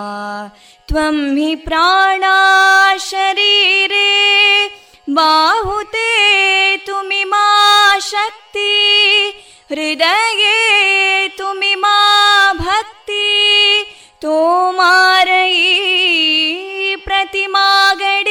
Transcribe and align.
त्वं 0.90 1.16
हि 1.38 1.56
प्राणा 1.66 2.36
शरीरे 3.10 4.10
बाहुते 5.18 6.06
तुमि 6.88 7.24
मा 7.32 7.46
शक्ति 8.12 8.74
हृदये 9.72 11.28
तुमि 11.38 11.74
मा 11.84 11.98
भक्ति 12.60 13.26
तोमारयी 14.22 15.66
प्रतिमागडी 17.06 18.31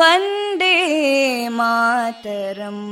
वन्दे 0.00 0.74
मातरम् 1.58 2.84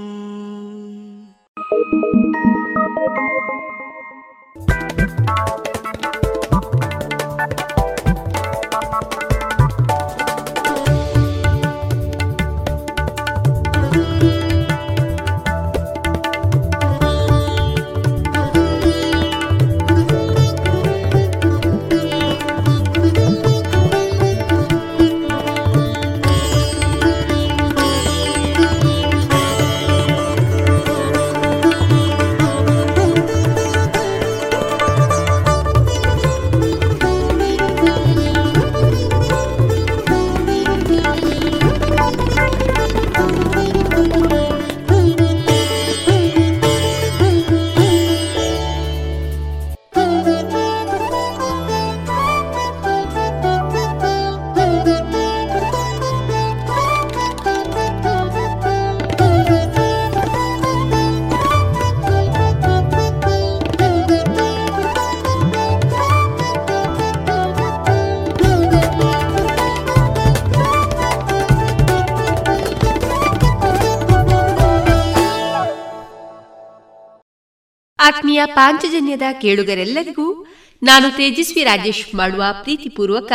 ಆತ್ಮೀಯ 78.04 78.42
ಪಾಂಚಜನ್ಯದ 78.46 79.22
ಕೇಳುಗರೆಲ್ಲರಿಗೂ 79.42 80.46
ನಾನು 80.84 81.18
ತೇಜಸ್ವಿ 81.18 81.64
ರಾಜೇಶ್ 81.64 82.16
ಮಾಡುವ 82.16 82.44
ಪ್ರೀತಿಪೂರ್ವಕ 82.62 83.32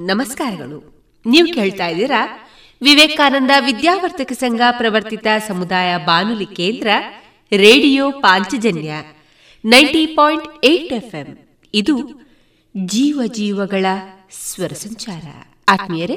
ನಮಸ್ಕಾರಗಳು. 0.00 1.04
ನೀವು 1.26 1.54
ಕೇಳ್ತಾ 1.54 1.86
ಇದ್ದೀರಾ? 1.86 2.48
ವಿವೇಕಾನಂದ 2.82 3.50
ವಿದ್ಯಾವರ್ತಕ 3.60 4.32
ಸಂಘ 4.32 4.60
ಪ್ರವರ್ತಿತ 4.70 5.26
ಸಮುದಾಯ 5.48 5.96
ಬಾನುಲಿ 5.96 6.46
ಕೇಂದ್ರ, 6.46 6.88
radio 7.52 8.10
Panchajanya, 8.10 8.92
ninety 9.64 10.06
point 10.06 10.64
eight 10.64 10.92
FM. 10.92 11.38
ಇದು 11.74 11.98
ಜೀವ 12.76 13.20
ಜೀವಗಳ 13.26 13.86
ಸ್ವರ 14.32 14.68
ಸಂಚಾರ. 14.68 15.22
ಆತ್ಮೀಯರೇ, 15.68 16.16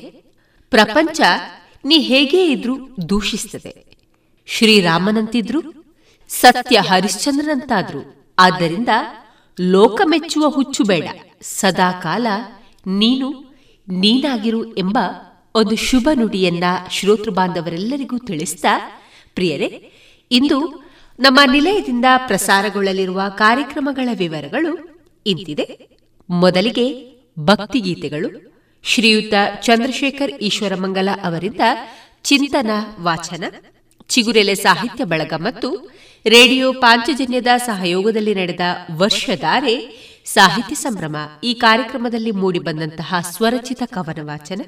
ಪ್ರಪಂಚ 0.70 1.22
ನೀ 1.86 1.98
ಹೇಗೆ 1.98 2.52
ಇದ್ರೂ 2.52 2.78
ದೂಷಿಸ್ತದೆ. 3.10 3.86
ಶ್ರೀರಾಮನಂತಿದ್ರು 4.48 5.79
ಸತ್ಯ 6.30 6.80
ಹರಿಶ್ಚಂದ್ರನಂತಾದ್ರು. 6.80 8.34
ಆದ್ದರಿಂದ 8.40 8.90
ಲೋಕ 9.62 10.02
ಮೆಚ್ಚುವ 10.06 10.50
ಹುಚ್ಚು 10.50 10.84
ಬೇಡ. 10.84 11.04
ಸದಾಕಾಲ 11.42 12.28
ನೀನು, 12.88 13.30
ನೀನಾಗಿರು 13.88 14.78
ಎಂಬ 14.78 14.98
ಒಂದು 15.56 15.76
ಶುಭ 15.76 16.10
ನುಡಿಯನ್ನ 16.14 16.64
ಶ್ರೋತೃ 16.92 17.32
ಬಾಂಧವರೆಲ್ಲರಿಗೂ 17.32 18.18
ತಿಳಿಸ್ತಾ, 18.18 19.02
ಪ್ರಿಯರೇ, 19.36 19.92
ಇಂದು 20.32 20.90
ನಮ್ಮ 21.20 21.40
ನಿಲಯದಿಂದ 21.52 22.06
ಪ್ರಸಾರಗೊಳ್ಳಲಿರುವ 22.28 23.22
ಕಾರ್ಯಕ್ರಮಗಳ 23.38 24.10
ವಿವರಗಳು 24.14 25.02
ಇಂತಿದೆ. 25.26 25.90
ಮೊದಲಿಗೆ 26.30 27.18
ಭಕ್ತಿಗೀತೆಗಳು. 27.40 28.54
ಶ್ರೀಯುತ 28.84 29.34
ಚಂದ್ರಶೇಖರ್ 29.62 30.32
ಈಶ್ವರಮಂಗಲ 30.32 31.10
ಅವರಿಂದ 31.24 31.62
ಚಿಂತನ, 32.24 32.70
ವಾಚನ, 33.02 33.44
ಚಿಗುರೆಲೆ 34.08 34.56
ಸಾಹಿತ್ಯ 34.56 35.04
ಬಳಗ 35.04 35.34
ಮತ್ತು 35.38 35.99
ರೇಡಿಯೋ 36.26 36.74
ಪಾಂಚಜನ್ಯದ 36.74 37.48
ಸಹಯೋಗದಲ್ಲಿ 37.58 38.36
ನಡೆದ 38.36 38.60
ವರ್ಷಧಾರೆ 38.92 39.76
ಸಾಹಿತ್ಯ 40.26 40.76
ಸಂಭ್ರಮ 40.76 41.16
ಈ 41.44 41.54
ಕಾರ್ಯಕ್ರಮದಲ್ಲಿ 41.54 42.32
ಮೂಡಿಬಂದಂತಹ 42.32 43.16
ಸ್ವರಚಿತ 43.22 43.84
ಕವನ 43.86 44.20
ವಾಚನ 44.22 44.62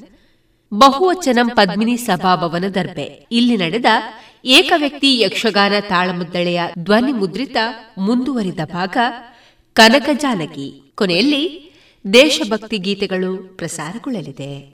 ಬಹುವಚನಂ 0.74 1.50
ಪದ್ಮಿನಿ 1.50 1.98
ಸಭಾಭವನ 1.98 2.64
ದರ್ಬೆ 2.68 3.28
ಇಲ್ಲಿ 3.32 3.58
ನಡೆದ 3.58 3.86
ಏಕವ್ಯಕ್ತಿ 4.46 5.20
ಯಕ್ಷಗಾನ 5.20 5.74
ತಾಳಮುದ್ದಳೆಯ 5.90 6.62
ಧ್ವನಿ 6.80 7.12
ಮುದ್ರಿತ 7.12 7.58
ಮುಂದುವರಿದ 7.98 8.60
ಭಾಗ 8.66 8.98
ಕನಕ 9.74 10.10
ಜಾನಕಿ. 10.14 10.94
ಕೊನೆಯಲ್ಲಿ 10.96 11.72
ದೇಶಭಕ್ತಿ 12.14 12.78
ಗೀತೆಗಳು 12.78 13.58
ಪ್ರಸಾರಗೊಳ್ಳಲಿದೆ. 13.58 14.74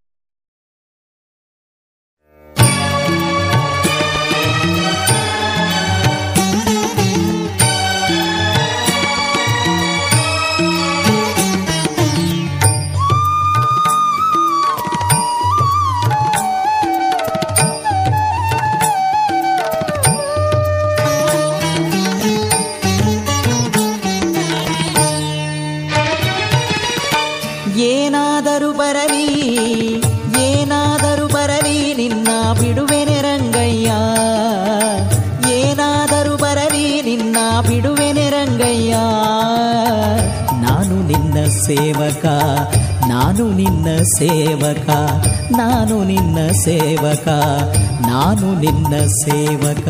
ಸೇವಕ 41.71 42.25
ನಾನು 43.07 43.53
ನಿನ್ನ 43.53 43.87
ಸೇವಕ 44.17 44.89
ನಾನು 45.57 46.03
ನಿನ್ನ 46.03 46.37
ಸೇವಕ 46.51 47.27
ನಾನು 48.07 48.59
ನಿನ್ನ 48.59 49.05
ಸೇವಕ. 49.25 49.87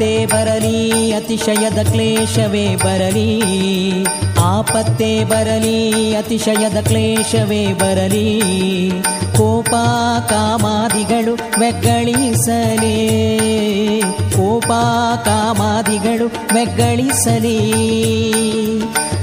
ಆಪತ್ತೇ 0.00 0.26
ಬರಲಿ, 0.26 1.12
ಅತಿಶಯದ 1.12 1.88
ಕ್ಲೇಶವೇ 1.90 2.76
ಬರಲಿ. 2.76 3.42
ಆಪತ್ತೇ 4.40 5.24
ಬರಲಿ, 5.24 6.16
ಅತಿಶಯದ 6.16 6.86
ಕ್ಲೇಶವೇ 6.86 7.72
ಬರಲಿ. 7.72 8.40
ಕೋಪ 9.36 9.70
ಕಾಮಾದಿಗಳು 10.28 11.34
ಮೆಗ್ಗಳಿಸಲಿ 11.60 12.88
ಕೋಪ 14.36 14.66
ಕಾಮಾದಿಗಳು 15.24 16.54
ಮೆಗ್ಗಳಿಸಲಿ 16.54 17.58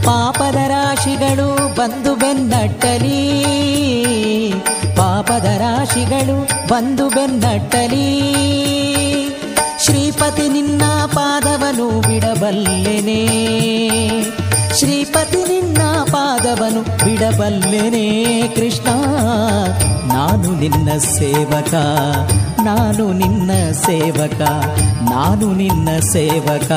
ಪಾಪದ 0.06 0.56
ರಾಶಿಗಳು 0.56 1.76
ಬಂದು 1.76 2.16
ಬೆನ್ನಟ್ಟಲಿ. 2.16 3.42
ಪಾಪದ 4.96 5.46
ರಾಶಿಗಳು 5.46 6.68
ಬಂದು 6.68 7.10
ಬೆನ್ನಟ್ಟಲಿ. 7.10 8.38
ಶ್ರೀಪತಿ 9.88 10.50
ನಿನ್ನ 10.50 10.84
ಪಾದವನು 11.14 11.86
ಬಿಡಬಲ್ಲೆನೆ 12.02 13.22
ಶ್ರೀಪತಿ 14.80 15.42
ನಿನ್ನ 15.44 15.82
ಪಾದವನು 16.12 16.82
ಬಿಡಬಲ್ಲೆನೆ 17.06 18.06
ಕೃಷ್ಣ 18.56 18.88
ನಾನು 20.14 20.52
ನಿನ್ನ 20.60 20.90
ಸೇವಕ 21.16 21.74
ನಾನು 22.66 23.06
ನಿನ್ನ 23.14 23.52
ಸೇವಕ 23.86 24.42
ನಾನು 25.12 25.54
ನಿನ್ನ 25.54 25.90
ಸೇವಕ 26.14 26.72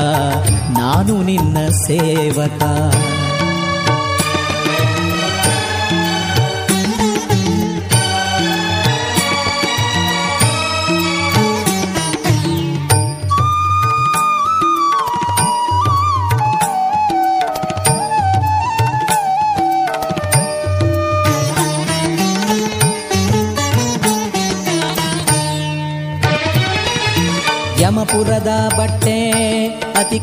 ನಾನು 0.78 1.22
ನಿನ್ನ 1.22 1.58
ಸೇವಕ 1.86 2.62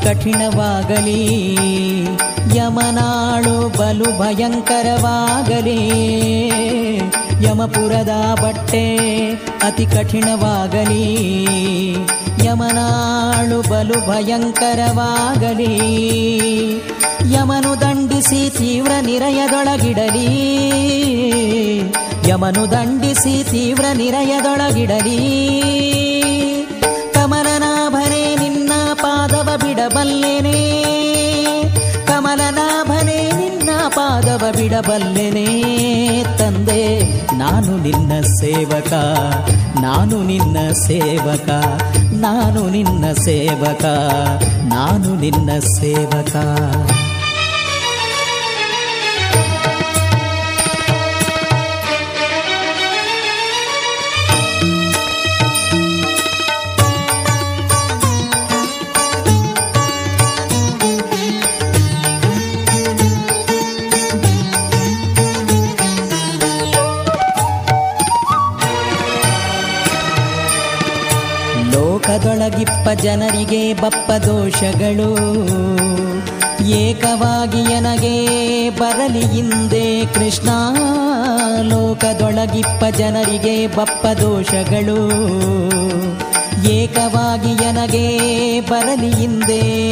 ಕಠಿಣವಾಗಲಿ. 0.07 1.53
ಯಮನಾಳು 2.55 3.77
ಬಲು 3.77 4.19
ಭಯಂಕರವಾಗಲಿ. 4.19 5.87
ಯಮಪುರದ 7.45 8.41
ಬಟ್ಟೆ 8.41 8.97
ಅತಿ 9.63 9.85
ಕಠಿಣವಾಗಲಿ. 9.85 11.23
ಯಮನಾಳು 12.45 13.69
ಬಲು 13.69 13.93
ಭಯಂಕರವಾಗಲಿ. 13.93 15.77
ಯಮನು 17.33 17.81
ದಂಡಿಸಿ 17.81 18.49
ತೀವ್ರ 18.49 18.91
ನಿರಯದೊಳಗಿಡಲಿ. 19.01 20.37
ಯಮನು 22.27 22.71
ದಂಡಿಸಿ 22.71 23.43
ತೀವ್ರ 23.43 23.85
ನಿರಯದೊಳಗಿಡಲಿ. 23.93 25.47
ಬಿಡಬಲ್ಲೆನೆ. 29.87 30.83
ಕಮಲನಾಭನೇ, 32.07 33.31
ನಿನ್ನ 33.31 33.69
ಪಾದ 33.87 34.23
ಪಾದವ 34.23 34.57
ಬಿಡಬಲ್ಲೆನೇ. 34.57 35.63
ತಂದೆ, 36.37 36.99
ನಾನು 37.35 37.77
ನಿನ್ನ 37.77 38.21
ಸೇವಕ. 38.21 38.93
ನಾನು 39.79 40.23
ನಿನ್ನ 40.23 40.57
ಸೇವಕ. 40.71 41.49
ನಾನು 42.13 42.69
ನಿನ್ನ 42.69 43.05
ಸೇವಕ. 43.13 43.85
ನಾನು 44.63 45.15
ನಿನ್ನ 45.15 45.49
ಸೇವಕ. 45.59 46.35
ಲೋಕದೊಳಗಿಪ್ಪ 72.87 73.03
ಜನರಿಗೆ 73.03 73.73
ಬಪ್ಪ 73.73 74.11
ದೋಷಗಳು. 74.11 75.13
ಏಕವಾಗಿ 76.65 77.73
ನನಗೆ 77.73 78.69
ಬರಲಿ 78.69 79.25
ಹಿಂದೆ 79.25 80.05
ಕೃಷ್ಣ. 80.05 80.49
ಲೋಕದೊಳಗಿಪ್ಪ 81.61 82.95
ಜನರಿಗೆ 82.97 83.67
ಬಪ್ಪ 83.67 84.05
ದೋಷಗಳು. 84.05 85.09
ಏಕವಾಗಿ 86.69 87.53
ನನಗೆ 87.53 88.19
ಬರಲಿ 88.59 89.15
ಹಿಂದೆ. 89.15 89.83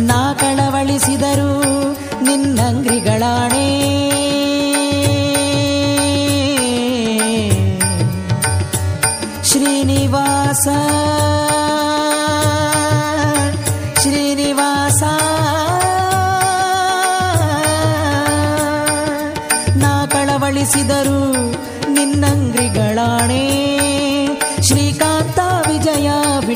ನಾ 0.00 0.32
ಕಳವಳಿಸಿದರು 0.32 1.62
ನಿನ್ನಂಗ್ರಿಗಳಾಣೆ. 2.24 3.96
ಶ್ರೀನಿವಾಸ 9.44 10.68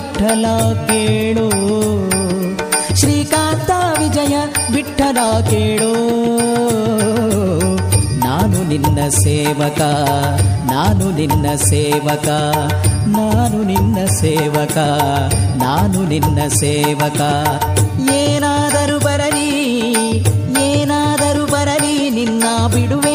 ವಿಠಲ 0.00 0.46
ಕೇಳು 0.86 1.46
ಶ್ರೀಕಾಂತ 2.94 3.70
ವಿಜಯ 3.98 4.34
ವಿಠಲ 4.72 5.18
ಕೇಳು 5.50 5.92
ನಾನು 8.24 8.58
ನಿನ್ನ 8.68 9.00
ಸೇವಕ, 9.08 9.80
ನಾನು 10.72 11.06
ನಿನ್ನ 11.10 11.46
ಸೇವಕ, 11.70 12.28
ನಾನು 13.16 13.58
ನಿನ್ನ 13.62 13.98
ಸೇವಕ, 14.20 14.78
ನಾನು 15.56 16.00
ನಿನ್ನ 16.04 16.40
ಸೇವಕ. 16.60 17.20
ಏನಾದರೂ 18.14 18.98
ಬರಲಿ 18.98 19.48
ಏನಾದರೂ 20.62 21.44
ಬರಲಿ, 21.46 22.10
ನಿನ್ನ 22.10 22.44
ನಾನು 22.68 23.09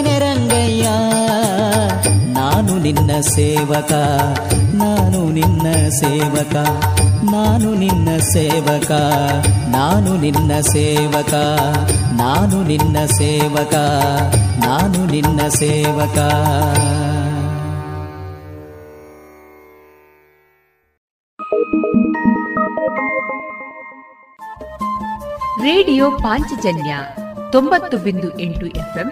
ನಿನ್ನ 2.85 3.21
ಸೇವಕ, 3.21 3.91
ನಾನು 4.75 5.29
ನಿನ್ನ 5.29 5.87
ಸೇವಕ, 5.89 6.55
ನಾನು 7.31 7.73
ನಿನ್ನ 7.73 8.17
ಸೇವಕ, 8.17 8.91
ನಾನು 9.69 10.17
ನಿನ್ನ 10.17 10.59
ಸೇವಕ, 10.61 11.33
ನಾನು 12.13 12.63
ನಿನ್ನ 12.63 13.05
ಸೇವಕ, 13.05 13.73
ನಾನು 14.65 15.05
ನಿನ್ನ 15.05 15.47
ಸೇವಕ. 15.47 16.17
ರೇಡಿಯೋ 25.61 26.11
ಪಾಂಚಜನ್ಯ 26.11 26.97
ತೊಂಬತ್ತು 27.51 27.97
ಬಿಂದು 27.97 28.39
ಎಂಟು 28.39 28.65
ಎಫ್ಎಂ 28.65 29.11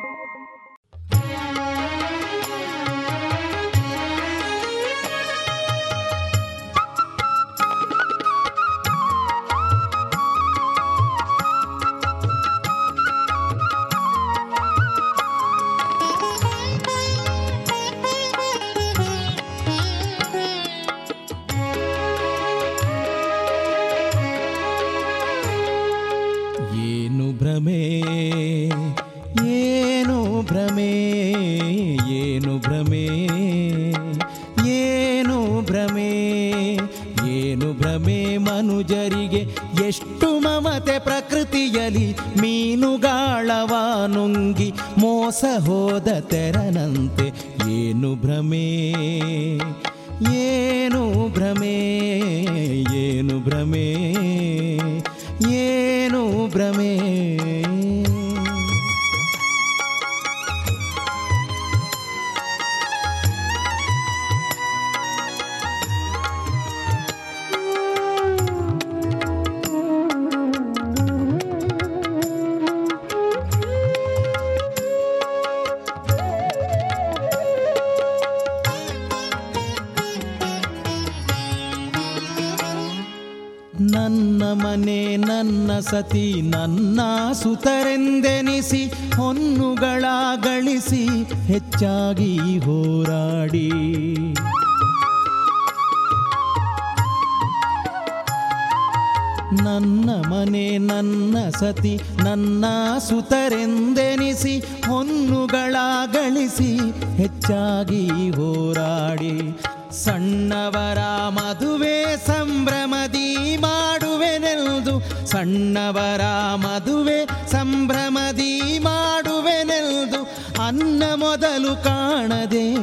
ನನ್ನ 99.53 100.09
ಮನೆ, 100.09 100.77
ನನ್ನ 100.77 101.37
ಸತಿ, 101.49 102.01
ನನ್ನ 102.23 102.65
ಸುತರೆಂದೆನಿಸಿ, 103.09 104.59
ಹೊನ್ನುಗಳ 104.59 105.75
ಗಳಿಸಿ 106.05 106.77
ಹೆಚ್ಚಾಗಿ 107.17 108.07
ಹೋರಾಡಿ. 108.29 109.59
ಸಣ್ಣವರ 109.91 110.99
ಮದುವೆ 111.29 112.27
ಸಂಭ್ರಮದಿ 112.27 113.57
ಮಾಡುವೆನೆಲ್ದು, 113.57 115.27
ಸಣ್ಣವರ 115.27 116.21
ಮದುವೆ 116.55 117.49
ಸಂಭ್ರಮದಿ 117.51 118.79
ಮಾಡುವೆನೆಲ್ದು, 118.79 120.23
ಅನ್ನ 120.65 121.03
ಮೊದಲು 121.15 121.83
ಕಾಣದೆ 121.83 122.75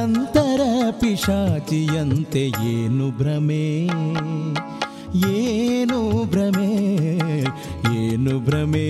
ಅಂತರ 0.00 0.60
ಪಿಶಾಚಿಯಂತೆ 1.00 2.46
ಏನು 2.70 3.18
ಭ್ರಮೆ? 3.18 3.88
ಏನು 5.14 6.24
ಭ್ರಮೆ 6.24 6.70
ಏನು 7.94 8.38
ಭ್ರಮೆ? 8.38 8.86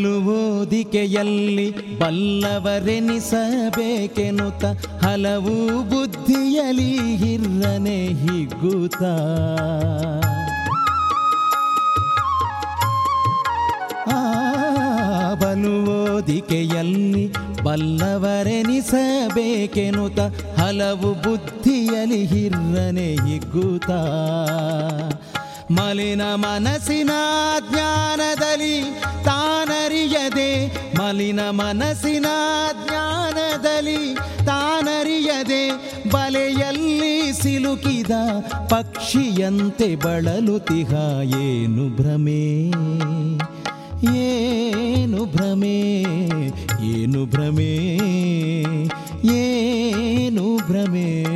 ಬಲುವೋದಿಕೆಯಲ್ಲಿ 0.00 1.98
ಬಲ್ಲವರೆನಿಸಬೇಕೆನುತ 1.98 4.64
ಹಲವು 5.04 5.82
ಬುದ್ಧಿಯಲಿ 5.82 7.16
ಹಿರ್ರನೆ 7.16 8.06
ಹಿಗ್ಗುತ್ತ. 8.06 9.02
ಆ 14.08 15.34
ಬಲುವೋದಿಕೆಯಲ್ಲಿ 15.34 17.32
ಬಲ್ಲವರೆನಿಸಬೇಕೆನುತ 17.62 20.20
ಹಲವು 20.60 21.14
ಬುದ್ಧಿಯಲಿ 21.14 22.26
ಹಿರ್ರನೆ 22.26 23.28
ಹಿಗ್ಗುತ್ತ. 23.28 23.90
ಮಲಿನ 25.70 26.22
ಮನಸ್ಸಿನ 26.22 27.10
ಜ್ಞಾನದಲ್ಲಿ 27.70 28.80
ತಾನರಿಯದೆ, 29.24 30.66
ಮಲಿನ 30.98 31.40
ಮನಸ್ಸಿನ 31.50 32.26
ಜ್ಞಾನದಲ್ಲಿ 32.86 34.14
ತಾನರಿಯದೆ, 34.46 35.70
ಬಲೆಯಲ್ಲಿ 36.10 37.32
ಸಿಲುಕಿದ 37.32 38.10
ಪಕ್ಷಿಯಂತೆ 38.68 39.96
ಬಳಲುತಿಹ 39.96 40.92
ಏನು 41.40 41.96
ಭ್ರಮೆ? 41.96 42.70
ಏನು 44.16 45.24
ಭ್ರಮೆ? 45.24 46.02
ಏನು 46.82 47.26
ಭ್ರಮೆ? 47.26 47.96
ಏನು 49.36 50.56
ಭ್ರಮೆ? 50.56 51.30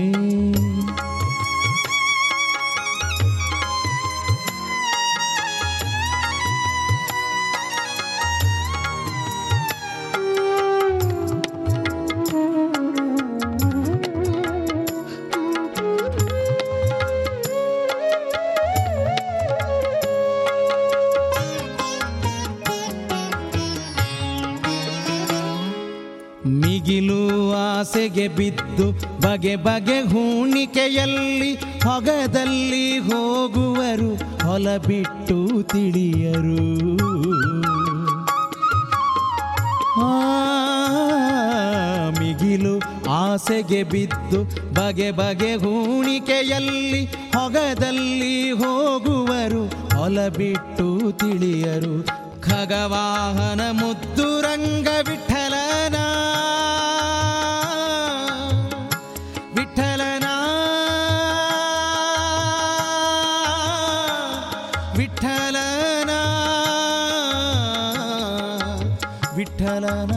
ಮಿಗಿಲು 26.84 27.52
ಆಸೆಗೆ 27.52 28.28
ಬಿದ್ದು 28.28 28.86
ಬಗೆ 29.20 29.56
ಬಗೆ 29.56 29.96
ಹೂಣಿಕೆಯಲ್ಲಿ 30.00 31.52
ಹೊಗದಲ್ಲಿ 31.84 32.98
ಹೋಗುವರು 32.98 34.10
ಹೊಲ 34.46 34.76
ಬಿಟ್ಟು 34.76 35.62
ತಿಳಿಯರು 35.62 36.64
ಮಿಗಿಲು 42.20 42.74
ಆಸೆಗೆ 43.10 43.82
ಬಿದ್ದು 43.84 44.42
ಬಗೆ 44.74 45.10
ಬಗೆ 45.10 45.54
ಹೂಣಿಕೆಯಲ್ಲಿ 45.54 47.04
ಹೊಗದಲ್ಲಿ 47.06 48.50
ಹೋಗುವರು 48.50 49.64
ಹೊಲ 49.98 50.28
ಬಿಟ್ಟು 50.28 51.12
ತಿಳಿಯರು. 51.12 52.23
ಖಗವಾಹನ 52.50 53.60
ಮುದ್ದು 53.70 54.34
ವಿಠಲನ. 55.08 55.96
ವಿಠಲನ. 59.54 60.26
ವಿಠಲನ. 64.96 66.10
ವಿಠಲನ. 69.36 70.14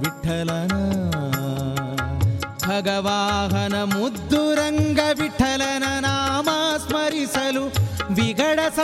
ವಿಠಲನ. 0.00 0.74
ಭಗವಾಹನ 2.66 3.57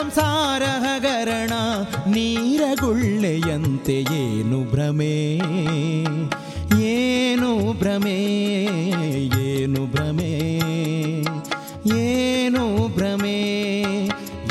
ಸಂಸಾರ 0.04 0.62
ಹಗರಣ 0.62 1.50
ನೀರಗುಳ್ಳೆಯಂತೆ 2.06 4.04
ಏನು 4.14 4.70
ಭ್ರಮೆ? 4.70 5.40
ಏನು 6.78 7.72
ಭ್ರಮೆ? 7.72 8.16
ಏನು 9.38 9.86
ಭ್ರಮೆ? 9.86 10.60
ಏನು 11.96 12.88
ಭ್ರಮೆ? 12.88 13.36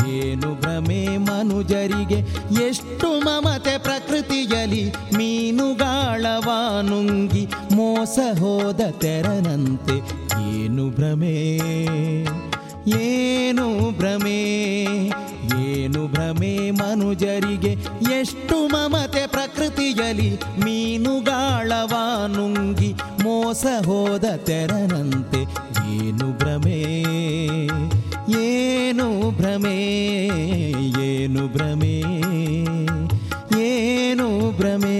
ಏನು 0.07 0.61
ಭ್ರಮೆ? 0.61 1.17
ಮನುಜರಿಗೆ 1.17 2.19
ಎಷ್ಟು 2.63 3.19
ಮಮತೆ 3.25 3.77
ಪ್ರಕೃತಿಯಲಿ 3.77 4.89
ಮೀನುಗಾಳವ 5.17 6.49
ನುಂಗಿ 6.81 7.47
ಮೋಸ 7.71 8.19
ಹೋದ 8.39 8.81
ತೆರನಂತೆ 8.91 9.97
ಏನು 10.49 10.89
ಭ್ರಮೆ? 10.89 11.35
ತೆರನಂತೆ 24.45 25.41
ಏನು 25.93 26.27
ಭ್ರಮೆ 26.37 26.79
ಏನು 28.41 29.07
ಭ್ರಮೆ 29.31 29.77
ಏನು 31.03 31.43
ಭ್ರಮೆ 31.47 31.95
ಏನು 33.61 34.27
ಭ್ರಮೆ 34.51 34.97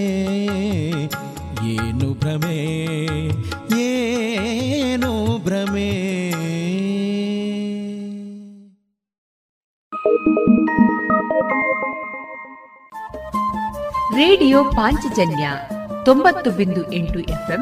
ಏನು 1.73 2.07
ಭ್ರಮೆ 2.13 2.57
ಏನು 3.81 5.11
ಭ್ರಮೆ 5.37 5.89
ರೇಡಿಯೋ 14.15 14.63
ಪಾಂಚಜನ್ಯ 14.71 15.45
ತೊಂಬತ್ತು 16.05 16.51
ಬಿಂದು 16.51 16.81
ಎಂಟು 16.93 17.19
ಎಫ್ಎಂ 17.19 17.61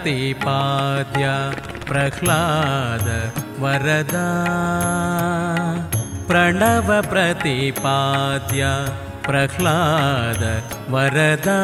प्रतिपाद्या 0.00 1.34
प्रह्लाद 1.88 3.06
वरदा। 3.58 4.28
प्रणव 6.28 6.88
प्रतिपाद्या 7.10 8.72
प्रह्लाद 9.26 10.42
वरदा। 10.90 11.60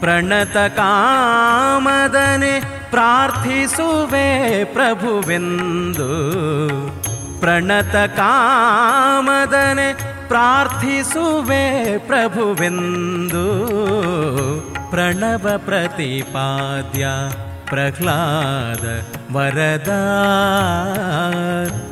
प्रणतकामदने 0.00 2.54
प्रार्थिसुवे 2.90 4.28
प्रभुविन्दु। 4.64 6.10
प्रणतकामदने 7.40 9.88
प्रार्थिसुवे 10.28 11.64
प्रभुविन्दु। 12.08 13.46
प्रणव 14.90 15.56
प्रतिपाद्या 15.56 17.14
प्रहलाद 17.70 18.84
वरदा। 19.30 20.00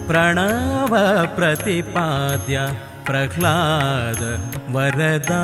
प्रणव 0.08 0.96
प्रतिपाद्या 1.36 2.66
प्रहलाद 3.06 4.22
वरदा। 4.74 5.42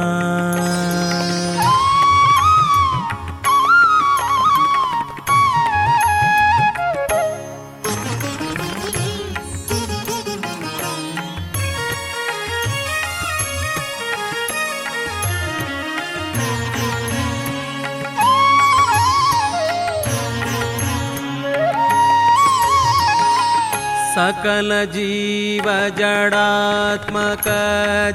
ಸಕಲ 24.15 24.85
ಜೀವ 24.85 25.69
ಜಡಾತ್ಮಕ 25.99 27.49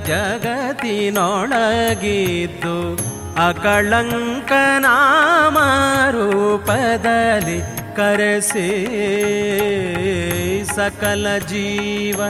ಜಗತ್ತಿನೊಳಗಿದ್ದು 0.07 2.97
ಅಕಳಂಕ 3.47 4.51
ನಾಮ 4.77 5.57
ರೂಪದಲ್ಲಿ 6.11 7.95
ಕರೆಸಿ. 7.95 8.85
ಸಕಲ 10.75 11.37
ಜೀವ 11.37 12.21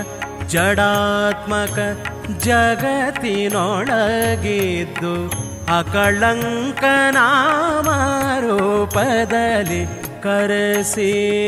ಜಡಾತ್ಮಕ 0.48 1.80
ಜಗತ್ತಿನೊಳಗಿದ್ದು 2.40 5.32
ಅಕಳಂಕ 5.78 6.84
ನಾಮ 7.12 7.90
ರೂಪದಲ್ಲಿ 8.40 9.86
ಕರೆಸಿ. 10.24 11.40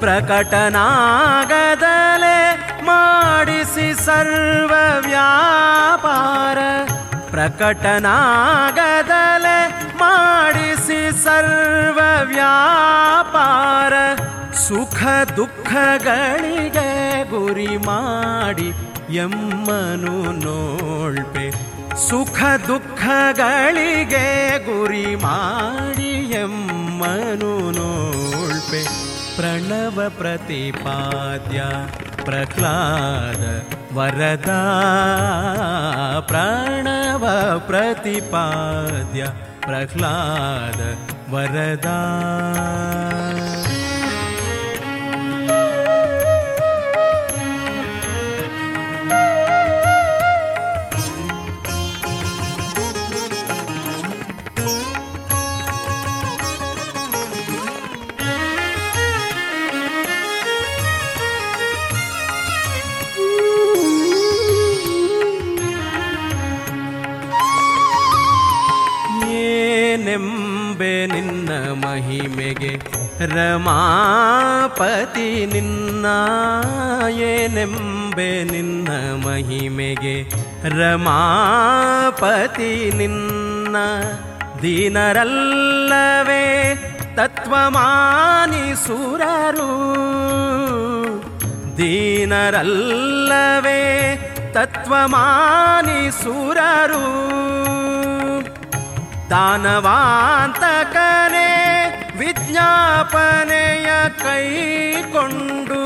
ಪ್ರಕಟನಾಗದಲೆ 0.00 0.78
ಮಾಡಿಸಿ 2.82 3.88
ಸರ್ವ 4.04 4.72
ವ್ಯಾಪಾರ 5.06 6.58
ಪ್ರಕಟನಾಗದಲೆ 7.32 7.98
ಮಾಡಿಸಿ 10.02 11.00
ಸರ್ವ 11.24 11.98
ವ್ಯಾಪಾರ 12.30 13.94
ಸುಖ 14.66 15.00
ದುಃಖಗಳಿಗೆ 15.36 16.88
ಗುರಿ 17.30 17.72
ಮಾಡಿ 17.86 18.68
ಎಮ್ಮನು 19.18 20.14
ನೋಳ್ಪೆ 20.40 21.46
ಸುಖ 22.06 22.38
ದುಃಖಗಳಿಗೆ 22.68 24.26
ಗುರಿ 24.66 25.06
ಮಾಡಿ 25.24 26.10
ಎಮ್ಮನು 26.40 27.52
ನೋಳ್ಪೆ 27.76 28.82
प्रणवप्रतिपाद्या 29.36 31.68
प्रह्लाद 32.24 33.42
वरदा। 33.96 34.62
प्रणवप्रतिपाद्य 36.30 39.22
प्रह्लाद 39.66 40.80
वरदा। 41.32 41.98
ರಮಾಪತಿ 73.66 75.46
ನಿನ್ನ 75.46 76.06
ಏನೆಂಬೆ 77.10 78.44
ನಿನ್ನ 78.44 78.88
ಮಹಿಮೆಗೆ? 79.26 80.32
ರಮಾಪತಿ 80.68 82.90
ನಿನ್ನ 82.90 83.76
ದೀನರಲ್ಲವೇ? 84.62 86.44
ತತ್ವಮಾನಿ 87.16 88.86
ಸುರರು. 88.86 89.96
ದೀನರಲ್ಲವೇ? 91.76 93.80
ತತ್ವಮಾನಿ 94.54 96.10
ಸುರರು. 96.10 97.26
ದಾನವಾಂತಕನೇ 99.30 101.65
ವಿಜ್ಞಾಪನೆಯ 102.56 104.08
ಕೈಕೊಂಡು 104.08 105.80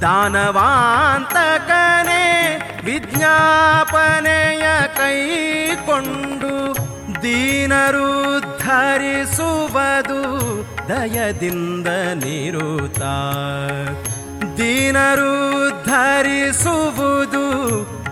ದಾನವಾಂತಕನೇ 0.00 0.64
ವಿಜ್ಞಾಪನೆಯ 2.84 4.62
ಕೈಕೊಂಡು 4.96 6.74
ದೀನರು 7.22 8.40
ಧರಿಸುವುದು 8.40 10.20
ದಯದಿಂದ 10.88 11.86
ನಿರುತ. 12.24 12.98
ದೀನರು 14.58 15.34
ಧರಿಸುವುದು 15.84 17.44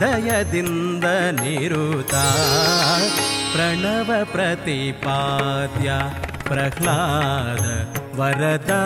ದಯದಿಂದ 0.00 1.04
ನಿರುತ. 1.40 2.14
ಪ್ರಣವ 3.52 4.24
ಪ್ರತಿಪಾದ್ಯ 4.24 5.92
प्रह्लाद 6.48 7.64
वरदा 8.18 8.82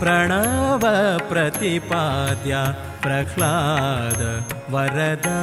प्रणव 0.00 0.84
प्रतिपाद्या 1.30 2.62
प्रह्लाद 3.02 4.20
वरदा। 4.74 5.38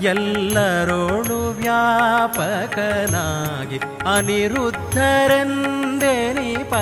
ಎಲ್ಲರೋಳು 0.00 1.50
ವ್ಯಾಪಕನಾಗಿ. 1.50 3.80
ಅನಿರುದ್ಧರೆಂದೆನಿಪ 4.16 6.74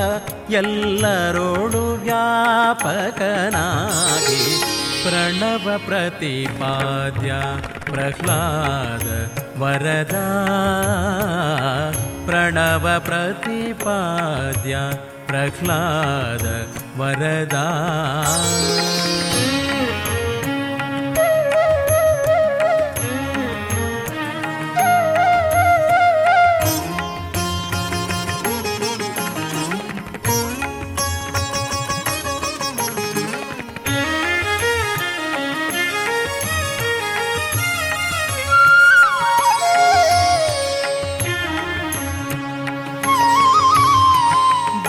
ಎಲ್ಲರೋಳು 0.50 1.94
ವ್ಯಾಪಕನಾಗಿ. 1.94 4.77
प्रणव 5.02 5.78
प्रतिपाद्या 5.78 7.40
प्रह्लाद 7.92 9.06
वरदा। 9.56 10.24
प्रणव 12.26 12.86
प्रतिपाद्या 13.06 14.82
प्रह्लाद 15.28 16.46
वरदा। 16.96 17.66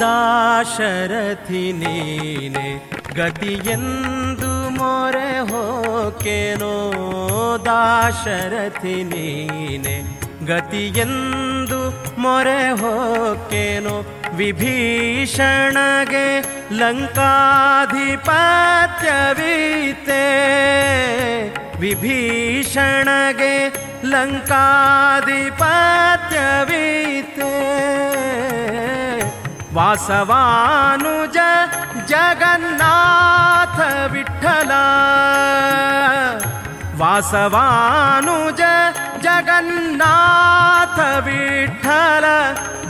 ದಾಶರಥಿ 0.01 1.63
ನೀನೆ 1.79 2.67
ಗತಿಯೆಂದು 3.17 4.51
ಮೊರೆ 4.77 5.31
ಹೋಕೆನೋ 5.49 6.73
ದಾಶರಥಿ 7.65 8.97
ನೀನೆ 9.12 9.95
ಗತಿಯೆಂದು 10.45 11.79
ಮೊರೆ 12.17 12.62
ಹೋಕೆನೋ 12.81 13.95
ವಿಭೀಷಣಗೆ 14.35 16.27
ಲಂಕಾಧಿಪತ್ಯವೀತೆ 16.79 18.23
ವಿಭೀಷಣಗೆ 21.79 23.53
ಲಂಕಾಧಿಪತ್ಯವೀತೆ 24.05 24.69
ವಾಸವಾನುಜ 29.73 31.38
ಜಗನ್ನಾಥ 32.08 33.79
ವಿಠಲ. 34.12 34.71
ವಾಸವಾನುಜ 36.97 38.62
ಜಗನ್ನಾಥ 39.21 41.23
ವಿಠಲ. 41.23 42.25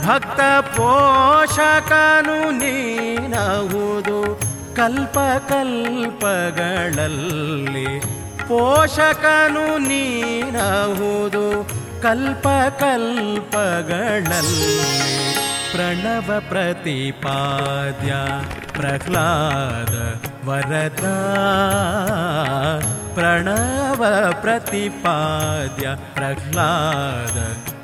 ಭಕ್ತ 0.06 0.40
ಪೋಷಕನು 0.76 2.50
ನೀನಹುದು 2.50 4.40
ಕಲ್ಪ 4.76 5.18
ಕಲ್ಪಗಳಲ್ಲಿ. 5.48 8.02
ಪೋಷಕನು 8.48 9.78
ನೀನಹುದು 9.78 11.70
ಕಲ್ಪ 12.02 12.46
ಕಲ್ಪಗಳಲ್ಲಿ. 12.80 15.49
प्रणव 15.72 16.28
प्रतिपाद्या 16.50 18.20
प्रह्लाद 18.76 19.92
वरदा 20.46 21.12
प्रणव 23.16 24.02
प्रतिपाद्या 24.42 25.92
प्रह्लाद 26.16 27.36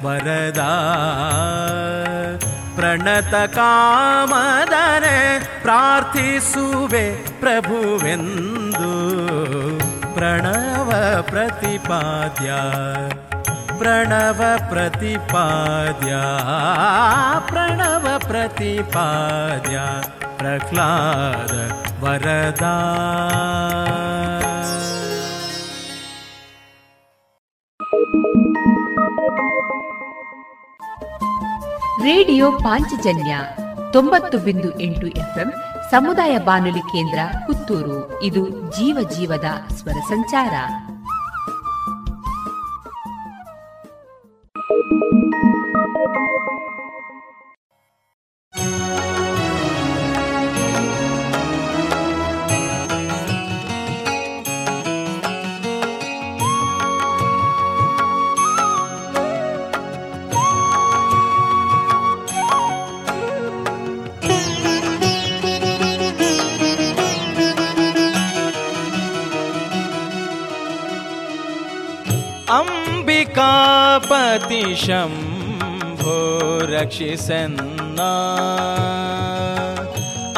वरदा 0.04 0.72
प्रणतकामदरे 2.78 3.60
प्रार्थिसुवे 5.62 7.04
प्रभुवेन्दु 7.42 8.90
प्रणव 10.16 10.90
प्रतिपाद्या 11.30 12.60
ಪ್ರಣವ 13.78 14.42
ಪ್ರತಿಪಾದ್ಯ 14.68 16.16
ಪ್ರಣವ 17.48 18.06
ಪ್ರತಿಪಾದ್ಯ, 18.18 19.80
ಪ್ರಹ್ಲಾದ 20.36 21.70
ವರದ 22.04 22.62
ರೇಡಿಯೋ 32.04 32.52
ಪಾಂಚಜನ್ಯ 32.52 33.38
ತೊಂಬತ್ತು 33.92 34.38
ಬಿಂದು 34.38 34.80
ಎಂಟು 34.80 35.06
ಎಫ್ಎಂ 35.06 35.52
ಸಮುದಾಯ 35.90 36.38
ಬಾನುಲಿ 36.38 36.78
ಕೇಂದ್ರ 36.78 37.18
ಪುತ್ತೂರು. 37.46 38.22
ಇದು 38.22 38.48
ಜೀವ 38.48 39.08
ಜೀವದ 39.10 39.72
ಸ್ವರ 39.72 39.92
ಸಂಚಾರ. 39.92 40.54
Música 44.88 45.36
प्रजापति 73.46 74.62
शंभो 74.76 76.14
रक्षिसन्ना 76.70 78.08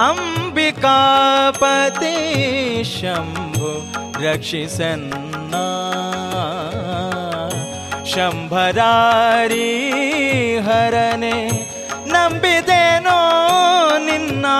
अंबिकापति 0.08 2.12
शंभो 2.86 3.70
रक्षिसन्ना 4.24 5.64
शंभरारी 8.12 9.70
हरने 10.68 11.36
नंबिदेनो 12.12 13.20
निन्ना। 14.06 14.58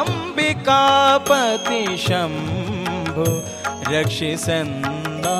अंबिकापति 0.00 1.82
शंभो 2.06 3.28
रक्षिसन्ना 3.92 5.36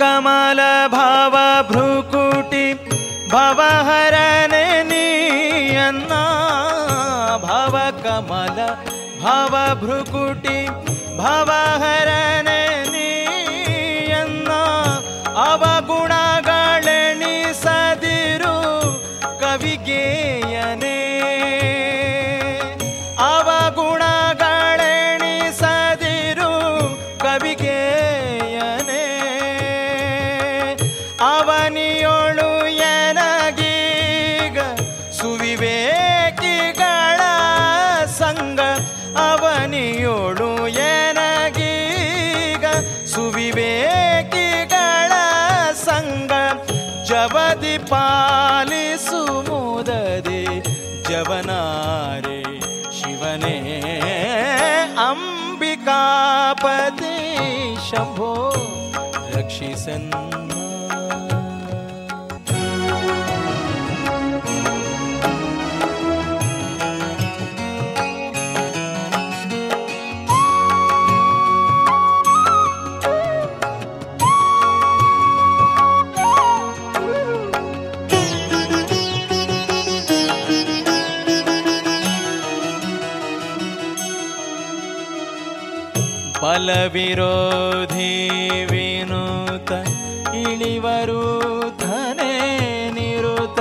कमलभाव 0.00 1.34
भ्रुकुटि 1.70 1.70
भ्रुकुटी 1.70 2.66
भवारीयना 3.32 4.72
भवा 7.44 7.86
कमल 8.04 8.58
भावभ्रुकुटी 9.22 10.58
भवारीयना 11.20 11.80
अवगुणा 15.46 16.22
ಅವನಿಯೊಳು 31.26 32.48
ಎನಗೀಗ 32.88 34.58
ಸುವಿವೇಕಿಗಳ 35.18 37.20
ಸಂಗ 38.20 38.60
ಅವನಿಯೊಳು 39.24 40.48
ಎನಗೀಗ 40.86 42.66
ಸುವಿವೇಕಿಗಳ 43.14 45.12
ಸಂಗ 45.86 46.32
ಜವದಿ 47.10 47.76
ಪಾಲಿಸು 47.92 49.20
ಮುದದೆ 49.48 50.42
ಜವನಾರೆ 51.10 52.38
ಶಿವನೇ 52.98 53.56
ಅಂಬಿಕಾಪತಿ 55.08 57.16
ಶಂಭೋ 57.88 58.30
ರಕ್ಷಿಸನ್ನ 59.34 60.14
ಬಲವಿರೋಧಿ 86.72 88.10
ವಿನೂತ 88.70 89.70
ಇಳಿವರು 90.42 91.22
ಧನೆ 91.80 92.34
ನಿರುತ 92.96 93.60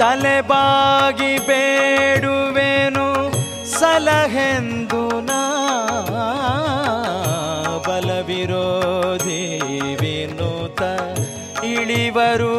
ತಲೆಬಾಗಿ 0.00 1.30
ಬೇಡುವೆನು 1.48 3.06
ಸಲಹೆಂದು 3.72 5.02
ನಾ 5.28 5.40
ಬಲವಿರೋಧಿ 7.88 9.40
ವಿನೂತ 10.02 10.82
ಇಳಿವರು 11.74 12.54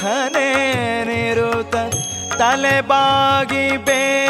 ಧನೆ 0.00 0.48
ನಿರುತ 1.10 1.74
ತಲೆಬಾಗಿ 2.38 3.66
ಬೇಡುವೆನು 3.82 4.27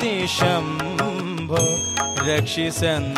तिशम्भो 0.00 1.62
रक्षिसन् 2.28 3.08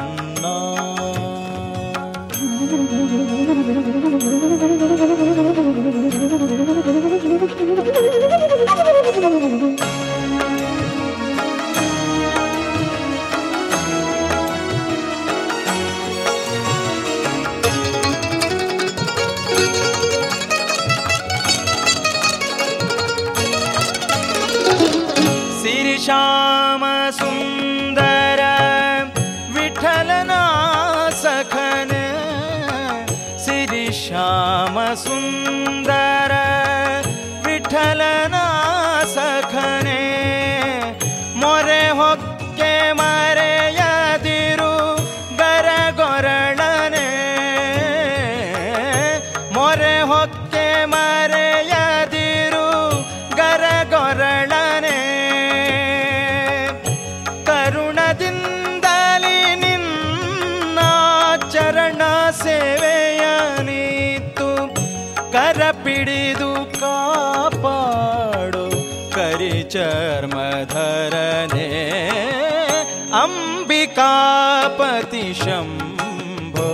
शम्भो 75.34 76.68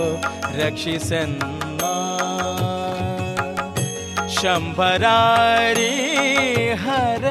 रक्षिस 0.59 1.09
शम्भरारि 4.35 5.93
हर 6.83 7.25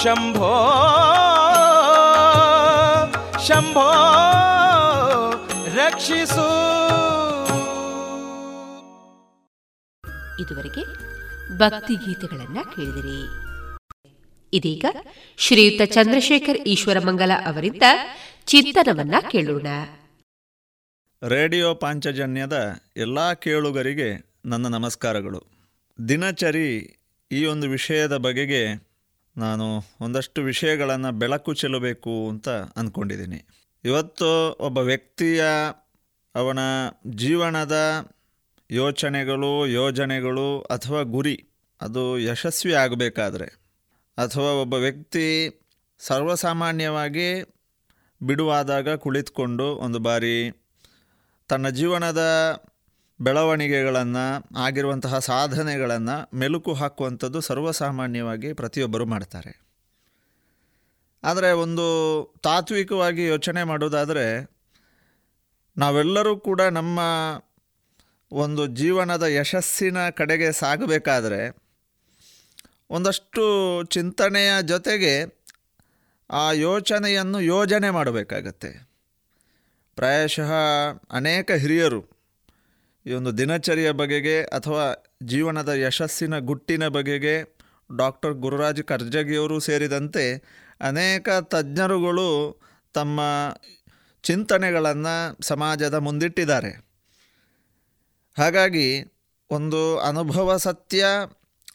शम्भ 0.02 0.33
ರಕ್ಷಿಸು. 6.04 6.48
ಇದುವರೆಗೆ 10.44 10.84
ಭಕ್ತಿ 11.58 11.94
ಗೀತೆಗಳನ್ನ 11.94 12.58
ಕೇಳಿದಿರಿ. 12.76 13.20
ಇದೀಗ 14.54 14.86
ಶ್ರೀಯುತ 15.38 15.82
ಚಂದ್ರಶೇಖರ್ 15.94 16.58
ಈಶ್ವರಮಂಗಲ 16.58 17.32
ಅವರಿಂದ 17.46 17.84
ಚಿಂತನವನ್ನ 18.46 19.16
ಕೇಳೋಣ. 19.32 19.68
ರೇಡಿಯೋ 21.28 21.76
ಪಾಂಚಜನ್ಯದ 21.76 22.76
ಎಲ್ಲ 22.98 23.34
ಕೇಳುಗರಿಗೆ 23.34 24.34
ನನ್ನ 24.46 24.68
ನಮಸ್ಕಾರಗಳು. 24.68 25.44
ದಿನಚರಿ 26.10 26.98
ಈ 27.32 27.46
ಒಂದು 27.46 27.70
ವಿಷಯದ 27.70 28.18
ಬಗೆಗೆ 28.18 28.76
ನಾನು 29.38 29.84
ಒಂದಷ್ಟು 30.02 30.42
ವಿಷಯಗಳನ್ನು 30.42 31.12
ಬೆಳಕು 31.12 31.54
ಚೆಲ್ಲಬೇಕು 31.54 32.30
ಅಂತ 32.30 32.50
ಅಂದ್ಕೊಂಡಿದ್ದೀನಿ 32.50 33.46
ಇವತ್ತು 33.86 34.58
ಒಬ್ಬ 34.60 34.78
ವ್ಯಕ್ತಿಯ 34.78 35.44
ಅವನ 36.36 36.60
ಜೀವನದ 37.08 38.06
ಯೋಚನೆಗಳು, 38.72 39.68
ಯೋಜನೆಗಳು 39.68 40.62
ಅಥವಾ 40.62 41.02
ಗುರಿ, 41.02 41.46
ಅದು 41.82 42.20
ಯಶಸ್ವಿ 42.20 42.74
ಆಗಬೇಕಾದ್ರೆ 42.74 43.46
ಅಥವಾ 44.18 44.52
ಒಬ್ಬ 44.52 44.74
ವ್ಯಕ್ತಿ 44.74 45.60
ಸರ್ವಸಾಮಾನ್ಯವಾಗಿ 46.00 47.58
ಬಿಡುವಾದಾಗ 48.24 48.90
ಕುಳಿತುಕೊಂಡು 48.90 49.64
ಒಂದು 49.64 50.00
ಬಾರಿ 50.00 50.64
ತನ್ನ 51.48 51.70
ಜೀವನದ 51.70 52.22
ಬೆಳವಣಿಗೆಗಳನ್ನು, 53.22 54.60
ಆಗಿರುವಂತಹ 54.60 55.20
ಸಾಧನೆಗಳನ್ನು 55.20 56.38
ಮೆಲುಕು 56.38 56.74
ಹಾಕುವಂಥದ್ದು 56.74 57.42
ಸರ್ವಸಾಮಾನ್ಯವಾಗಿ 57.42 58.54
ಪ್ರತಿಯೊಬ್ಬರು 58.54 59.06
ಮಾಡ್ತಾರೆ. 59.06 59.64
ಆದರೆ 61.24 61.52
ಒಂದು 61.52 61.88
ತಾತ್ವಿಕವಾಗಿ 62.44 63.26
ಯೋಚನೆ 63.26 63.64
ಮಾಡೋದಾದರೆ 63.64 64.53
ನಾವೆಲ್ಲರೂ 65.78 66.38
ಕೂಡ 66.38 66.62
ನಮ್ಮ 66.62 67.00
ಒಂದು 68.32 68.68
ಜೀವನದ 68.68 69.24
ಯಶಸ್ಸಿನ 69.24 70.10
ಕಡೆಗೆ 70.10 70.52
ಸಾಗಬೇಕಾದರೆ 70.52 71.58
ಒಂದಷ್ಟು 72.90 73.84
ಚಿಂತನೆಯ 73.84 74.52
ಜೊತೆಗೆ 74.62 75.44
ಆ 76.30 76.52
ಯೋಚನೆಯನ್ನು 76.52 77.42
ಯೋಜನೆ 77.42 77.90
ಮಾಡಬೇಕಾಗತ್ತೆ. 77.90 78.88
ಪ್ರಾಯಶಃ 79.96 80.52
ಅನೇಕ 81.12 81.52
ಹಿರಿಯರು 81.52 82.06
ಈ 83.06 83.14
ಒಂದು 83.14 83.38
ದಿನಚರಿಯ 83.38 83.92
ಬಗೆಗೆ 83.92 84.44
ಅಥವಾ 84.44 85.04
ಜೀವನದ 85.24 85.70
ಯಶಸ್ಸಿನ 85.70 86.40
ಗುಟ್ಟಿನ 86.40 86.88
ಬಗೆಗೆ 86.88 87.58
ಡಾಕ್ಟರ್ 87.98 88.34
ಗುರುರಾಜ್ 88.34 88.84
ಕರ್ಜಗಿಯವರು 88.84 89.60
ಸೇರಿದಂತೆ 89.60 90.38
ಅನೇಕ 90.82 91.30
ತಜ್ಞರುಗಳು 91.30 92.62
ತಮ್ಮ 92.94 93.22
ಚಿಂತನೆಗಳನ್ನು 94.24 95.44
ಸಮಾಜದ 95.44 95.98
ಮುಂದಿಟ್ಟಿದ್ದಾರೆ. 95.98 96.72
ಹಾಗಾಗಿ 98.38 98.88
ಒಂದು 99.50 99.98
ಅನುಭವ 100.00 100.58
ಸತ್ಯ 100.58 101.06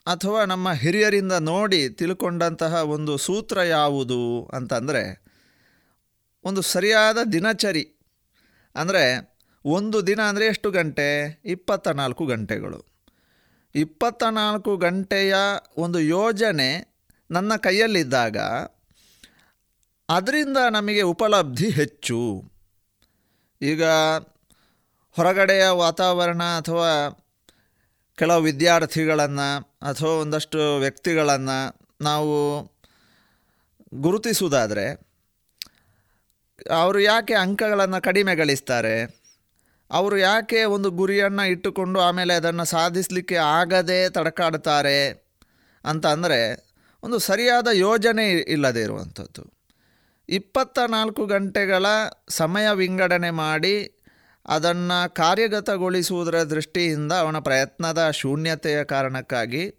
ಅಥವಾ 0.07 0.45
ನಮ್ಮ 0.45 0.71
ಹಿರಿಯರಿಂದ 0.71 1.31
ನೋಡಿ 1.31 1.89
ತಿಳ್ಕೊಂಡಂತಹ 1.89 2.73
ಒಂದು 2.73 3.17
ಸೂತ್ರ 3.17 3.61
ಯಾವುದು 3.61 4.21
ಅಂತಂದರೆ, 4.53 5.03
ಒಂದು 6.45 6.61
ಸರಿಯಾದ 6.61 7.19
ದಿನಚರಿ, 7.31 7.85
ಅಂದರೆ 8.75 9.03
ಒಂದು 9.65 10.07
ದಿನ 10.07 10.19
ಅಂದರೆ 10.21 10.45
ಎಷ್ಟು 10.45 10.71
ಗಂಟೆ? 10.71 11.07
ಇಪ್ಪತ್ತ 11.45 11.87
ನಾಲ್ಕು 11.87 12.25
ಗಂಟೆಗಳು. 12.25 12.79
ಇಪ್ಪತ್ತ 13.75 14.23
ನಾಲ್ಕು 14.23 14.77
ಗಂಟೆಯ 14.77 15.35
ಒಂದು 15.77 15.99
ಯೋಜನೆ 15.99 16.69
ನನ್ನ 17.31 17.55
ಕೈಯಲ್ಲಿದ್ದಾಗ 17.55 18.37
ಅದರಿಂದ 20.09 20.57
ನಮಗೆ 20.57 21.01
ಉಪಲಬ್ಧಿ 21.01 21.69
ಹೆಚ್ಚು. 21.69 22.43
ಈಗ 23.61 23.83
ಹೊರಗಡೆಯ 25.11 25.67
ವಾತಾವರಣ 25.67 26.43
ಅಥವಾ 26.43 27.09
ಕೆಲವು 28.17 28.41
ವಿದ್ಯಾರ್ಥಿಗಳನ್ನು 28.41 29.77
ಅಥವಾ 29.81 30.09
ಒಂದಷ್ಟು 30.09 30.77
ವ್ಯಕ್ತಿಗಳನ್ನು 30.77 31.79
ನಾವು 32.01 32.33
ಗುರುತಿಸುವುದಾದರೆ, 33.93 35.09
ಅವರು 36.71 36.99
ಯಾಕೆ 36.99 37.33
ಅಂಕಗಳನ್ನು 37.33 38.01
ಕಡಿಮೆ 38.01 38.35
ಗಳಿಸ್ತಾರೆ? 38.35 39.19
ಅವರು 39.91 40.17
ಯಾಕೆ 40.17 40.63
ಒಂದು 40.63 40.91
ಗುರಿಯನ್ನು 40.91 41.45
ಇಟ್ಟುಕೊಂಡು 41.45 41.99
ಆಮೇಲೆ 41.99 42.33
ಅದನ್ನು 42.33 42.65
ಸಾಧಿಸಲಿಕ್ಕೆ 42.65 43.35
ಆಗದೆ 43.35 44.09
ತಡಕಾಡ್ತಾರೆ 44.09 45.09
ಅಂತ 45.85 46.05
ಅಂದರೆ, 46.05 46.67
ಒಂದು 47.03 47.19
ಸರಿಯಾದ 47.19 47.67
ಯೋಜನೆ 47.73 48.31
ಇಲ್ಲದೇ 48.31 48.81
ಇರುವಂಥದ್ದು. 48.81 49.58
ಇಪ್ಪತ್ತ 50.29 50.79
ನಾಲ್ಕು 50.79 51.25
ಗಂಟೆಗಳ 51.25 51.85
ಸಮಯ 52.29 52.67
ವಿಂಗಡಣೆ 52.73 53.29
ಮಾಡಿ 53.29 54.01
ಅದನ್ನು 54.45 55.13
ಕಾರ್ಯಗತಗೊಳಿಸುವುದರ 55.13 56.43
ದೃಷ್ಟಿಯಿಂದ 56.43 57.11
ಅವನ 57.11 57.39
ಪ್ರಯತ್ನದ 57.39 58.11
ಶೂನ್ಯತೆಯ 58.11 58.83
ಕಾರಣಕ್ಕಾಗಿ 58.83 59.73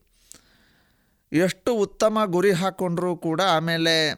ಎಷ್ಟು 1.33 1.75
ಉತ್ತಮ 1.75 2.23
ಗುರಿ 2.25 2.53
ಹಾಕ್ಕೊಂಡ್ರೂ 2.53 3.17
ಕೂಡ 3.17 3.41
ಆಮೇಲೆ 3.41 4.11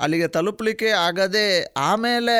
ಅಲ್ಲಿಗೆ 0.00 0.28
ತಲುಪಲಿಕ್ಕೆ 0.28 0.88
ಆಗದೆ 0.88 1.74
ಆಮೇಲೆ 1.76 2.36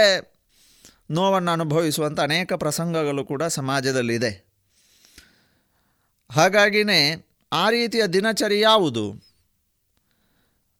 ನೋವನ್ನು 1.10 1.50
ಅನುಭವಿಸುವಂಥ 1.52 2.20
ಅನೇಕ 2.20 2.52
ಪ್ರಸಂಗಗಳು 2.52 3.24
ಕೂಡ 3.24 3.42
ಸಮಾಜದಲ್ಲಿದೆ. 3.42 4.46
ಹಾಗಾಗಿಯೇ 6.32 7.26
ಆ 7.52 7.70
ರೀತಿಯ 7.70 8.06
ದಿನಚರಿ 8.06 8.60
ಯಾವುದು? 8.60 9.25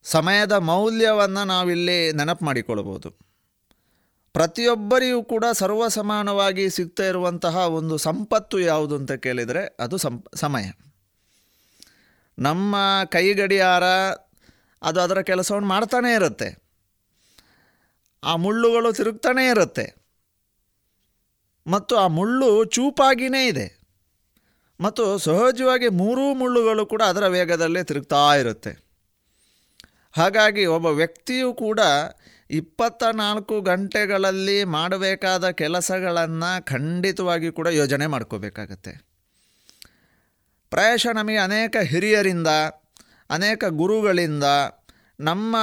ಸಮಯದ 0.09 0.53
ಮೌಲ್ಯವನ್ನು 0.53 1.45
ನಾವಿಲ್ಲಿ 1.45 2.13
ನೆನಪು 2.13 2.45
ಮಾಡಿಕೊಳ್ಬೋದು 2.45 3.11
ಪ್ರತಿಯೊಬ್ಬರಿಗೂ 4.33 5.23
ಕೂಡ 5.23 5.45
ಸರ್ವ 5.53 5.89
ಸಮಾನವಾಗಿ 5.89 6.71
ಸಿಗ್ತಾ 6.71 7.05
ಇರುವಂತಹ 7.05 7.57
ಒಂದು 7.57 7.97
ಸಂಪತ್ತು 7.97 8.61
ಯಾವುದು 8.61 8.97
ಅಂತ 8.97 9.13
ಕೇಳಿದರೆ 9.13 9.77
ಅದು 9.81 9.97
ಸಂಪ್ 9.97 10.37
ಸಮಯ. 10.37 10.71
ನಮ್ಮ 12.39 12.77
ಕೈ 13.05 13.35
ಗಡಿಯಾರ 13.35 13.85
ಅದು 14.83 15.01
ಅದರ 15.01 15.21
ಕೆಲಸವನ್ನು 15.21 15.69
ಮಾಡ್ತಾನೇ 15.69 16.15
ಇರುತ್ತೆ. 16.15 16.63
ಆ 18.25 18.37
ಮುಳ್ಳುಗಳು 18.37 18.93
ತಿರುಗ್ತಾನೇ 18.93 19.49
ಇರುತ್ತೆ. 19.49 19.95
ಮತ್ತು 21.67 21.97
ಆ 21.97 22.07
ಮುಳ್ಳು 22.07 22.65
ಚೂಪಾಗಿಯೇ 22.65 23.47
ಇದೆ. 23.47 23.81
ಮತ್ತು 24.81 25.19
ಸಹಜವಾಗಿ 25.19 25.89
ಮೂರೂ 25.89 26.35
ಮುಳ್ಳುಗಳು 26.35 26.87
ಕೂಡ 26.87 27.03
ಅದರ 27.03 27.27
ವೇಗದಲ್ಲೇ 27.27 27.85
ತಿರುಗ್ತಾ 27.85 28.35
ಇರುತ್ತೆ. 28.35 28.86
ಹಾಗಾಗಿ 30.17 30.67
ಒಬ್ಬ 30.67 30.87
ವ್ಯಕ್ತಿಯು 30.87 31.55
ಕೂಡ 31.55 31.81
ಇಪ್ಪತ್ತ 32.51 33.05
ನಾಲ್ಕು 33.05 33.61
ಗಂಟೆಗಳಲ್ಲಿ 33.61 34.65
ಮಾಡಬೇಕಾದ 34.65 35.51
ಕೆಲಸಗಳನ್ನು 35.51 36.65
ಖಂಡಿತವಾಗಿ 36.65 37.51
ಕೂಡ 37.53 37.67
ಯೋಜನೆ 37.67 38.07
ಮಾಡ್ಕೋಬೇಕಾಗತ್ತೆ. 38.07 39.07
ಪ್ರಾಯಶಃ 40.71 41.13
ನಮಗೆ 41.13 41.37
ಅನೇಕ 41.37 41.77
ಹಿರಿಯರಿಂದ, 41.77 42.47
ಅನೇಕ 43.31 43.65
ಗುರುಗಳಿಂದ, 43.65 44.45
ನಮ್ಮ 45.21 45.57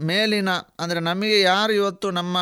ಮೇಲಿನ, 0.00 0.50
ಅಂದರೆ 0.78 1.00
ನಮಗೆ 1.00 1.40
ಯಾರು 1.40 1.72
ಇವತ್ತು 1.72 2.10
ನಮ್ಮ 2.10 2.36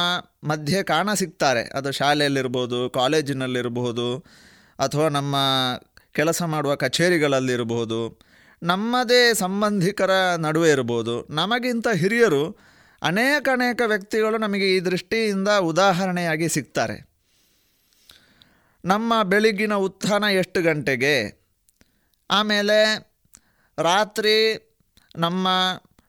ಮಧ್ಯೆ 0.44 0.82
ಕಾಣ 0.82 1.14
ಸಿಗ್ತಾರೆ. 1.14 1.62
ಅದು 1.62 1.92
ಶಾಲೆಯಲ್ಲಿರ್ಬೋದು 1.92 2.90
ಕಾಲೇಜಿನಲ್ಲಿರಬಹುದು 2.90 4.18
ಅಥವಾ 4.78 5.08
ನಮ್ಮ 5.08 5.36
ಕೆಲಸ 6.12 6.42
ಮಾಡುವ 6.42 6.74
ಕಚೇರಿಗಳಲ್ಲಿರ್ಬೋದು. 6.74 8.31
ನಮ್ಮದೇ 8.62 9.34
ಸಂಬಂಧಿಕರ 9.34 10.10
ನಡುವೆ 10.38 10.70
ಇರ್ಬೋದು. 10.70 11.26
ನಮಗಿಂತ 11.30 11.88
ಹಿರಿಯರು 11.88 12.56
ಅನೇಕ 13.02 13.48
ಅನೇಕ 13.52 13.82
ವ್ಯಕ್ತಿಗಳು 13.86 14.38
ನಮಗೆ 14.38 14.76
ಈ 14.76 14.80
ದೃಷ್ಟಿಯಿಂದ 14.80 15.48
ಉದಾಹರಣೆಯಾಗಿ 15.48 16.48
ಸಿಗ್ತಾರೆ. 16.48 17.12
ನಮ್ಮ 18.84 19.22
ಬೆಳಗಿನ 19.22 19.74
ಉತ್ಥಾನ 19.74 20.24
ಎಷ್ಟು 20.24 20.62
ಗಂಟೆಗೆ? 20.62 21.42
ಆಮೇಲೆ 22.30 23.10
ರಾತ್ರಿ 23.78 24.68
ನಮ್ಮ 25.18 25.48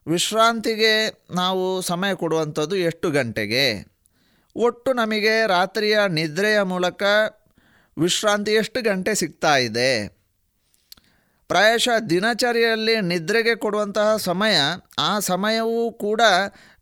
ವಿಶ್ರಾಂತಿಗೆ 0.08 1.24
ನಾವು 1.36 1.82
ಸಮಯ 1.82 2.14
ಕೊಡುವಂಥದ್ದು 2.14 2.76
ಎಷ್ಟು 2.76 3.12
ಗಂಟೆಗೆ? 3.12 3.94
ಒಟ್ಟು 4.56 4.94
ನಮಗೆ 4.94 5.48
ರಾತ್ರಿಯ 5.48 6.00
ನಿದ್ರೆಯ 6.10 6.62
ಮೂಲಕ 6.62 7.04
ವಿಶ್ರಾಂತಿ 7.98 8.52
ಎಷ್ಟು 8.52 8.82
ಗಂಟೆ 8.82 9.16
ಸಿಗ್ತಾ 9.16 9.58
ಇದೆ? 9.58 10.23
ಪ್ರಾಯಶಃ 11.48 12.00
ದಿನಚರಿಯಲ್ಲಿ 12.00 13.02
ನಿದ್ರೆಗೆ 13.02 13.56
ಕೊಡುವಂತಹ 13.56 14.18
ಸಮಯ, 14.18 14.58
ಆ 15.00 15.20
ಸಮಯವೂ 15.20 15.92
ಕೂಡ 15.92 16.22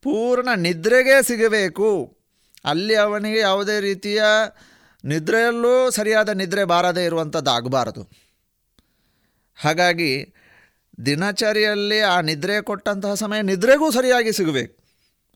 ಪೂರ್ಣ 0.01 0.49
ನಿದ್ರೆಗೆ 0.55 1.24
ಸಿಗಬೇಕು. 1.24 2.18
ಅಲ್ಲಿ 2.66 2.95
ಅವನಿಗೆ 2.95 3.39
ಯಾವುದೇ 3.39 3.80
ರೀತಿಯ 3.80 4.24
ನಿದ್ರೆಯಲ್ಲೂ 5.05 5.89
ಸರಿಯಾದ 5.89 6.30
ನಿದ್ರೆ 6.30 6.64
ಬಾರದೇ 6.64 7.05
ಇರುವಂಥದ್ದಾಗಬಾರದು 7.05 8.09
ಹಾಗಾಗಿ 9.55 10.34
ದಿನಚರಿಯಲ್ಲಿ 11.05 11.99
ಆ 11.99 12.22
ನಿದ್ರೆ 12.22 12.62
ಕೊಟ್ಟಂತಹ 12.62 13.14
ಸಮಯ 13.14 13.41
ನಿದ್ರೆಗೂ 13.41 13.91
ಸರಿಯಾಗಿ 13.91 14.32
ಸಿಗಬೇಕು. 14.32 14.84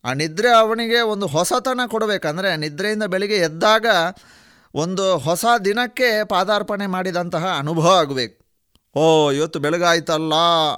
ಆ 0.04 0.14
ನಿದ್ರೆ 0.14 0.50
ಅವನಿಗೆ 0.50 1.02
ಒಂದು 1.02 1.28
ಹೊಸತನ 1.28 1.80
ಕೊಡಬೇಕಂದ್ರೆ 1.88 2.58
ನಿದ್ರೆಯಿಂದ 2.58 3.04
ಬೆಳಿಗ್ಗೆ 3.04 3.38
ಎದ್ದಾಗ 3.38 3.86
ಒಂದು 4.74 5.18
ಹೊಸ 5.18 5.46
ದಿನಕ್ಕೆ 5.66 6.24
ಪಾದಾರ್ಪಣೆ 6.24 6.88
ಮಾಡಿದಂತಹ 6.88 7.56
ಅನುಭವ 7.60 7.98
ಆಗಬೇಕು. 8.00 8.45
ಓ, 8.96 9.32
ಇವತ್ತು 9.32 9.60
ಬೆಳಗಾಯ್ತಲ್ಲ 9.60 10.34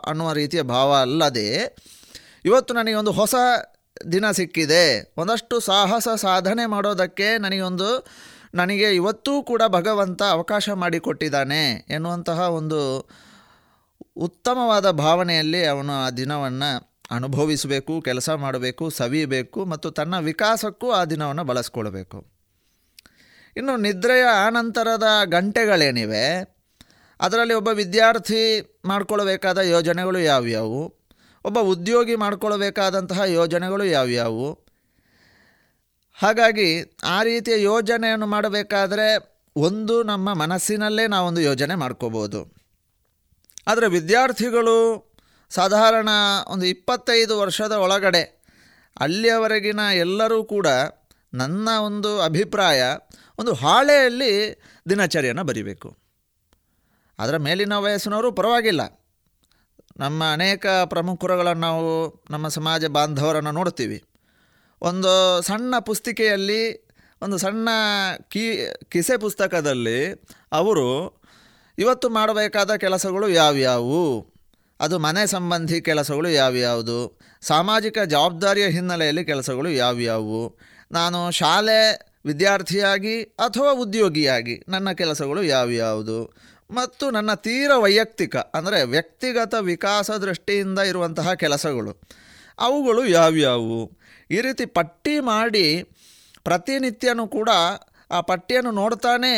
ಅನ್ನುವ 0.06 0.34
ರೀತಿಯ 0.34 0.62
ಭಾವ 0.62 0.96
ಅಲ್ಲದೆ 0.96 1.78
ಇವತ್ತು 2.46 2.74
ನನಗೆ 2.74 2.94
ಒಂದು 2.94 3.12
ಹೊಸ 3.12 3.36
ದಿನ 4.12 4.32
ಸಿಕ್ಕಿದೆ. 4.32 5.14
ಒಂದಷ್ಟು 5.18 5.60
ಸಾಹಸ 5.60 6.08
ಸಾಧನೆ 6.16 6.66
ಮಾಡೋದಕ್ಕೆ 6.66 7.38
ನನಗೊಂದು, 7.38 8.08
ನನಗೆ 8.54 8.96
ಇವತ್ತೂ 8.96 9.44
ಕೂಡ 9.44 9.62
ಭಗವಂತ 9.68 10.24
ಅವಕಾಶ 10.24 10.70
ಮಾಡಿಕೊಟ್ಟಿದ್ದಾನೆ 10.70 11.86
ಎನ್ನುವಂತಹ 11.90 12.40
ಒಂದು 12.40 13.10
ಉತ್ತಮವಾದ 14.16 14.92
ಭಾವನೆಯಲ್ಲಿ 14.92 15.66
ಅವನು 15.66 15.94
ಆ 15.94 16.10
ದಿನವನ್ನು 16.10 17.00
ಅನುಭವಿಸಬೇಕು, 17.12 18.02
ಕೆಲಸ 18.02 18.30
ಮಾಡಬೇಕು, 18.30 18.90
ಸವಿಯಬೇಕು 18.90 19.66
ಮತ್ತು 19.66 19.92
ತನ್ನ 19.92 20.20
ವಿಕಾಸಕ್ಕೂ 20.20 20.92
ಆ 20.92 21.06
ದಿನವನ್ನು 21.06 21.44
ಬಳಸ್ಕೊಳ್ಬೇಕು. 21.44 22.26
ಇನ್ನು 23.58 23.78
ನಿದ್ರೆಯ 23.78 24.24
ಆನಂತರದ 24.24 25.04
ಗಂಟೆಗಳೇನಿವೆ? 25.26 26.57
ಅದರಲ್ಲಿ 27.22 27.54
ಒಬ್ಬ 27.54 27.68
ವಿದ್ಯಾರ್ಥಿ 27.68 28.72
ಮಾಡಿಕೊಳ್ಳಬೇಕಾದ 28.86 29.58
ಯೋಜನೆಗಳು 29.58 30.20
ಯಾವ್ಯಾವು? 30.20 30.98
ಒಬ್ಬ 31.46 31.60
ಉದ್ಯೋಗಿ 31.60 32.16
ಮಾಡಿಕೊಳ್ಳಬೇಕಾದಂತಹ 32.16 33.22
ಯೋಜನೆಗಳು 33.22 33.84
ಯಾವ್ಯಾವು? 33.84 34.54
ಹಾಗಾಗಿ 36.14 36.98
ಆ 37.04 37.24
ರೀತಿಯ 37.24 37.62
ಯೋಜನೆಯನ್ನು 37.64 38.26
ಮಾಡಬೇಕಾದರೆ 38.26 39.38
ಒಂದು 39.56 40.04
ನಮ್ಮ 40.04 40.34
ಮನಸ್ಸಿನಲ್ಲೇ 40.34 41.08
ನಾವೊಂದು 41.08 41.42
ಯೋಜನೆ 41.42 41.76
ಮಾಡ್ಕೋಬೋದು. 41.76 42.54
ಆದರೆ 43.68 43.88
ವಿದ್ಯಾರ್ಥಿಗಳು 43.88 45.08
ಸಾಧಾರಣ 45.50 46.10
ಒಂದು 46.48 46.66
ಇಪ್ಪತ್ತೈದು 46.66 47.40
ವರ್ಷದ 47.40 47.72
ಒಳಗಡೆ 47.72 48.46
ಅಲ್ಲಿಯವರೆಗಿನ 49.00 49.80
ಎಲ್ಲರೂ 49.94 50.44
ಕೂಡ 50.44 50.68
ನನ್ನ 51.34 51.70
ಒಂದು 51.70 52.22
ಅಭಿಪ್ರಾಯ, 52.22 52.84
ಒಂದು 53.40 53.54
ಹಾಳೆಯಲ್ಲಿ 53.54 54.62
ದಿನಚರಿಯನ್ನು 54.90 55.44
ಬರಿಬೇಕು. 55.44 56.07
ಅದರ 57.20 57.38
ಮೇಲಿನ 57.38 57.74
ವಯಸ್ಸಿನವರು 57.74 58.32
ಪರವಾಗಿಲ್ಲ. 58.32 59.04
ನಮ್ಮ 59.98 60.24
ಅನೇಕ 60.34 60.66
ಪ್ರಮುಖರುಗಳನ್ನು 60.68 61.62
ನಾವು 61.62 62.24
ನಮ್ಮ 62.30 62.48
ಸಮಾಜ 62.48 62.86
ಬಾಂಧವರನ್ನು 62.86 63.52
ನೋಡ್ತೀವಿ 63.52 64.04
ಒಂದು 64.82 65.42
ಸಣ್ಣ 65.42 65.80
ಪುಸ್ತಿಕೆಯಲ್ಲಿ, 65.80 66.88
ಒಂದು 67.22 67.38
ಸಣ್ಣ 67.38 67.70
ಕೀ, 68.28 68.66
ಕಿಸೆ 68.90 69.18
ಪುಸ್ತಕದಲ್ಲಿ 69.18 70.24
ಅವರು, 70.52 71.22
ಇವತ್ತು 71.78 72.10
ಮಾಡಬೇಕಾದ 72.10 72.76
ಕೆಲಸಗಳು 72.76 73.30
ಯಾವ್ಯಾವು? 73.30 74.28
ಅದು 74.80 75.00
ಮನೆ 75.00 75.28
ಸಂಬಂಧಿ 75.28 75.82
ಕೆಲಸಗಳು 75.82 76.30
ಯಾವ್ಯಾವುದು? 76.30 77.20
ಸಾಮಾಜಿಕ 77.42 78.00
ಜವಾಬ್ದಾರಿಯ 78.00 78.68
ಹಿನ್ನೆಲೆಯಲ್ಲಿ 78.68 79.26
ಕೆಲಸಗಳು 79.26 79.70
ಯಾವ್ಯಾವು? 79.70 80.58
ನಾನು 80.92 81.32
ಶಾಲೆ 81.32 82.14
ವಿದ್ಯಾರ್ಥಿಯಾಗಿ 82.26 83.24
ಅಥವಾ 83.24 83.72
ಉದ್ಯೋಗಿಯಾಗಿ 83.72 84.64
ನನ್ನ 84.68 84.92
ಕೆಲಸಗಳು 84.92 85.44
ಯಾವ್ಯಾವುದು? 85.44 86.34
ಮತ್ತು 86.72 87.12
ನನ್ನ 87.12 87.34
ತೀರ 87.34 87.72
ವೈಯಕ್ತಿಕ, 87.76 88.36
ಅಂದರೆ 88.36 88.84
ವ್ಯಕ್ತಿಗತ 88.84 89.54
ವಿಕಾಸ 89.54 90.12
ದೃಷ್ಟಿಯಿಂದ 90.12 90.80
ಇರುವಂತಹ 90.80 91.34
ಕೆಲಸಗಳು. 91.34 92.02
ಅವುಗಳು 92.60 93.06
ಯಾವ್ಯಾವು? 93.06 93.92
ಈ 94.32 94.42
ರೀತಿ 94.42 94.66
ಪಟ್ಟಿ 94.66 95.20
ಮಾಡಿ 95.20 95.84
ಪ್ರತಿನಿತ್ಯನೂ 96.44 97.28
ಕೂಡ 97.28 97.50
ಆ 98.12 98.22
ಪಟ್ಟಿಯನ್ನು 98.22 98.72
ನೋಡ್ತಾನೆ 98.72 99.32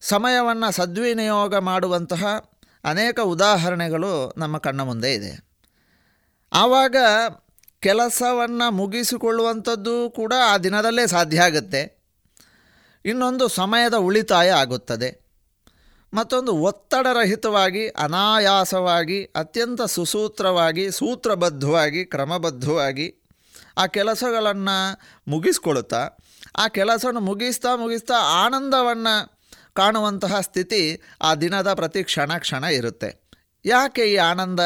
ಸಮಯವನ್ನು 0.00 0.72
ಸದ್ವಿನಿಯೋಗ 0.72 1.54
ಮಾಡುವಂತಹ 1.54 2.24
ಅನೇಕ 2.84 3.20
ಉದಾಹರಣೆಗಳು 3.20 4.32
ನಮ್ಮ 4.38 4.58
ಕಣ್ಣ 4.58 4.80
ಮುಂದೆ 4.80 5.14
ಇದೆ. 5.14 5.32
ಆವಾಗ 6.52 6.96
ಕೆಲಸವನ್ನು 7.80 8.70
ಮುಗಿಸಿಕೊಳ್ಳುವಂಥದ್ದು 8.70 10.10
ಕೂಡ 10.10 10.32
ಆ 10.46 10.58
ದಿನದಲ್ಲೇ 10.58 11.06
ಸಾಧ್ಯ 11.06 11.40
ಆಗುತ್ತೆ. 11.40 11.82
ಇನ್ನೊಂದು 13.04 13.48
ಸಮಯದ 13.48 13.94
ಉಳಿತಾಯ 13.94 14.50
ಆಗುತ್ತದೆ. 14.50 15.29
ಮತ್ತೊಂದು 16.12 16.56
ಒತ್ತಡರಹಿತವಾಗಿ 16.56 17.88
ಅನಾಯಾಸವಾಗಿ, 17.88 19.24
ಅತ್ಯಂತ 19.24 19.82
ಸುಸೂತ್ರವಾಗಿ, 19.82 20.90
ಸೂತ್ರಬದ್ಧವಾಗಿ, 20.90 22.04
ಕ್ರಮಬದ್ಧವಾಗಿ 22.04 23.16
ಆ 23.76 23.86
ಕೆಲಸಗಳನ್ನು 23.86 25.00
ಮುಗಿಸ್ಕೊಳ್ತಾ 25.28 26.18
ಆ 26.58 26.68
ಕೆಲಸವನ್ನು 26.68 27.20
ಮುಗಿಸ್ತಾ 27.20 27.76
ಮುಗಿಸ್ತಾ 27.76 28.14
ಆನಂದವನ್ನು 28.14 29.40
ಕಾಣುವಂತಹ 29.74 30.40
ಸ್ಥಿತಿ 30.40 31.02
ಆ 31.22 31.34
ದಿನದ 31.34 31.74
ಪ್ರತಿ 31.74 32.04
ಕ್ಷಣ 32.04 32.38
ಕ್ಷಣ 32.38 32.64
ಇರುತ್ತೆ. 32.64 33.30
ಯಾಕೆ 33.64 34.12
ಈ 34.12 34.16
ಆನಂದ 34.16 34.60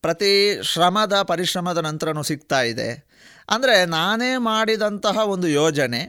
ಪ್ರತಿ 0.00 0.62
ಶ್ರಮದ 0.62 1.22
ಪರಿಶ್ರಮದ 1.22 1.78
ನಂತರನೂ 1.78 2.22
ಸಿಗ್ತಾ 2.22 2.62
ಇದೆ? 2.62 3.08
ಅಂದರೆ 3.50 3.84
ನಾನೇ 3.84 4.36
ಮಾಡಿದಂತಹ 4.36 5.18
ಒಂದು 5.18 5.48
ಯೋಜನೆ, 5.48 6.02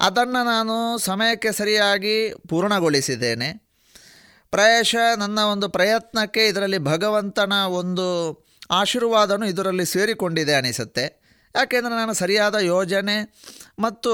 ಅದನ್ನು 0.00 0.44
ನಾನು 0.44 0.98
ಸಮಯಕ್ಕೆ 0.98 1.52
ಸರಿಯಾಗಿ 1.52 2.34
ಪೂರ್ಣಗೊಳಿಸಿದ್ದೇನೆ. 2.48 3.63
ಪ್ರಾಯಶಃ 4.54 5.16
ನನ್ನ 5.16 5.38
ಒಂದು 5.52 5.68
ಪ್ರಯತ್ನಕ್ಕೆ 5.68 6.46
ಇದರಲ್ಲಿ 6.46 6.78
ಭಗವಂತನ 6.78 7.52
ಒಂದು 7.52 8.06
ಆಶೀರ್ವಾದನೂ 8.70 9.46
ಇದರಲ್ಲಿ 9.46 9.86
ಸೇರಿಕೊಂಡಿದೆ 9.86 10.54
ಅನಿಸುತ್ತೆ. 10.54 11.04
ಯಾಕೆಂದರೆ 11.54 11.94
ನಾನು 11.94 12.14
ಸರಿಯಾದ 12.14 12.54
ಯೋಜನೆ 12.54 13.16
ಮತ್ತು 13.78 14.12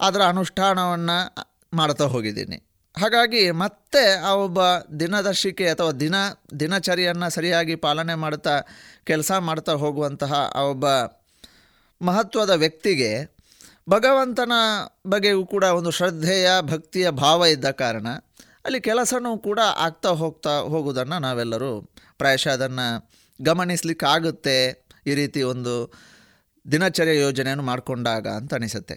ಅದರ 0.00 0.22
ಅನುಷ್ಠಾನವನ್ನು 0.22 1.18
ಮಾಡ್ತಾ 1.74 2.04
ಹೋಗಿದ್ದೀನಿ. 2.04 2.58
ಹಾಗಾಗಿ 3.00 3.50
ಮತ್ತೆ 3.50 4.02
ಆ 4.14 4.32
ಒಬ್ಬ 4.32 4.58
ದಿನದರ್ಶಿಕೆ 5.00 5.66
ಅಥವಾ 5.68 5.90
ದಿನ, 5.90 6.14
ದಿನಚರಿಯನ್ನು 6.60 7.30
ಸರಿಯಾಗಿ 7.30 7.74
ಪಾಲನೆ 7.76 8.14
ಮಾಡ್ತಾ 8.14 8.60
ಕೆಲಸ 9.04 9.32
ಮಾಡ್ತಾ 9.38 9.72
ಹೋಗುವಂತಹ 9.72 10.32
ಆ 10.54 10.60
ಒಬ್ಬ 10.60 10.86
ಮಹತ್ವದ 12.00 12.50
ವ್ಯಕ್ತಿಗೆ 12.50 13.10
ಭಗವಂತನ 13.88 14.52
ಬಗ್ಗೆಯೂ 15.06 15.46
ಕೂಡ 15.46 15.64
ಒಂದು 15.64 15.90
ಶ್ರದ್ಧೆಯ, 15.90 16.48
ಭಕ್ತಿಯ 16.60 17.10
ಭಾವ 17.10 17.46
ಇದ್ದ 17.46 17.70
ಕಾರಣ 17.70 18.06
ಅಲ್ಲಿ 18.64 18.80
ಕೆಲಸನೂ 18.80 19.38
ಕೂಡ 19.38 19.60
ಆಗ್ತಾ 19.76 20.10
ಹೋಗ್ತಾ 20.10 20.58
ಹೋಗೋದನ್ನು 20.58 21.18
ನಾವೆಲ್ಲರೂ 21.18 21.80
ಪ್ರಾಯಶಃ 22.18 22.52
ಅದನ್ನು 22.52 22.86
ಗಮನಿಸಲಿಕ್ಕಾಗುತ್ತೆ 23.40 24.84
ಈ 25.06 25.14
ರೀತಿ 25.14 25.42
ಒಂದು 25.42 25.92
ದಿನಚರ್ಯ 26.66 27.20
ಯೋಜನೆಯನ್ನು 27.20 27.64
ಮಾಡಿಕೊಂಡಾಗ 27.64 28.26
ಅಂತ 28.28 28.54
ಅನಿಸುತ್ತೆ. 28.54 28.96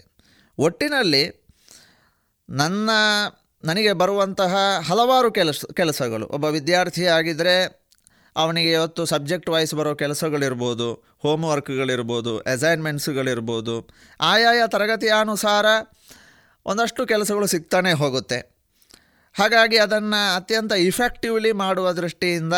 ಒಟ್ಟಿನಲ್ಲಿ 0.58 1.24
ನನ್ನ, 2.50 2.90
ನನಗೆ 3.64 3.94
ಬರುವಂತಹ 3.94 4.56
ಹಲವಾರು 4.90 5.32
ಕೆಲಸ, 5.32 5.66
ಕೆಲಸಗಳು, 5.74 6.26
ಒಬ್ಬ 6.28 6.46
ವಿದ್ಯಾರ್ಥಿ 6.46 7.06
ಆಗಿದ್ದರೆ 7.08 7.88
ಅವನಿಗೆ 8.36 8.72
ಇವತ್ತು 8.72 9.06
ಸಬ್ಜೆಕ್ಟ್ 9.06 9.50
ವೈಸ್ 9.50 9.76
ಬರೋ 9.76 9.96
ಕೆಲಸಗಳಿರ್ಬೋದು 9.96 10.94
ಹೋಮ್ 11.18 11.44
ವರ್ಕ್ಗಳಿರ್ಬೋದು 11.44 12.38
ಅಸೈನ್ಮೆಂಟ್ಸ್ಗಳಿರ್ಬೋದು, 12.40 13.76
ಆಯಾಯ 14.20 14.62
ತರಗತಿಯ 14.68 15.10
ಅನುಸಾರ 15.10 15.66
ಒಂದಷ್ಟು 16.66 17.06
ಕೆಲಸಗಳು 17.06 17.48
ಸಿಗ್ತಾನೆ 17.48 17.94
ಹೋಗುತ್ತೆ. 17.94 18.57
ಹಾಗಾಗಿ 19.38 19.78
ಅದನ್ನು 19.78 20.36
ಅತ್ಯಂತ 20.36 20.72
ಇಫೆಕ್ಟಿವ್ಲಿ 20.72 21.52
ಮಾಡುವ 21.52 21.92
ದೃಷ್ಟಿಯಿಂದ 21.92 22.54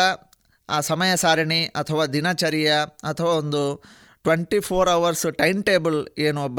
ಆ 0.68 0.80
ಸಮಯ 0.80 1.16
ಸಾರಣಿ 1.16 1.64
ಅಥವಾ 1.64 2.06
ದಿನಚರಿಯ 2.06 2.72
ಅಥವಾ 3.02 3.30
ಒಂದು 3.30 3.82
twenty 4.22 4.60
four 4.60 4.88
hours 4.88 5.26
time 5.38 5.64
table 5.64 6.08
ಏನು 6.18 6.44
ಒಬ್ಬ 6.44 6.58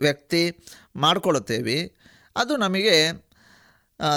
ವ್ಯಕ್ತಿ 0.00 0.66
ಮಾಡಿಕೊಳ್ಳುತ್ತೇವೆ 0.96 1.76
ಅದು 2.36 2.56
ನಮಗೆ 2.56 2.96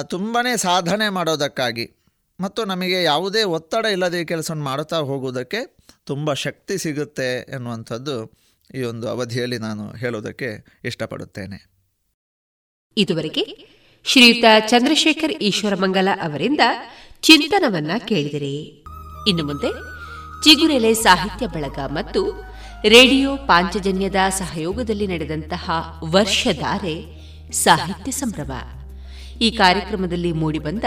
ತುಂಬಾ 0.04 0.56
ಸಾಧನೆ 0.56 1.10
ಮಾಡೋದಕ್ಕಾಗಿ 1.10 1.92
ಮತ್ತು 2.40 2.66
ನಮಗೆ 2.66 3.04
ಯಾವುದೇ 3.04 3.44
ಒತ್ತಡ 3.44 3.86
ಇಲ್ಲದೆ 3.86 4.26
ಕೆಲಸವನ್ನು 4.26 4.64
ಮಾಡುತ್ತಾ 4.64 4.98
ಹೋಗುವುದಕ್ಕೆ 4.98 5.78
ತುಂಬ 6.06 6.34
ಶಕ್ತಿ 6.34 6.78
ಸಿಗುತ್ತೆ 6.78 7.52
ಎನ್ನುವಂಥದ್ದು 7.52 8.32
ಈ 8.74 8.84
ಒಂದು 8.84 9.10
ಅವಧಿಯಲ್ಲಿ 9.10 9.58
ನಾನು 9.58 9.92
ಹೇಳೋದಕ್ಕೆ 9.92 10.80
ಇಷ್ಟಪಡುತ್ತೇನೆ. 10.84 11.74
ಇದುವರೆಗೆ 12.98 13.73
ಶ್ರೀಯುತ 14.06 14.70
ಚಂದ್ರಶೇಖರ್ 14.70 15.32
ಈಶ್ವರಮಂಗಲ 15.32 16.08
ಅವರಿಂದ 16.24 16.60
ಚಿಂತನವನ್ನ 17.22 17.92
ಕೇಳಿದಿರಿ. 17.98 18.84
ಇನ್ನು 19.28 19.46
ಮುಂದೆ 19.46 19.72
ಚಿಗುರೆಲೆ 20.44 20.94
ಸಾಹಿತ್ಯ 20.94 21.48
ಬಳಗ 21.48 21.80
ಮತ್ತು 21.88 22.32
ರೇಡಿಯೋ 22.86 23.36
ಪಾಂಚಜನ್ಯದ 23.36 24.16
ಸಹಯೋಗದಲ್ಲಿ 24.30 25.08
ನಡೆದಂತಹ 25.08 25.72
ವರ್ಷಧಾರೆ 26.12 27.06
ಸಾಹಿತ್ಯ 27.52 28.12
ಸಂಭ್ರಮ. 28.12 28.52
ಈ 29.42 29.52
ಕಾರ್ಯಕ್ರಮದಲ್ಲಿ 29.52 30.32
ಮೂಡಿಬಂದ 30.32 30.84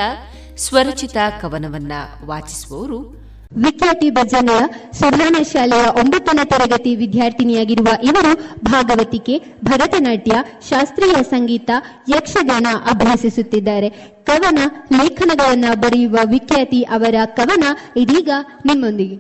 ಸ್ವರಚಿತ 0.57 1.17
ಕವನವನ್ನ 1.41 1.93
ವಾಚಿಸುವವರು 2.25 3.26
ವಿಖ್ಯಾತಿ 3.53 4.11
ಭಜನೆಯ 4.11 4.91
ಸುಧಾರಣ 4.93 5.43
ಶಾಲೆಯ 5.43 5.83
ಒಂಬತ್ತನೇ 6.01 6.45
ತರಗತಿ 6.45 6.97
ವಿದ್ಯಾರ್ಥಿನಿಯಾಗಿರುವ 6.97 7.87
ಇವರು 8.03 8.35
ಭಾಗವತಿಕೆ, 8.65 9.39
ಭರತನಾಟ್ಯ, 9.65 10.33
ಶಾಸ್ತ್ರೀಯ 10.71 11.23
ಸಂಗೀತ, 11.23 11.71
ಯಕ್ಷಗಾನ 12.17 12.67
ಅಭ್ಯಾಸಿಸುತ್ತಿದ್ದಾರೆ. 12.91 13.91
ಕವನ 14.25 14.59
ಲೇಖನಗಳನ್ನ 15.03 15.65
ಬರೆಯುವ 15.75 16.17
ವಿಖ್ಯಾತಿ 16.31 16.83
ಅವರ 16.83 17.15
ಕವನ 17.25 17.65
ಇದೀಗ 17.97 18.31
ನಿಮ್ಮೊಂದಿಗೆ. 18.67 19.17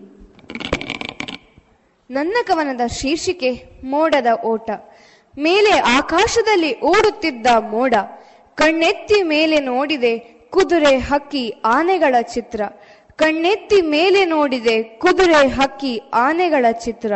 ನನ್ನ 2.10 2.36
ಕವನದ 2.46 2.86
ಶೀರ್ಷಿಕೆ 2.86 3.80
ಮೋಡದ 3.84 4.26
ಓಟ. 4.44 4.70
ಮೇಲೆ 5.38 5.70
ಆಕಾಶದಲ್ಲಿ 5.70 6.80
ಓಡುತ್ತಿದ್ದ 6.80 7.46
ಮೋಡ. 7.46 7.94
ಕಣ್ಣೆತ್ತಿ 8.54 9.22
ಮೇಲೆ 9.22 9.60
ನೋಡಿದೆ 9.60 10.18
ಕುದುರೆ 10.50 10.98
ಹಕ್ಕಿ 10.98 11.62
ಆನೆಗಳ 11.64 12.14
ಚಿತ್ರ. 12.34 12.60
ಕಣ್ಣೆತ್ತಿ 13.16 13.80
ಮೇಲೆ 13.80 14.24
ನೋಡಿದೆ 14.24 14.82
ಕುದುರೆ 14.82 15.48
ಹಕ್ಕಿ 15.48 16.00
ಆನೆಗಳ 16.14 16.66
ಚಿತ್ರ. 16.70 17.12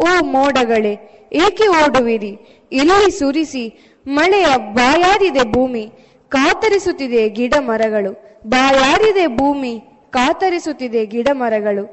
ಓ 0.00 0.06
ಮೋಡಗಳೇ, 0.20 0.94
ಏಕೆ 1.32 1.68
ಓಡುವಿರಿ? 1.68 2.32
ಇಲ್ಲಿ 2.72 3.18
ಸುರಿಸಿ, 3.18 3.92
ಮಳೆಯ 4.06 4.46
ಬಾಯಾರಿದೆ 4.56 5.52
ಭೂಮಿ, 5.52 5.90
ಕಾತರಿಸುತ್ತಿದೆ 6.28 7.28
ಗಿಡ 7.28 7.54
ಮರಗಳು. 7.58 8.12
ಬಾಯಾರಿದೆ 8.46 9.26
ಭೂಮಿ, 9.26 9.80
ಕಾತರಿಸುತ್ತಿದೆ 10.10 11.06
ಗಿಡ 11.06 11.28
ಮರಗಳು. 11.32 11.84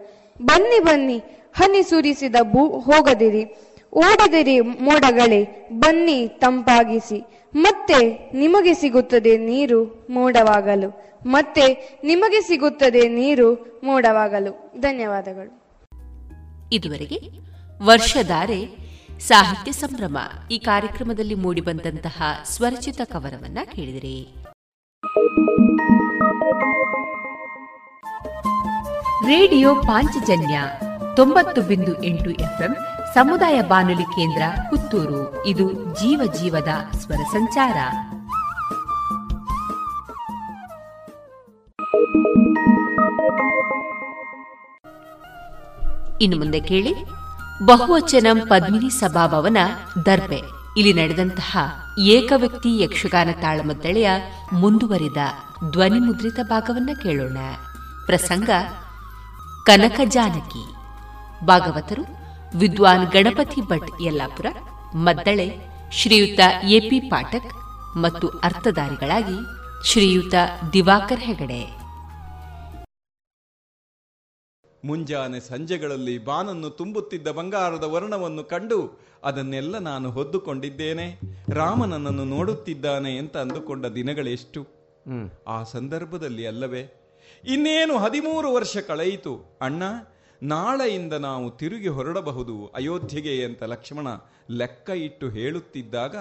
ಬನ್ನಿ 0.42 0.80
ಬನ್ನಿ, 0.84 1.18
ಹನಿ 1.54 1.84
ಸುರಿಸಿದ 1.84 2.36
ಭೂ, 2.42 2.68
ಹೋಗದಿರಿ. 2.68 3.44
ಓಡದಿರಿ 3.94 4.60
ಮೋಡಗಳೇ, 4.60 5.70
ಬನ್ನಿ 5.72 6.28
ತಂಪಾಗಿಸಿ. 6.28 7.20
ಮತ್ತೆ 7.56 8.30
ನಿಮಗೆ 8.34 8.74
ಸಿಗುತ್ತದೆ 8.74 9.38
ನೀರು 9.38 10.08
ಮೋಡವಾಗಲು. 10.10 11.15
ಮತ್ತೆ 11.26 11.64
ನಿಮಗೆ 12.04 12.42
ಸಿಗುತ್ತದೆ 12.42 13.08
ನೀರು 13.08 13.82
ಮೋಡವಾಗಲು. 13.84 14.72
ಧನ್ಯವಾದಗಳು. 14.80 15.66
ಇದುವರೆಗೆ 16.72 17.20
ವರ್ಷಧಾರೆ 17.86 18.86
ಸಾಹಿತ್ಯ 19.20 19.72
ಸಂಭ್ರಮ 19.72 20.18
ಈ 20.52 20.58
ಕಾರ್ಯಕ್ರಮದಲ್ಲಿ 20.60 21.36
ಮೂಡಿಬಂದಂತಹ 21.36 22.22
ಸ್ವರಚಿತ 22.46 23.02
ಕವನವನ್ನ 23.04 23.58
ಕೇಳಿದಿರಿ. 23.76 24.36
ರೇಡಿಯೋ 29.28 29.76
ಪಾಂಚಜನ್ಯ 29.76 30.62
ತೊಂಬತ್ತು 31.16 31.62
ಬಿಂದು 31.62 32.04
ಎಂಟು 32.04 32.30
ಎಫ್ಎಂ 32.30 32.76
ಸಮುದಾಯ 33.14 33.62
ಬಾನುಲಿ 33.62 34.04
ಕೇಂದ್ರ 34.04 34.42
ಪುತ್ತೂರು. 34.70 35.46
ಇದು 35.46 35.74
ಜೀವ 35.74 36.34
ಜೀವದ 36.42 36.98
ಸ್ವರ 36.98 37.24
ಸಂಚಾರ. 37.32 37.76
ಇನ್ನು 46.22 46.38
ಮುಂದೆ 46.38 46.60
ಕೇಳಿ. 46.60 46.94
ಬಹುವಚನಂ 47.66 48.42
ಪದ್ಮಿನಿ 48.48 48.90
ಸಭಾಭವನ 48.90 49.58
ದರ್ಬೆ 50.06 50.42
ಇಲ್ಲಿ 50.78 50.94
ನಡೆದಂತಹ 50.94 51.58
ಏಕವ್ಯಕ್ತಿ 52.00 52.82
ಯಕ್ಷಗಾನ 52.82 53.30
ತಾಳಮದ್ದಳೆಯ 53.42 54.10
ಮುಂದುವರಿದ 54.54 55.18
ಧ್ವನಿ 55.72 56.00
ಮುದ್ರಿತ 56.00 56.40
ಭಾಗವನ್ನ 56.44 56.90
ಕೇಳೋಣ. 57.04 57.38
ಪ್ರಸಂಗ, 58.06 58.50
ಕನಕ 59.66 60.00
ಜಾನಕಿ. 60.06 60.74
ಭಾಗವತರು, 61.46 62.06
ವಿದ್ವಾನ್ 62.58 63.08
ಗಣಪತಿ 63.08 63.62
ಭಟ್ 63.62 64.02
ಯಲ್ಲಾಪುರ, 64.02 64.46
ಮದ್ದಳೆ, 64.96 65.58
ಶ್ರೀಯುತ 65.92 66.40
ಎಪಿ 66.64 67.00
ಪಾಠಕ್ 67.00 67.54
ಮತ್ತು 67.98 68.28
ಅರ್ಥಧಾರಿಗಳಾಗಿ 68.28 69.65
ಶ್ರೀಯುತ 69.84 70.34
ದಿವಾಕರ್ 70.74 71.20
ಹೆಗಡೆ. 71.20 71.86
ಮುಂಜಾನೆ 74.86 75.40
ಸಂಜೆಗಳಲ್ಲಿ 75.40 76.26
ಬಾನನ್ನು 76.26 76.70
ತುಂಬುತ್ತಿದ್ದ 76.70 77.28
ಬಂಗಾರದ 77.28 77.84
ವರ್ಣವನ್ನು 77.84 78.44
ಕಂಡು 78.44 79.00
ಅದನ್ನೆಲ್ಲ 79.24 79.78
ನಾನು 79.78 80.12
ಹೊದ್ದುಕೊಂಡಿದ್ದೇನೆ. 80.12 81.20
ರಾಮನನ್ನು 81.54 82.26
ನೋಡುತ್ತಿದ್ದಾನೆ 82.26 83.18
ಅಂತ 83.18 83.38
ಅಂದುಕೊಂಡ 83.38 83.86
ದಿನಗಳೆಷ್ಟು? 83.86 84.68
ಆ 85.48 85.64
ಸಂದರ್ಭದಲ್ಲಿ 85.64 86.48
ಅಲ್ಲವೇ? 86.48 87.12
ಇನ್ನೇನು 87.48 87.98
ಹದಿಮೂರು 87.98 88.54
ವರ್ಷ 88.54 88.78
ಕಳೆಯಿತು. 88.78 89.58
ಅಣ್ಣ 89.62 89.84
ನಾಳೆಯಿಂದ 90.44 91.14
ನಾವು 91.14 91.52
ತಿರುಗಿ 91.52 91.88
ಹೊರಡಬಹುದು 91.88 92.68
ಅಯೋಧ್ಯೆಗೆ 92.68 93.46
ಅಂತ 93.46 93.64
ಲಕ್ಷ್ಮಣ 93.64 94.08
ಲೆಕ್ಕ 94.52 94.90
ಇಟ್ಟು 94.90 95.30
ಹೇಳುತ್ತಿದ್ದಾಗ 95.30 96.16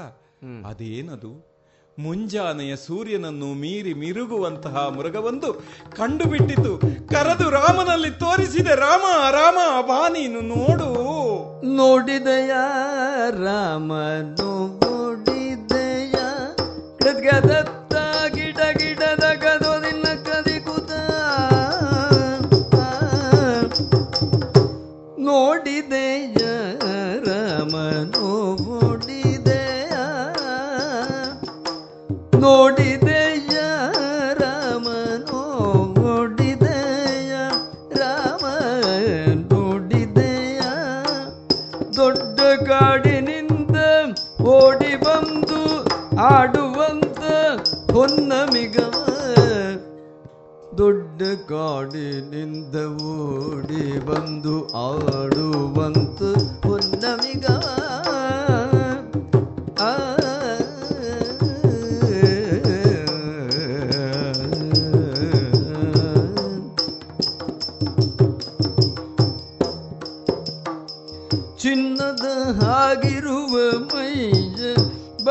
ಅದೇನದು? 0.66 1.53
ಮುಂಜಾನೆಯ 1.98 2.76
ಸೂರ್ಯನನ್ನು 2.76 3.54
ಮೀರಿ 3.54 3.94
ಮಿರುಗುವಂತಹ 3.94 4.76
ಮೃಗವೊಂದು 4.76 5.52
ಕಂಡುಬಿಟ್ಟಿತು. 5.96 6.78
ಕರೆದು 7.08 7.50
ರಾಮನಲ್ಲಿ 7.50 8.10
ತೋರಿಸಿದೆ, 8.10 8.74
ರಾಮ 8.74 9.02
ರಾಮ, 9.30 9.82
ಬಾ 9.82 10.08
ನೀನು, 10.08 10.40
ನೋಡು. 10.40 10.90
ನೋಡಿದಯ, 11.76 12.50
ರಾಮನು 13.30 14.78
ನೋಡಿದೆಯ. 14.78 16.14
ನೋಡಿದೆಯ 32.44 33.56
ರಾಮನೋ 34.34 35.42
ನೋಡಿದೆಯ 35.98 37.32
ರಾಮ 37.94 38.44
ನೋಡಿದೆಯ. 39.52 40.60
ದೊಡ್ಡ 41.96 42.40
ಕಾಡಿನಿಂದ 42.68 43.76
ಓಡಿ 44.40 44.96
ಬಂದು 44.96 45.62
ಆಡುವಂತ 46.18 47.18
ಹೊನ್ನಮಿಗವ. 47.92 48.96
ದೊಡ್ಡ 50.78 51.22
ಕಾಡಿನಿಂದ 51.22 52.74
ಓಡಿ 53.02 54.06
ಬಂದು 54.06 54.56
ಆಡುವಂತ 54.66 56.22
ಹೊನ್ನಮಿಗವ. 56.66 57.93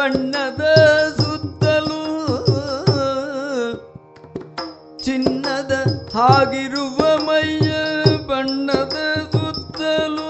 ಬಣ್ಣದ 0.04 0.64
ಸುತ್ತಲೂ 1.18 2.00
ಚಿನ್ನದ 5.04 5.74
ಹಾಗಿರುವ 6.16 7.00
ಮೈಯ 7.28 7.70
ಬಣ್ಣದ 8.26 8.98
ಸುತ್ತಲೂ 9.34 10.28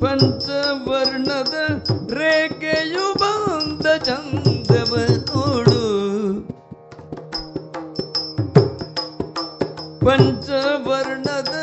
ಪಂಚವರ್ಣದ 0.00 1.54
ರೇಖೆಯು 2.12 3.06
ಬಂದ 3.22 3.86
ಚಂದವ 4.08 4.92
ನೋಡು 5.28 5.80
ಪಂಚವರ್ಣದ 10.06 11.54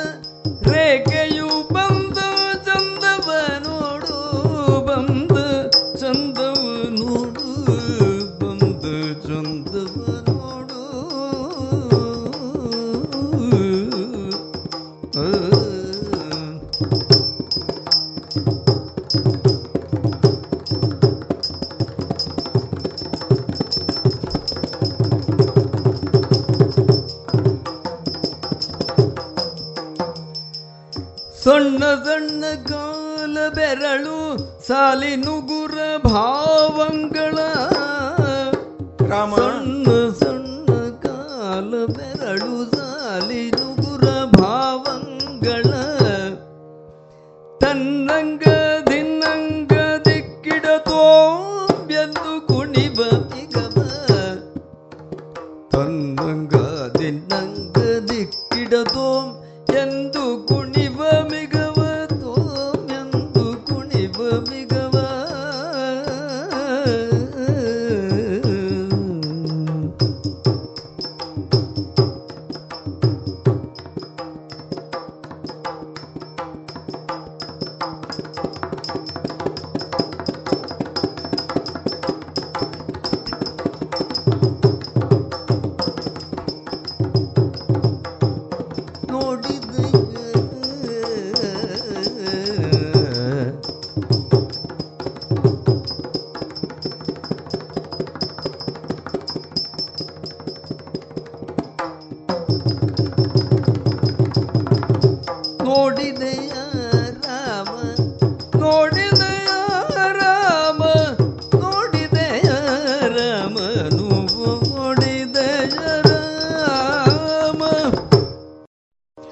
ಸಾಲಿನುಗುರ 35.00 35.08
ಭಾವಂಗಳ 35.20 35.39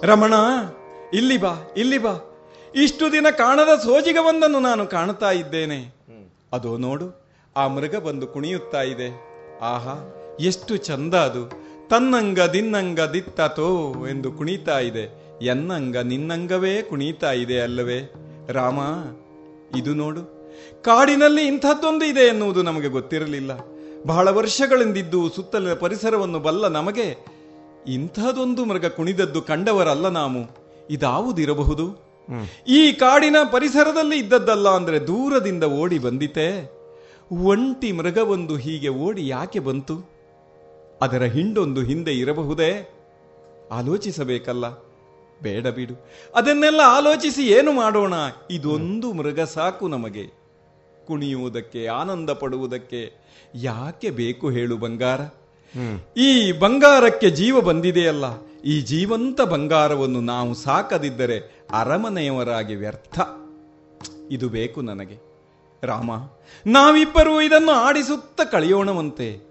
ರಮಣ, 0.07 0.33
ಇಲ್ಲಿ 1.13 1.37
ಬಾ 1.37 1.53
ಇಲ್ಲಿ 1.77 1.97
ಬಾ. 1.97 2.13
ಇಷ್ಟು 2.75 3.11
ದಿನ 3.11 3.25
ಕಾಣದ 3.37 3.79
ಸೋಜಿಗವೊಂದನ್ನು 3.83 4.59
ನಾನು 4.59 4.87
ಕಾಣುತ್ತಾ 4.87 5.31
ಇದ್ದೇನೆ. 5.31 5.79
ಅದು 6.53 6.77
ನೋಡು, 6.77 7.07
ಆ 7.55 7.67
ಮೃಗ 7.67 7.95
ಬಂದು 7.95 8.27
ಕುಣಿಯುತ್ತಾ 8.27 8.81
ಇದೆ. 8.81 9.07
ಆಹಾ, 9.61 9.95
ಎಷ್ಟು 10.39 10.77
ಚಂದ 10.77 11.13
ಅದು. 11.13 11.43
ತನ್ನಂಗ 11.89 12.39
ದಿನ್ನಂಗ 12.39 12.99
ದಿತ್ತತೋ 12.99 13.93
ಎಂದು 14.09 14.31
ಕುಣಿತಾ 14.31 14.79
ಇದೆ. 14.79 15.05
ಎನ್ನಂಗ 15.41 15.97
ನಿನ್ನಂಗವೇ 15.97 16.81
ಕುಣಿತಾ 16.81 17.31
ಇದೆ 17.31 17.61
ಅಲ್ಲವೇ. 17.61 17.99
ರಾಮ, 18.49 18.79
ಇದು 19.77 19.93
ನೋಡು. 19.93 20.21
ಕಾಡಿನಲ್ಲಿ 20.81 21.47
ಇಂಥದ್ದೊಂದು 21.47 22.05
ಇದೆ 22.05 22.21
ಎನ್ನುವುದು 22.21 22.63
ನಮಗೆ 22.63 22.87
ಗೊತ್ತಿರಲಿಲ್ಲ. 22.87 23.51
ಬಹಳ 24.05 24.29
ವರ್ಷಗಳಿಂದಿದ್ದು 24.29 25.29
ಸುತ್ತಲಿನ 25.29 25.73
ಪರಿಸರವನ್ನು 25.73 26.39
ಬಲ್ಲ 26.39 26.67
ನಮಗೆ 26.67 27.36
ಇಂಥದೊಂದು 27.87 28.65
ಮೃಗ 28.65 28.85
ಕುಣಿದದ್ದು 28.85 29.41
ಕಂಡವರಲ್ಲ 29.41 30.09
ನಾವು. 30.09 30.67
ಇದಾವುದಿರಬಹುದು? 30.89 32.07
ಈ 32.67 32.91
ಕಾಡಿನ 32.91 33.35
ಪರಿಸರದಲ್ಲಿ 33.51 34.19
ಇದ್ದದ್ದಲ್ಲ 34.19 34.69
ಅಂದ್ರೆ 34.69 35.07
ದೂರದಿಂದ 35.07 35.63
ಓಡಿ 35.63 35.99
ಬಂದಿತೆ? 35.99 36.77
ಒಂಟಿ 37.31 37.91
ಮೃಗವೊಂದು 37.91 38.55
ಹೀಗೆ 38.55 38.89
ಓಡಿ 38.89 39.27
ಯಾಕೆ 39.27 39.59
ಬಂತು? 39.59 40.09
ಅದರ 41.01 41.23
ಹಿಂಡೊಂದು 41.23 41.81
ಹಿಂದೆ 41.81 42.19
ಇರಬಹುದೇ? 42.19 42.89
ಆಲೋಚಿಸಬೇಕಲ್ಲ. 43.71 44.65
ಬೇಡ 45.41 45.67
ಬಿಡು. 45.67 46.05
ಅದನ್ನೆಲ್ಲ 46.35 46.81
ಆಲೋಚಿಸಿ 46.83 47.47
ಏನು 47.47 47.71
ಮಾಡೋಣ? 47.71 48.13
ಇದೊಂದು 48.51 49.13
ಮೃಗ 49.13 49.39
ಸಾಕು 49.39 49.87
ನಮಗೆ. 49.87 50.27
ಕುಣಿಯುವುದಕ್ಕೆ 51.07 51.87
ಆನಂದ 51.87 52.29
ಪಡುವುದಕ್ಕೆ 52.29 53.13
ಯಾಕೆ 53.55 54.09
ಬೇಕು 54.09 54.49
ಹೇಳು 54.49 54.77
ಬಂಗಾರ? 54.77 55.21
ಈ 56.17 56.51
ಬಂಗಾರಕ್ಕೆ 56.51 57.29
ಜೀವ 57.29 57.61
ಬಂದಿದೆಯಲ್ಲ 57.61 58.25
ಈ 58.65 58.81
ಜೀವಂತ 58.81 59.41
ಬಂಗಾರವನ್ನು 59.41 60.21
ನಾವು 60.21 60.53
ಸಾಕದಿದ್ದರೆ 60.53 61.65
ಅರಮನೆಯವರಾಗಿ 61.71 62.75
ವ್ಯರ್ಥ. 62.75 63.19
ಇದು 64.31 64.49
ಬೇಕು 64.49 64.81
ನನಗೆ. 64.81 65.27
ರಾಮ 65.83 66.11
ನಾವಿಬ್ಬರು 66.67 67.41
ಇದನ್ನು 67.41 67.71
ಆಡಿಸುತ್ತ 67.71 68.41
ಕಳೆಯೋಣವಂತೆ. 68.51 69.47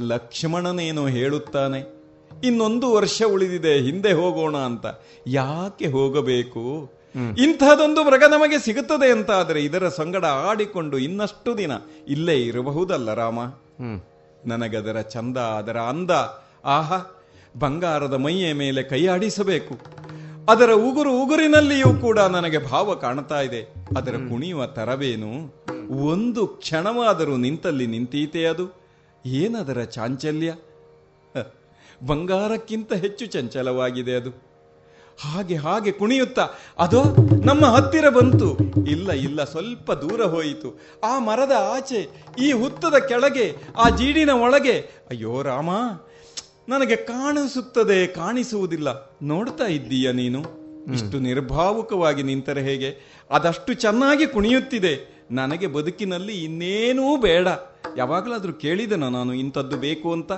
ಲಕ್ಷ್ಮಣನೇನೋ 0.00 1.06
ಹೇಳುತ್ತಾನೆ? 1.06 2.04
ಇನ್ನೊಂದು 2.44 2.92
ವರ್ಷ 2.92 3.22
ಉಳಿದಿದೆ 3.32 3.74
ಹಿಂದೆ 3.74 4.12
ಹೋಗೋಣ 4.12 4.56
ಅಂತ. 4.56 4.86
ಯಾಕೆ 5.26 5.86
ಹೋಗಬೇಕು? 5.86 6.92
ಇಂಥದೊಂದು 7.38 8.04
ಮೃಗ 8.04 8.22
ನಮಗೆ 8.30 8.58
ಸಿಗುತ್ತದೆ 8.58 9.10
ಅಂತ 9.10 9.30
ಆದರೆ 9.30 9.64
ಇದರ 9.64 9.88
ಸಂಗಡ 9.88 10.24
ಆಡಿಕೊಂಡು 10.24 10.98
ಇನ್ನಷ್ಟು 10.98 11.58
ದಿನ 11.58 11.72
ಇಲ್ಲೇ 12.08 12.42
ಇರಬಹುದಲ್ಲ 12.42 13.14
ರಾಮ? 13.14 13.38
ನನಗದರ 14.46 15.00
ಚಂದ 15.00 15.36
ಅದರ 15.36 15.78
ಅಂದ. 15.78 16.10
ಆಹಾ 16.64 17.22
ಬಂಗಾರದ 17.58 18.14
ಮೈಯ 18.14 18.52
ಮೇಲೆ 18.52 18.82
ಕೈಯಾಡಿಸಬೇಕು 18.82 19.78
ಅದರ 20.48 20.72
ಉಗುರು 20.72 21.22
ಉಗುರಿನಲ್ಲಿಯೂ 21.22 21.94
ಕೂಡ 21.94 22.18
ನನಗೆ 22.18 22.58
ಭಾವ 22.58 22.94
ಕಾಣ್ತಾ 22.94 23.40
ಇದೆ. 23.40 23.74
ಅದರ 23.96 24.16
ಕುಣಿಯುವ 24.16 24.66
ತರವೇನು? 24.66 25.54
ಒಂದು 26.06 26.46
ಕ್ಷಣವಾದರೂ 26.46 27.36
ನಿಂತಲ್ಲಿ 27.36 27.86
ನಿಂತೀತೆ 27.86 28.46
ಅದು. 28.46 28.84
ಏನದರ 29.26 29.84
ಚಾಂಚಲ್ಯ? 29.84 30.54
ಬಂಗಾರಕ್ಕಿಂತ 32.06 32.92
ಹೆಚ್ಚು 32.92 33.26
ಚಂಚಲವಾಗಿದೆ 33.26 34.12
ಅದು. 34.12 34.53
ಹಾಗೆ 35.20 35.56
ಹಾಗೆ 35.56 35.92
ಕುಣಿಯುತ್ತಾ. 35.92 36.48
ಅದು 36.78 37.02
ನಮ್ಮ 37.44 37.66
ಹತ್ತಿರ 37.66 38.08
ಬಂತು. 38.08 38.56
ಇಲ್ಲ 38.86 39.12
ಇಲ್ಲ 39.12 39.44
ಸ್ವಲ್ಪ 39.44 39.92
ದೂರ 39.92 40.22
ಹೋಯಿತು. 40.22 40.80
ಆ 41.04 41.18
ಮರದ 41.18 41.52
ಆಚೆ 41.52 42.08
ಈ 42.38 42.52
ಹುತ್ತದ 42.52 42.94
ಕೆಳಗೆ 42.98 43.56
ಆ 43.76 43.88
ಜೀಡಿನ 43.88 44.30
ಒಳಗೆ 44.30 44.78
ಅಯ್ಯೋ 45.10 45.42
ರಾಮ 45.42 45.70
ನನಗೆ 46.68 46.96
ಕಾಣಿಸುತ್ತದೆ 46.96 48.06
ಕಾಣಿಸುವುದಿಲ್ಲ. 48.06 49.16
ನೋಡ್ತಾ 49.22 49.64
ಇದ್ದೀಯ 49.64 50.12
ನೀನು? 50.12 50.64
ಇಷ್ಟು 50.92 51.18
ನಿರ್ಭಾವುಕವಾಗಿ 51.18 52.22
ನಿಂತರೆ 52.22 52.62
ಹೇಗೆ? 52.62 53.20
ಅದಷ್ಟು 53.30 53.74
ಚೆನ್ನಾಗಿ 53.74 54.26
ಕುಣಿಯುತ್ತಿದೆ. 54.26 55.26
ನನಗೆ 55.30 55.66
ಬದುಕಿನಲ್ಲಿ 55.66 56.44
ಇನ್ನೇನೂ 56.44 57.16
ಬೇಡ. 57.16 57.48
ಯಾವಾಗಲಾದರೂ 57.96 58.52
ಕೇಳಿದನ 58.52 59.04
ನಾನು 59.04 59.34
ಇಂಥದ್ದು 59.34 59.76
ಬೇಕು 59.76 60.12
ಅಂತ? 60.12 60.32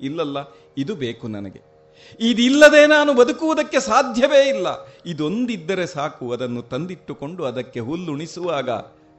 ಇಲ್ಲಲ್ಲ 0.00 0.36
ಇದು 0.78 0.94
ಬೇಕು 0.94 1.28
ನನಗೆ. 1.28 1.75
ಇದಿಲ್ಲದೆ 2.20 2.86
ನಾನು 2.86 3.14
ಬದುಕುವುದಕ್ಕೆ 3.14 3.80
ಸಾಧ್ಯವೇ 3.80 4.48
ಇಲ್ಲ. 4.48 4.66
ಇದೊಂದಿದ್ದರೆ 5.06 5.86
ಸಾಕು, 5.86 6.32
ಅದನ್ನು 6.32 6.62
ತಂದಿಟ್ಟುಕೊಂಡು 6.62 7.44
ಅದಕ್ಕೆ 7.44 7.80
ಹುಲ್ಲುಣಿಸುವಾಗ 7.80 8.70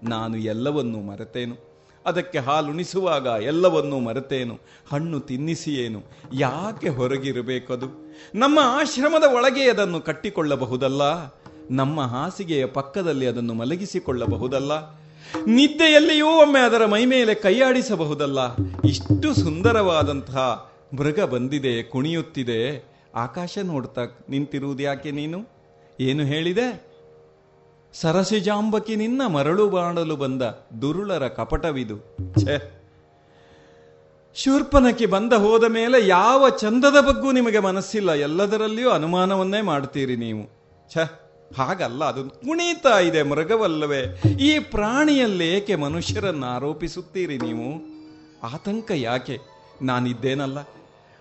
ನಾನು 0.03 0.37
ಎಲ್ಲವನ್ನೂ 0.37 0.99
ಮರೆತೇನು. 0.99 1.67
ಅದಕ್ಕೆ 2.05 2.39
ಹಾಲುಣಿಸುವಾಗ 2.39 3.27
ಎಲ್ಲವನ್ನೂ 3.41 3.99
ಮರೆತೇನು. 3.99 4.59
ಹಣ್ಣು 4.91 5.19
ತಿನ್ನಿಸಿಯೇನು. 5.19 6.03
ಯಾಕೆ 6.33 6.89
ಹೊರಗಿರಬೇಕದು? 6.89 8.15
ನಮ್ಮ 8.35 8.59
ಆಶ್ರಮದ 8.61 9.23
ಒಳಗೆ 9.23 9.69
ಅದನ್ನು 9.69 10.01
ಕಟ್ಟಿಕೊಳ್ಳಬಹುದಲ್ಲ? 10.01 11.01
ನಮ್ಮ 11.71 12.01
ಹಾಸಿಗೆಯ 12.01 12.65
ಪಕ್ಕದಲ್ಲಿ 12.65 13.27
ಅದನ್ನು 13.27 13.53
ಮಲಗಿಸಿಕೊಳ್ಳಬಹುದಲ್ಲ? 13.53 14.71
ನಿದ್ದೆಯಲ್ಲಿಯೂ 15.45 16.27
ಒಮ್ಮೆ 16.27 16.59
ಅದರ 16.59 16.85
ಮೈ 16.85 17.05
ಮೇಲೆ 17.05 17.33
ಕೈಯಾಡಿಸಬಹುದಲ್ಲ? 17.33 18.55
ಇಷ್ಟು 18.85 19.33
ಸುಂದರವಾದಂತಹ 19.33 20.71
ಮೃಗ 20.93 21.19
ಬಂದಿದೆ, 21.19 21.83
ಕುಣಿಯುತ್ತಿದೆ. 21.83 22.89
ಆಕಾಶ 23.15 23.57
ನೋಡ್ತಾ 23.63 24.01
ನಿಂತಿರುವುದು 24.29 24.83
ಯಾಕೆ 24.83 25.11
ನೀನು? 25.11 25.47
ಏನು 25.99 26.23
ಹೇಳಿದೆ? 26.23 26.87
ಸರಸಿಜಾಂಬಕಿ 27.93 28.95
ನಿನ್ನ 28.95 29.27
ಮರಳು 29.27 29.69
ಬಾಡಲು 29.69 30.15
ಬಂದ 30.15 30.41
ದುರುಳರ 30.81 31.27
ಕಪಟವಿದು. 31.27 31.97
ಛೇ! 32.45 32.83
ಶೂರ್ಪನಕ್ಕೆ 34.35 35.05
ಬಂದ 35.05 35.33
ಹೋದ 35.33 35.63
ಮೇಲೆ 35.63 36.07
ಯಾವ 36.07 36.49
ಚಂದದ 36.49 37.01
ಬಗ್ಗೂ 37.01 37.31
ನಿಮಗೆ 37.31 37.59
ಮನಸ್ಸಿಲ್ಲ? 37.59 38.11
ಎಲ್ಲದರಲ್ಲಿಯೂ 38.11 38.89
ಅನುಮಾನವನ್ನೇ 38.89 39.61
ಮಾಡ್ತೀರಿ 39.61 40.15
ನೀವು. 40.15 40.49
ಛ! 40.93 40.97
ಹಾಗಲ್ಲ, 41.57 42.05
ಅದು 42.05 42.29
ಕುಣಿತಾ 42.29 42.99
ಇದೆ 42.99 43.23
ಮೃಗವಲ್ಲವೇ. 43.23 44.21
ಈ 44.39 44.59
ಪ್ರಾಣಿಯಲ್ಲಿ 44.59 45.47
ಏಕೆ 45.47 45.75
ಮನುಷ್ಯರನ್ನು 45.75 46.45
ಆರೋಪಿಸುತ್ತೀರಿ 46.45 47.37
ನೀವು? 47.37 47.81
ಆತಂಕ 48.53 48.91
ಯಾಕೆ? 48.95 49.37
ನಾನಿದ್ದೇನಲ್ಲ. 49.81 50.57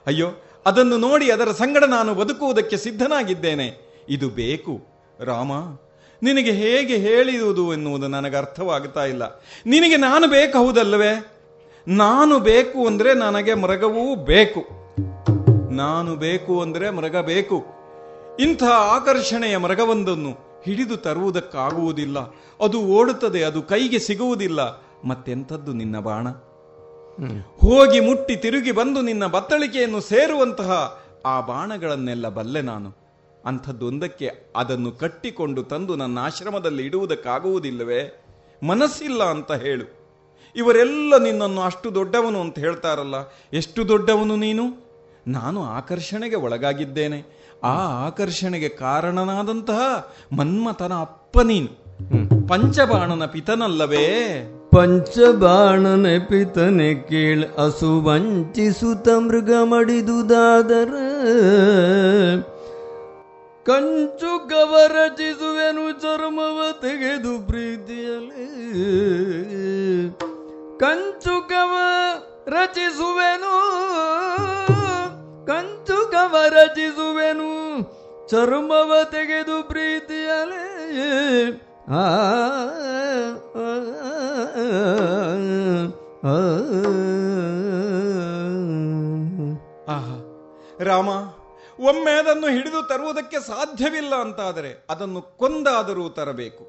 ಅಯ್ಯೋ, 0.06 0.28
ಅದನ್ನು 0.66 0.96
ನೋಡಿ 0.96 1.30
ಅದರ 1.30 1.50
ಸಂಗಡ 1.50 1.84
ನಾನು 1.84 2.14
ಬದುಕುವುದಕ್ಕೆ 2.14 2.76
ಸಿದ್ಧನಾಗಿದ್ದೇನೆ. 2.76 3.96
ಇದು 4.08 4.28
ಬೇಕು. 4.28 4.80
ರಾಮ, 5.20 5.52
ನಿನಗೆ 6.22 6.50
ಹೇಗೆ 6.50 6.96
ಹೇಳಿರುವುದು 6.96 7.72
ಎನ್ನುವುದು 7.72 8.08
ನನಗೆ 8.08 8.36
ಅರ್ಥವಾಗ್ತಾ 8.36 9.04
ಇಲ್ಲ. 9.04 9.42
ನಿನಗೆ 9.66 9.96
ನಾನು 9.96 10.26
ಬೇಕು 10.26 10.58
ನಾನು 11.88 12.38
ಬೇಕು 12.38 12.86
ಅಂದ್ರೆ 12.86 13.14
ನನಗೆ 13.14 13.54
ಮೃಗವೂ 13.54 14.24
ಬೇಕು. 14.24 14.64
ನಾನು 15.70 16.16
ಬೇಕು 16.16 16.60
ಅಂದ್ರೆ 16.60 16.90
ಮೃಗ 16.90 17.16
ಬೇಕು. 17.16 17.66
ಇಂಥ 18.40 18.62
ಆಕರ್ಷಣೆಯ 18.64 19.56
ಮೃಗವೊಂದನ್ನು 19.56 20.62
ಹಿಡಿದು 20.64 20.96
ತರುವುದಕ್ಕಾಗುವುದಿಲ್ಲ. 20.96 22.18
ಅದು 22.64 22.80
ಓಡುತ್ತದೆ, 22.80 23.42
ಅದು 23.42 23.62
ಕೈಗೆ 23.62 23.98
ಸಿಗುವುದಿಲ್ಲ. 23.98 24.60
ಮತ್ತೆಂಥದ್ದು 25.04 25.72
ನಿನ್ನ 25.72 25.98
ಬಾಣ? 25.98 26.28
ಹೋಗಿ 27.58 28.00
ಮುಟ್ಟಿ 28.00 28.36
ತಿರುಗಿ 28.36 28.72
ಬಂದು 28.72 29.02
ನಿನ್ನ 29.02 29.26
ಬತ್ತಳಿಕೆಯನ್ನು 29.26 30.00
ಸೇರುವಂತಹ 30.00 31.00
ಆ 31.26 31.40
ಬಾಣಗಳನ್ನೆಲ್ಲ 31.40 32.28
ಬಲ್ಲೆ 32.28 32.62
ನಾನು. 32.62 33.06
ಅಂಥದ್ದೊಂದಕ್ಕೆ 33.46 34.30
ಅದನ್ನು 34.56 34.92
ಕಟ್ಟಿಕೊಂಡು 34.92 35.62
ತಂದು 35.62 35.96
ನನ್ನ 35.96 36.18
ಆಶ್ರಮದಲ್ಲಿ 36.18 36.86
ಇಡುವುದಕ್ಕಾಗುವುದಿಲ್ಲವೇ? 36.86 38.22
ಮನಸ್ಸಿಲ್ಲ 38.66 39.24
ಅಂತ 39.24 39.52
ಹೇಳು. 39.52 40.06
ಇವರೆಲ್ಲ 40.56 41.18
ನಿನ್ನನ್ನು 41.18 41.60
ಅಷ್ಟು 41.60 41.94
ದೊಡ್ಡವನು 41.94 42.40
ಅಂತ 42.40 42.58
ಹೇಳ್ತಾರಲ್ಲ 42.58 43.14
ಎಷ್ಟು 43.52 43.88
ದೊಡ್ಡವನು 43.88 44.36
ನೀನು? 44.36 44.86
ನಾನು 45.26 45.64
ಆಕರ್ಷಣೆಗೆ 45.64 46.36
ಒಳಗಾಗಿದ್ದೇನೆ. 46.36 47.46
ಆ 47.64 48.06
ಆಕರ್ಷಣೆಗೆ 48.06 48.68
ಕಾರಣನಾದಂತಹ 48.68 50.12
ಮನ್ಮಥನ 50.36 50.92
ಅಪ್ಪ 50.94 51.40
ನೀನು. 51.40 51.68
ಪಂಚಬಾಣನ 52.48 53.26
ಪಿತನಲ್ಲವೇ? 53.26 54.32
ಪಂಚಬಾಣನೆ 54.72 56.18
ಪಿತನೆ 56.18 56.94
ಕೇಳ 56.94 57.44
ಅಸು 57.64 58.00
ವಂಚಿಸುತ್ತ 58.00 59.08
ಮೃಗ 59.08 59.50
ಮಡಿದುದಾದರ 59.54 60.92
ಕಂಚು 63.66 64.32
ಕವರಚಿಸುವೆನು 64.48 66.00
ಚರ್ಮವ 66.00 66.58
ತೆಗೆದು 66.80 67.46
ಪ್ರೀತಿಯಲ್ಲಿ 67.46 68.48
ಕಂಚು 70.78 71.48
ಕವ 71.48 71.74
ರಚಿಸುವೆನು 72.48 73.54
ಕಂಚು 75.46 76.10
ಕವ 76.10 76.36
ರಚಿಸುವೆನು 76.48 77.50
ಚರ್ಮವ 78.28 78.92
ತೆಗೆದು 79.10 79.68
ಪ್ರೀತಿಯಲೇ. 79.68 80.64
ರಾಮ 81.88 81.98
ಒಮ್ಮೆ 91.80 92.12
ಅದನ್ನು 92.12 92.46
ಹಿಡಿದು 92.46 92.88
ತರುವುದಕ್ಕೆ 92.88 93.36
ಸಾಧ್ಯವಿಲ್ಲ 93.46 94.14
ಅಂತಾದರೆ 94.14 94.86
ಅದನ್ನು 94.90 95.22
ಕೊಂದಾದರೂ 95.22 96.08
ತರಬೇಕು. 96.08 96.64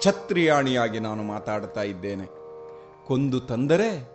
ಛತ್ರಿಯಾಣಿಯಾಗಿ 0.00 0.98
ನಾನು 0.98 1.22
ಮಾತಾಡ್ತಾ 1.22 1.82
ಇದ್ದೇನೆ. 1.82 2.26
ಕೊಂದು 3.06 3.40
ತಂದರೆ 3.40 4.10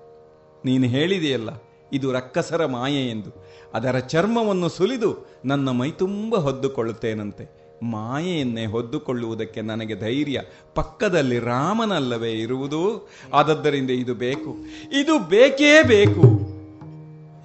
ನೀನು 0.65 0.87
ಹೇಳಿದೆಯಲ್ಲ 0.87 1.49
ಇದು 1.93 2.11
ರಕ್ಕಸರ 2.11 2.65
ಮಾಯೆ 2.65 3.09
ಎಂದು 3.09 3.45
ಅದರ 3.73 3.97
ಚರ್ಮವನ್ನು 3.97 4.69
ಸುಲಿದು 4.69 5.39
ನನ್ನ 5.45 5.69
ಮೈತುಂಬ 5.69 6.35
ಹೊದ್ದುಕೊಳ್ಳುತ್ತೇನಂತೆ. 6.35 7.58
ಮಾಯೆಯನ್ನೇ 7.83 8.65
ಹೊದ್ದುಕೊಳ್ಳುವುದಕ್ಕೆ 8.65 9.61
ನನಗೆ 9.61 9.95
ಧೈರ್ಯ. 9.95 10.41
ಪಕ್ಕದಲ್ಲಿ 10.75 11.39
ರಾಮನಲ್ಲವೇ 11.39 12.31
ಇರುವುದು. 12.31 13.09
ಆದದ್ದರಿಂದ 13.33 13.89
ಇದು 13.89 14.13
ಬೇಕು. 14.13 14.55
ಇದು 15.01 15.19
ಬೇಕೇ 15.19 15.83
ಬೇಕು. 15.83 16.21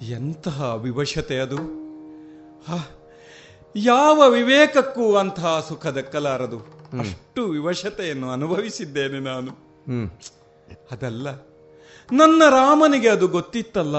ಎಂತಹ 0.01 0.75
ವಿವಶತೆ 0.77 1.39
ಅದು. 1.39 1.85
ಯಾವ 3.75 4.29
ವಿವೇಕಕ್ಕೂ 4.29 5.15
ಅಂತಹ 5.15 5.65
ಸುಖ 5.69 5.87
ದಕ್ಕಲಾರದು. 5.87 6.57
ಅಷ್ಟು 6.99 7.45
ವಿವಶತೆಯನ್ನು 7.45 8.31
ಅನುಭವಿಸಿದ್ದೇನೆ 8.31 9.19
ನಾನು. 9.19 9.51
ಅದಲ್ಲ 10.91 11.31
ನನ್ನ 12.11 12.43
ರಾಮನಿಗೆ 12.49 13.09
ಅದು 13.09 13.27
ಗೊತ್ತಿತ್ತಲ್ಲ. 13.27 13.97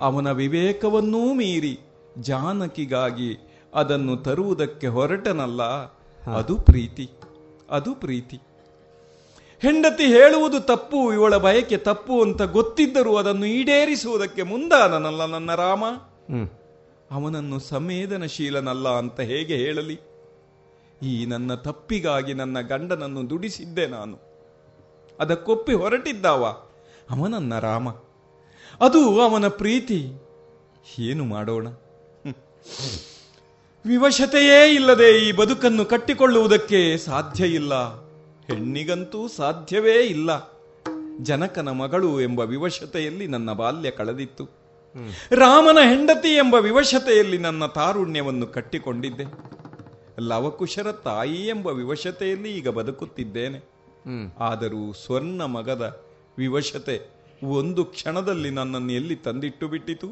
ಅವನ 0.00 0.30
ವಿವೇಕವನ್ನೂ 0.30 1.34
ಮೀರಿ 1.34 1.80
ಜಾನಕಿಗಾಗಿ 2.20 3.45
ಅದನ್ನು 3.76 4.16
ತರುವುದಕ್ಕೆ 4.16 4.86
ಹೊರಟನಲ್ಲ 4.86 5.62
ಅದು 6.36 6.58
ಪ್ರೀತಿ 6.58 7.10
ಅದು 7.70 7.94
ಪ್ರೀತಿ. 7.94 8.40
ಹೆಂಡತಿ 9.62 10.04
ಹೇಳುವುದು 10.04 10.60
ತಪ್ಪು 10.60 11.12
ಇವಳ 11.12 11.36
ಬಯಕೆ 11.36 11.76
ತಪ್ಪು 11.76 12.22
ಅಂತ 12.22 12.42
ಗೊತ್ತಿದ್ದರೂ 12.42 13.16
ಅದನ್ನು 13.16 13.46
ಈಡೇರಿಸುವುದಕ್ಕೆ 13.46 14.42
ಮುಂದಾದನಲ್ಲ 14.42 15.26
ನನ್ನ 15.26 15.54
ರಾಮ. 15.54 15.84
ಅವನನ್ನು 17.10 17.58
ಸಂವೇದನಶೀಲನಲ್ಲ 17.58 18.88
ಅಂತ 18.88 19.20
ಹೇಗೆ 19.20 19.56
ಹೇಳಲಿ? 19.56 20.00
ಈ 21.02 21.26
ನನ್ನ 21.26 21.54
ತಪ್ಪಿಗಾಗಿ 21.54 22.34
ನನ್ನ 22.34 22.60
ಗಂಡನನ್ನು 22.60 23.30
ದುಡಿಸಿದ್ದೆ 23.30 23.86
ನಾನು. 23.86 24.18
ಅದಕ್ಕೊಪ್ಪಿ 25.20 25.72
ಹೊರಟಿದ್ದಾವ 25.72 26.44
ಅವನನ್ನ 27.10 27.58
ರಾಮ. 27.58 27.90
ಅದು 28.80 29.20
ಅವನ 29.20 29.48
ಪ್ರೀತಿ. 29.48 30.12
ಏನು 30.98 31.24
ಮಾಡೋಣ. 31.24 31.66
ವಿವಶತೆಯೇ 33.86 34.74
ಇಲ್ಲದೆ 34.74 35.28
ಈ 35.28 35.32
ಬದುಕನ್ನು 35.32 35.84
ಕಟ್ಟಿಕೊಳ್ಳುವುದಕ್ಕೆ 35.84 36.96
ಸಾಧ್ಯ 36.96 37.46
ಇಲ್ಲ. 37.46 37.74
ಹೆಣ್ಣಿಗಂತೂ 38.46 39.28
ಸಾಧ್ಯವೇ 39.28 40.02
ಇಲ್ಲ. 40.02 40.56
ಜನಕನ 41.22 41.68
ಮಗಳು 41.68 42.20
ಎಂಬ 42.20 42.40
ವಿವಶತೆಯಲ್ಲಿ 42.40 43.26
ನನ್ನ 43.26 43.52
ಬಾಲ್ಯ 43.52 43.90
ಕಳೆದಿತ್ತು. 43.90 44.44
ರಾಮನ 45.32 45.78
ಹೆಂಡತಿ 45.88 46.28
ಎಂಬ 46.28 46.54
ವಿವಶತೆಯಲ್ಲಿ 46.54 47.38
ನನ್ನ 47.38 47.66
ತಾರುಣ್ಯವನ್ನು 47.66 48.46
ಕಟ್ಟಿಕೊಂಡಿದ್ದೆ. 48.46 49.24
ಲವಕುಶರ 50.20 50.92
ತಾಯಿ 50.92 51.46
ಎಂಬ 51.46 51.66
ವಿವಶತೆಯಲ್ಲಿ 51.66 52.52
ಈಗ 52.52 52.68
ಬದುಕುತ್ತಿದ್ದೇನೆ. 52.68 53.58
ಆದರೂ 54.40 54.92
ಸ್ವರ್ಣ 54.92 55.42
ಮಗದ 55.42 56.00
ವಿವಶತೆ 56.38 57.10
ಒಂದು 57.44 57.84
ಕ್ಷಣದಲ್ಲಿ 57.84 58.50
ನನ್ನನ್ನು 58.50 58.92
ಎಲ್ಲಿ 58.92 59.16
ತಂದಿಟ್ಟು 59.16 59.68
ಬಿಟ್ಟಿತು? 59.68 60.08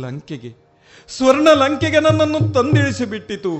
ಲಂಕೆಗೆ 0.00 0.67
ಸ್ವರ್ಣ 1.08 1.48
ಲಂಕೆಗೆ 1.48 2.00
ನನ್ನನ್ನು 2.00 2.52
ತಂದಿಳಿಸಿಬಿಟ್ಟಿತು. 2.52 3.54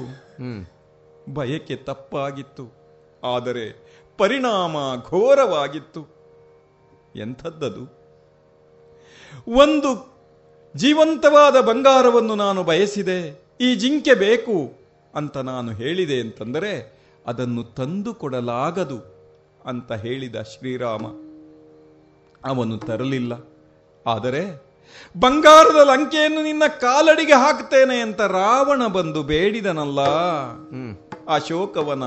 ಬಯಕೆ 1.35 1.77
ತಪ್ಪಾಗಿತ್ತು. 1.77 2.73
ಆದರೆ 3.25 3.89
ಪರಿಣಾಮ 4.19 4.77
ಘೋರವಾಗಿತ್ತು. 5.09 6.07
ಎಂಥದ್ದದು? 7.17 7.99
ಒಂದು 9.49 10.19
ಜೀವಂತವಾದ 10.77 11.61
ಬಂಗಾರವನ್ನು 11.61 12.35
ನಾನು 12.35 12.63
ಬಯಸಿದೆ. 12.63 13.49
ಈ 13.61 13.75
ಜಿಂಕೆ 13.75 14.15
ಬೇಕು 14.15 14.73
ಅಂತ 15.15 15.37
ನಾನು 15.37 15.73
ಹೇಳಿದೆ 15.73 16.21
ಅಂತಂದರೆ 16.21 16.99
ಅದನ್ನು 17.27 17.65
ತಂದು 17.65 18.15
ಕೊಡಲಾಗದು 18.15 18.99
ಅಂತ 19.65 19.93
ಹೇಳಿದ 19.93 20.37
ಶ್ರೀರಾಮ. 20.43 21.07
ಅವನು 22.45 22.79
ತರಲಿಲ್ಲ. 22.79 23.33
ಆದರೆ 24.07 24.68
ಬಂಗಾರದ 25.17 25.89
ಲಂಕೆಯನ್ನು 25.89 26.43
ನಿನ್ನ 26.43 26.63
ಕಾಲಡಿಗೆ 26.81 27.33
ಹಾಕ್ತೇನೆ 27.33 28.01
ಅಂತ 28.01 28.21
ರಾವಣ 28.21 28.87
ಬಂದು 28.87 29.23
ಬೇಡಿದನಲ್ಲ. 29.23 30.01
ಆ 31.29 31.39
ಶೋಕವನ 31.49 32.03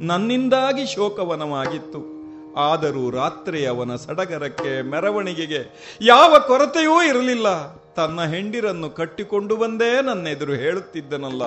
ನನ್ನಿಂದಾಗಿ 0.00 0.86
ಶೋಕವನವಾಗಿತ್ತು. 0.86 2.20
ಆದರೂ 2.56 3.10
ರಾತ್ರಿ 3.10 3.66
ಅವನ 3.66 3.96
ಸಡಗರಕ್ಕೆ 3.96 4.82
ಮೆರವಣಿಗೆಗೆ 4.82 5.88
ಯಾವ 6.02 6.38
ಕೊರತೆಯೂ 6.46 7.02
ಇರಲಿಲ್ಲ. 7.02 7.76
ತನ್ನ 7.76 8.24
ಹೆಂಡಿರನ್ನು 8.24 8.90
ಕಟ್ಟಿಕೊಂಡು 8.90 9.56
ಬಂದೇ 9.56 10.02
ನನ್ನ 10.02 10.26
ಎದುರು 10.26 10.52
ಹೇಳುತ್ತಿದ್ದನಲ್ಲ. 10.52 11.44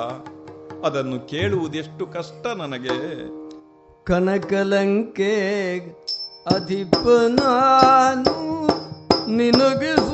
ಅದನ್ನು 0.86 1.20
ಕೇಳುವುದೆಷ್ಟು 1.20 2.06
ಕಷ್ಟ 2.06 2.48
ನನಗೆ. 2.48 3.44
ಕನಕಲಂಕೆ 4.04 5.36
ಅಧಿಪ 6.56 6.96
ನಾನು 7.30 8.66
ನಿನಗೆ 9.32 10.13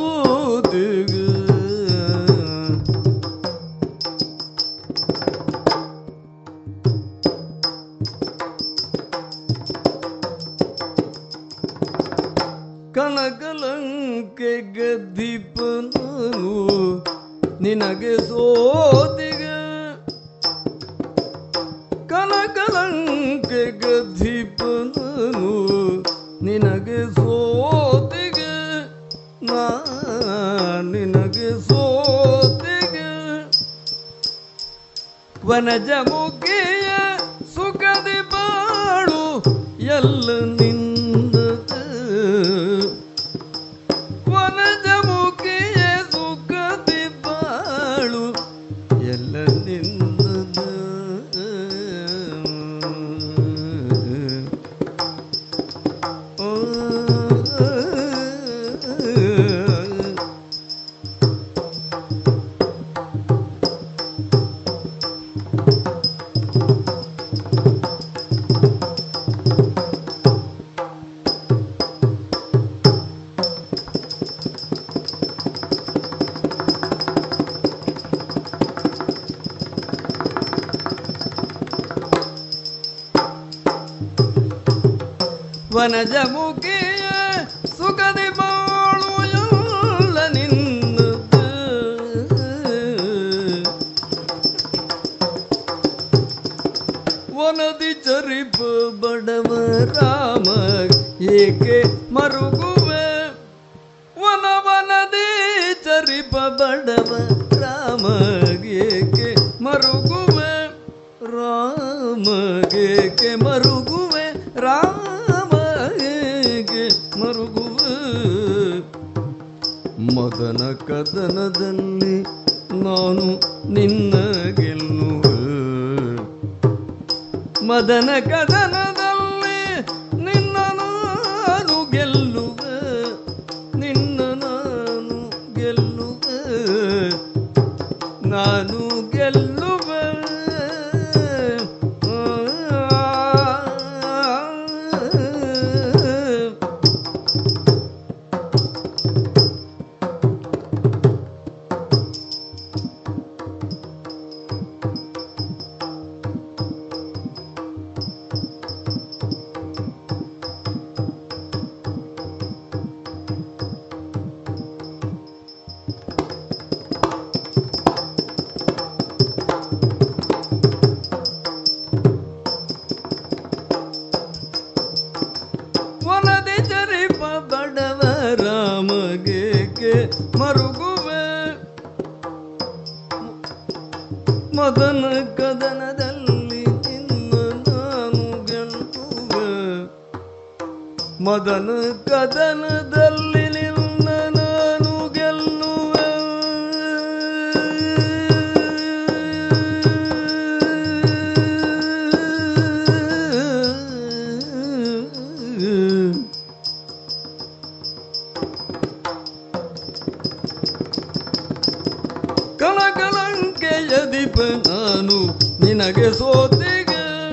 ನಾನು 214.43 215.25
ನಿನಗೆ 215.65 216.13
ಸೋತಿಗೆ. 216.13 217.31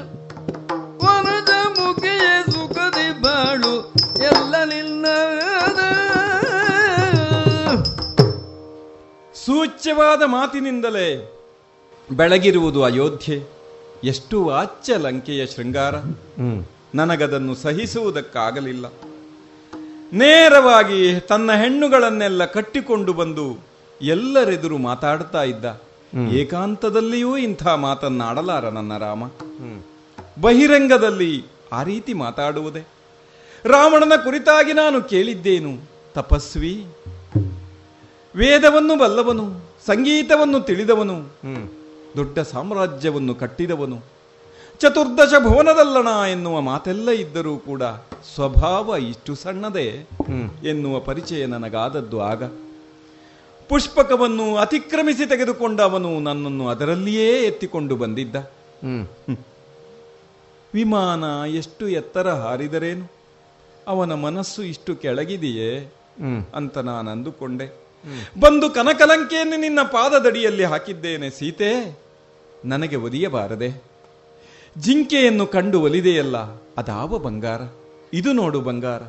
ವನಜ 1.06 1.50
ಮುಖಿಯ 1.66 2.42
ಸುಖದಿ 2.52 3.22
ಬಾಳು 3.22 3.92
ಎಲ್ಲ 4.22 4.64
ನಿನ್ನ 4.64 5.06
ಸೂಚ್ಯವಾದ 9.34 10.22
ಮಾತಿನಿಂದಲೇ 10.26 11.32
ಬೆಳಗಿರುವುದು 12.12 12.84
ಅಯೋಧ್ಯೆ. 12.84 13.42
ಎಷ್ಟು 14.04 14.44
ವಾಚ್ಯ 14.44 14.96
ಲಂಕೆಯ 14.96 15.46
ಶೃಂಗಾರ. 15.46 15.94
ನನಗದನ್ನು 16.94 17.54
ಸಹಿಸುವುದಕ್ಕಾಗಲಿಲ್ಲ. 17.54 18.86
ನೇರವಾಗಿ 20.12 21.20
ತನ್ನ 21.20 21.52
ಹೆಣ್ಣುಗಳನ್ನೆಲ್ಲ 21.52 22.44
ಕಟ್ಟಿಕೊಂಡು 22.44 23.12
ಬಂದು 23.12 23.58
ಎಲ್ಲರೆದುರು 24.02 24.78
ಮಾತಾಡ್ತಾ 24.78 25.42
ಇದ್ದ. 25.42 25.64
ಏಕಾಂತದಲ್ಲಿಯೂ 26.32 27.36
ಇಂಥ 27.36 27.66
ಮಾತನ್ನಾಡಲಾರ 27.66 28.68
ನನ್ನ 28.68 28.98
ರಾಮ. 28.98 29.24
ಬಹಿರಂಗದಲ್ಲಿ 30.40 31.44
ಆ 31.72 31.82
ರೀತಿ 31.82 32.12
ಮಾತಾಡುವುದೇ? 32.12 32.86
ರಾವಣನ 33.64 34.12
ಕುರಿತಾಗಿ 34.16 34.72
ನಾನು 34.72 35.02
ಕೇಳಿದ್ದೇನು? 35.02 35.78
ತಪಸ್ವಿ. 36.14 36.86
ವೇದವನ್ನು 38.34 38.98
ಬಲ್ಲವನು 38.98 39.44
ಸಂಗೀತವನ್ನು 39.86 40.60
ತಿಳಿದವನು 40.60 41.16
ದೊಡ್ಡ 42.16 42.38
ಸಾಮ್ರಾಜ್ಯವನ್ನು 42.38 43.34
ಕಟ್ಟಿದವನು. 43.34 43.98
ಚತುರ್ದಶ 44.78 45.32
ಭುವನದಲ್ಲಣ 45.42 46.08
ಎನ್ನುವ 46.30 46.60
ಮಾತೆಲ್ಲ 46.60 47.10
ಇದ್ದರೂ 47.10 47.56
ಕೂಡ 47.56 47.82
ಸ್ವಭಾವ 48.34 48.94
ಇಷ್ಟು 48.98 49.34
ಸಣ್ಣದೇ 49.34 50.06
ಎನ್ನುವ 50.68 51.00
ಪರಿಚಯ 51.00 51.46
ನನಗಾದದ್ದು 51.46 52.20
ಆಗ. 52.22 52.42
ಪುಷ್ಪಕವನ್ನು 53.68 54.56
ಅತಿಕ್ರಮಿಸಿ 54.56 55.26
ತೆಗೆದುಕೊಂಡ 55.26 55.80
ಅವನು 55.80 56.20
ನನ್ನನ್ನು 56.20 56.68
ಅದರಲ್ಲಿಯೇ 56.68 57.42
ಎತ್ತಿಕೊಂಡು 57.42 57.96
ಬಂದಿದ್ದ. 57.96 58.36
ವಿಮಾನ 60.74 61.50
ಎಷ್ಟು 61.50 61.88
ಎತ್ತರ 61.88 62.30
ಹಾರಿದರೇನು? 62.30 63.12
ಅವನ 63.86 64.14
ಮನಸ್ಸು 64.14 64.62
ಇಷ್ಟು 64.62 64.96
ಕೆಳಗಿದೆಯೇ? 64.96 65.92
ಅಂತ 66.54 66.78
ನಾನು 66.78 67.10
ಅಂದುಕೊಂಡೆ. 67.10 67.86
ಬಂದು 68.40 68.70
ಕನಕಲಂಕೆಯನ್ನು 68.70 69.56
ನಿನ್ನ 69.56 69.82
ಪಾದದಡಿಯಲ್ಲಿ 69.82 70.64
ಹಾಕಿದ್ದೇನೆ 70.64 71.30
ಸೀತೆ. 71.30 71.98
ನನಗೆ 72.64 72.96
ಒದಿಯಬಾರದೆ. 72.96 73.82
ಜಿಂಕೆಯನ್ನು 74.78 75.46
ಕಂಡು 75.46 75.80
ಒಲಿದೆಯಲ್ಲ 75.80 76.36
ಅದಾವ 76.76 77.18
ಬಂಗಾರ? 77.18 77.60
ಇದು 78.12 78.32
ನೋಡು 78.32 78.60
ಬಂಗಾರ. 78.60 79.02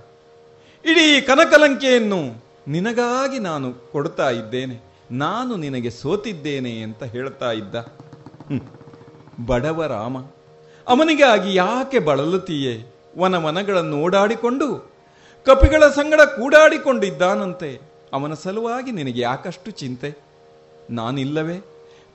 ಇಡೀ 0.91 1.21
ಕನಕಲಂಕೆಯನ್ನು 1.21 2.46
ನಿನಗಾಗಿ 2.67 3.39
ನಾನು 3.39 3.67
ಕೊಡ್ತಾ 3.91 4.27
ಇದ್ದೇನೆ, 4.31 4.75
ನಾನು 5.11 5.53
ನಿನಗೆ 5.55 5.91
ಸೋತಿದ್ದೇನೆ 5.91 6.73
ಅಂತ 6.81 7.03
ಹೇಳ್ತಾ 7.03 7.49
ಇದ್ದ. 7.51 7.75
ಬಡವ 9.45 9.85
ರಾಮ, 9.85 10.17
ಅವನಿಗಾಗಿ 10.87 11.49
ಯಾಕೆ 11.55 11.99
ಬಳಲುತ್ತೀಯೇ? 11.99 12.75
ವನವನಗಳನ್ನು 13.17 13.95
ಓಡಾಡಿಕೊಂಡು, 14.03 14.67
ಕಪಿಗಳ 15.45 15.83
ಸಂಗಡ 15.89 16.21
ಕೂಡಾಡಿಕೊಂಡಿದ್ದಾನಂತೆ. 16.37 17.69
ಅವನ 18.13 18.33
ಸಲುವಾಗಿ 18.33 18.91
ನಿನಗೆ 18.91 19.21
ಯಾಕಷ್ಟು 19.21 19.69
ಚಿಂತೆ? 19.71 20.09
ನಾನಿಲ್ಲವೇ? 20.91 21.57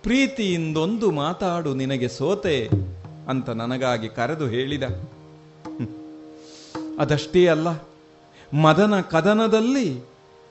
ಪ್ರೀತಿಯಿಂದೊಂದು 0.03 1.09
ಮಾತಾಡು, 1.11 1.71
ನಿನಗೆ 1.75 2.09
ಸೋತೆ 2.09 2.57
ಅಂತ 3.29 3.51
ನನಗಾಗಿ 3.63 4.09
ಕರೆದು 4.09 4.47
ಹೇಳಿದ. 4.47 4.85
ಅದಷ್ಟೇ 6.99 7.43
ಅಲ್ಲ, 7.47 7.69
ಮದನ 8.53 8.95
ಕದನದಲ್ಲಿ 9.13 9.89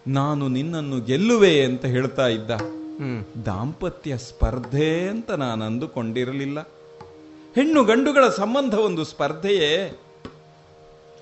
ನಾನು 0.08 0.48
ನಿನ್ನನ್ನು 0.48 1.02
ಗೆಲ್ಲುವೆ 1.02 1.64
ಅಂತ 1.64 1.86
ಹೇಳ್ತಾ 1.86 2.28
ಇದ್ದ. 2.28 2.52
ದಾಂಪತ್ಯ 3.46 4.18
ಸ್ಪರ್ಧೆ 4.18 5.08
ಅಂತ 5.08 5.32
ನಾನು 5.32 5.66
ಅಂದುಕೊಂಡಿರಲಿಲ್ಲ. 5.66 6.60
ಹೆಣ್ಣು 7.56 7.84
ಗಂಡುಗಳ 7.84 8.30
ಸಂಬಂಧ 8.30 8.74
ಒಂದು 8.74 9.04
ಸ್ಪರ್ಧೆಯೇ. 9.04 10.00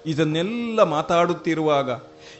ಇದನ್ನೆಲ್ಲ 0.06 0.84
ಮಾತಾಡುತ್ತಿರುವಾಗ 0.84 1.90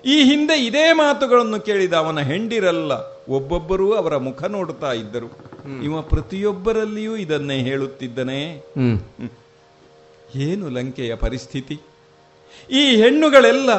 ಈ 0.06 0.24
ಹಿಂದೆ 0.24 0.66
ಇದೇ 0.66 0.94
ಮಾತುಗಳನ್ನು 0.94 1.60
ಕೇಳಿದ 1.60 1.94
ಅವನ 1.94 2.20
ಹೆಂಡಿರಲ್ಲ 2.20 2.92
ಒಬ್ಬೊಬ್ಬರೂ 3.30 3.94
ಅವರ 3.94 4.18
ಮುಖ 4.18 4.44
ನೋಡುತ್ತಾ 4.44 4.94
ಇದ್ದರು. 4.94 5.50
ಇವ 5.84 6.02
ಪ್ರತಿಯೊಬ್ಬರಲ್ಲಿಯೂ 6.02 7.16
ಇದನ್ನೇ 7.16 7.60
ಹೇಳುತ್ತಿದ್ದನೇ. 7.60 8.64
ಏನು 10.36 10.70
ಲಂಕೆಯ 10.70 11.16
ಪರಿಸ್ಥಿತಿ? 11.16 11.80
ಈ 12.72 12.96
ಹೆಣ್ಣುಗಳೆಲ್ಲ 12.96 13.70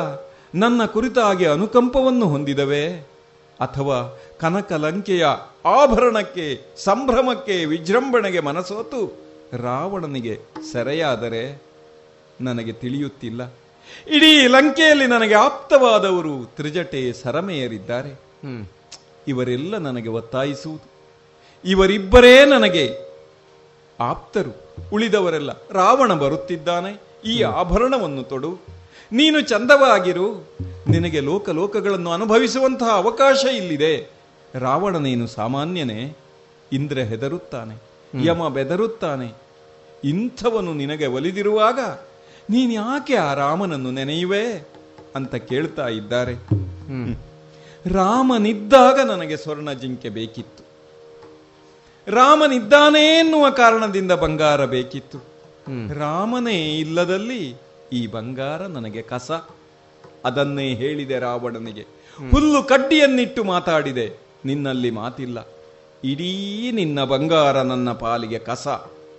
ನನ್ನ 0.54 0.84
ಕುರಿತಾಗಿ 0.84 1.46
ಅನುಕಂಪವನ್ನು 1.46 2.26
ಹೊಂದಿದವೆ? 2.26 2.92
ಅಥವಾ 3.60 4.18
ಕನಕ 4.40 4.72
ಲಂಕೆಯ 4.72 5.26
ಆಭರಣಕ್ಕೆ 5.64 6.60
ಸಂಭ್ರಮಕ್ಕೆ 6.76 7.64
ವಿಜೃಂಭಣೆಗೆ 7.64 8.40
ಮನಸೋತು? 8.40 9.18
ರಾವಣನಿಗೆ 9.52 10.38
ಸೆರೆಯಾದರೆ 10.72 11.62
ನನಗೆ 12.40 12.72
ತಿಳಿಯುತ್ತಿಲ್ಲ. 12.72 13.52
ಇಡೀ 14.08 14.46
ಲಂಕೆಯಲ್ಲಿ 14.46 15.06
ನನಗೆ 15.06 15.34
ಆಪ್ತವಾದವರು 15.34 16.50
ತ್ರಿಜಟೆ 16.56 17.12
ಸರಮೆಯರಿದ್ದಾರೆ. 17.12 18.20
ಇವರೆಲ್ಲ 19.28 19.78
ನನಗೆ 19.78 20.08
ಒತ್ತಾಯಿಸುವುದು. 20.08 20.90
ಇವರಿಬ್ಬರೇ 21.64 22.44
ನನಗೆ 22.44 22.96
ಆಪ್ತರು. 24.00 24.74
ಉಳಿದವರೆಲ್ಲ 24.92 25.50
ರಾವಣ 25.72 26.14
ಬರುತ್ತಿದ್ದಾನೆ. 26.14 27.00
ಈ 27.24 27.42
ಆಭರಣವನ್ನು 27.42 28.22
ತೊಡು. 28.22 28.79
ನೀನು 29.12 29.40
ಚಂದವಾಗಿರು. 29.40 30.56
ನಿನಗೆ 30.88 31.20
ಲೋಕ 31.20 31.50
ಲೋಕಗಳನ್ನು 31.50 32.12
ಅನುಭವಿಸುವಂತಹ 32.12 32.86
ಅವಕಾಶ 32.86 33.44
ಇಲ್ಲಿದೆ. 33.44 34.10
ರಾವಣನೇನು 34.54 35.26
ಸಾಮಾನ್ಯನೇ? 35.26 36.16
ಇಂದ್ರ 36.72 36.98
ಹೆದರುತ್ತಾನೆ 36.98 37.74
ಯಮ 38.24 38.48
ಬೆದರುತ್ತಾನೆ. 38.48 39.32
ಇಂಥವನು 40.04 40.74
ನಿನಗೆ 40.74 41.06
ಒಲಿದಿರುವಾಗ 41.06 41.78
ನೀನು 42.50 42.72
ಯಾಕೆ 42.72 43.14
ಆ 43.14 43.34
ರಾಮನನ್ನು 43.34 43.90
ನೆನೆಯುವೆ 43.90 44.68
ಅಂತ 45.16 45.34
ಕೇಳ್ತಾ 45.34 45.88
ಇದ್ದಾರೆ. 45.88 46.34
ರಾಮನಿದ್ದಾಗ 47.86 49.00
ನನಗೆ 49.00 49.36
ಸ್ವರ್ಣ 49.36 49.72
ಜಿಂಕೆ 49.72 50.08
ಬೇಕಿತ್ತು. 50.08 50.64
ರಾಮನಿದ್ದಾನೆ 52.12 53.18
ಎನ್ನುವ 53.18 53.50
ಕಾರಣದಿಂದ 53.50 54.12
ಬಂಗಾರ 54.12 54.64
ಬೇಕಿತ್ತು. 54.64 55.18
ರಾಮನೇ 55.98 56.78
ಇಲ್ಲದಲ್ಲಿ 56.78 57.69
ಈ 57.92 58.06
ಬಂಗಾರ 58.06 58.62
ನನಗೆ 58.62 59.02
ಕಸ. 59.02 59.30
ಅದನ್ನೇ 60.24 60.74
ಹೇಳಿದೆ 60.74 61.18
ರಾವಣನಿಗೆ. 61.18 61.80
ಹುಲ್ಲು 62.30 62.62
ಕಡ್ಡಿಯನ್ನಿಟ್ಟು 62.62 63.44
ಮಾತಾಡಿದೆ. 63.44 64.20
ನಿನ್ನಲ್ಲಿ 64.44 64.90
ಮಾತಿಲ್ಲ. 64.90 65.48
ಇಡೀ 66.04 66.70
ನಿನ್ನ 66.72 67.04
ಬಂಗಾರ 67.04 67.62
ನನ್ನ 67.62 67.92
ಪಾಲಿಗೆ 67.92 68.38
ಕಸ 68.38 68.68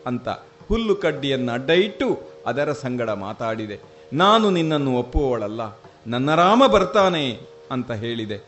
ಅಂತ 0.05 0.29
ಹುಲ್ಲು 0.67 0.95
ಕಡ್ಡಿಯನ್ನು 0.95 1.51
ಅಡ್ಡ 1.51 1.69
ಇಟ್ಟು 1.69 2.19
ಅದರ 2.45 2.71
ಸಂಗಡ 2.71 3.09
ಮಾತಾಡಿದೆ. 3.09 3.79
ನಾನು 4.13 4.49
ನಿನ್ನನ್ನು 4.49 4.97
ಒಪ್ಪುವವಳಲ್ಲ. 4.97 5.61
ನನ್ನ 6.07 6.35
ರಾಮ 6.35 6.67
ಬರ್ತಾನೆ 6.67 7.39
ಅಂತ 7.71 7.91
ಹೇಳಿದೆ. 7.91 8.45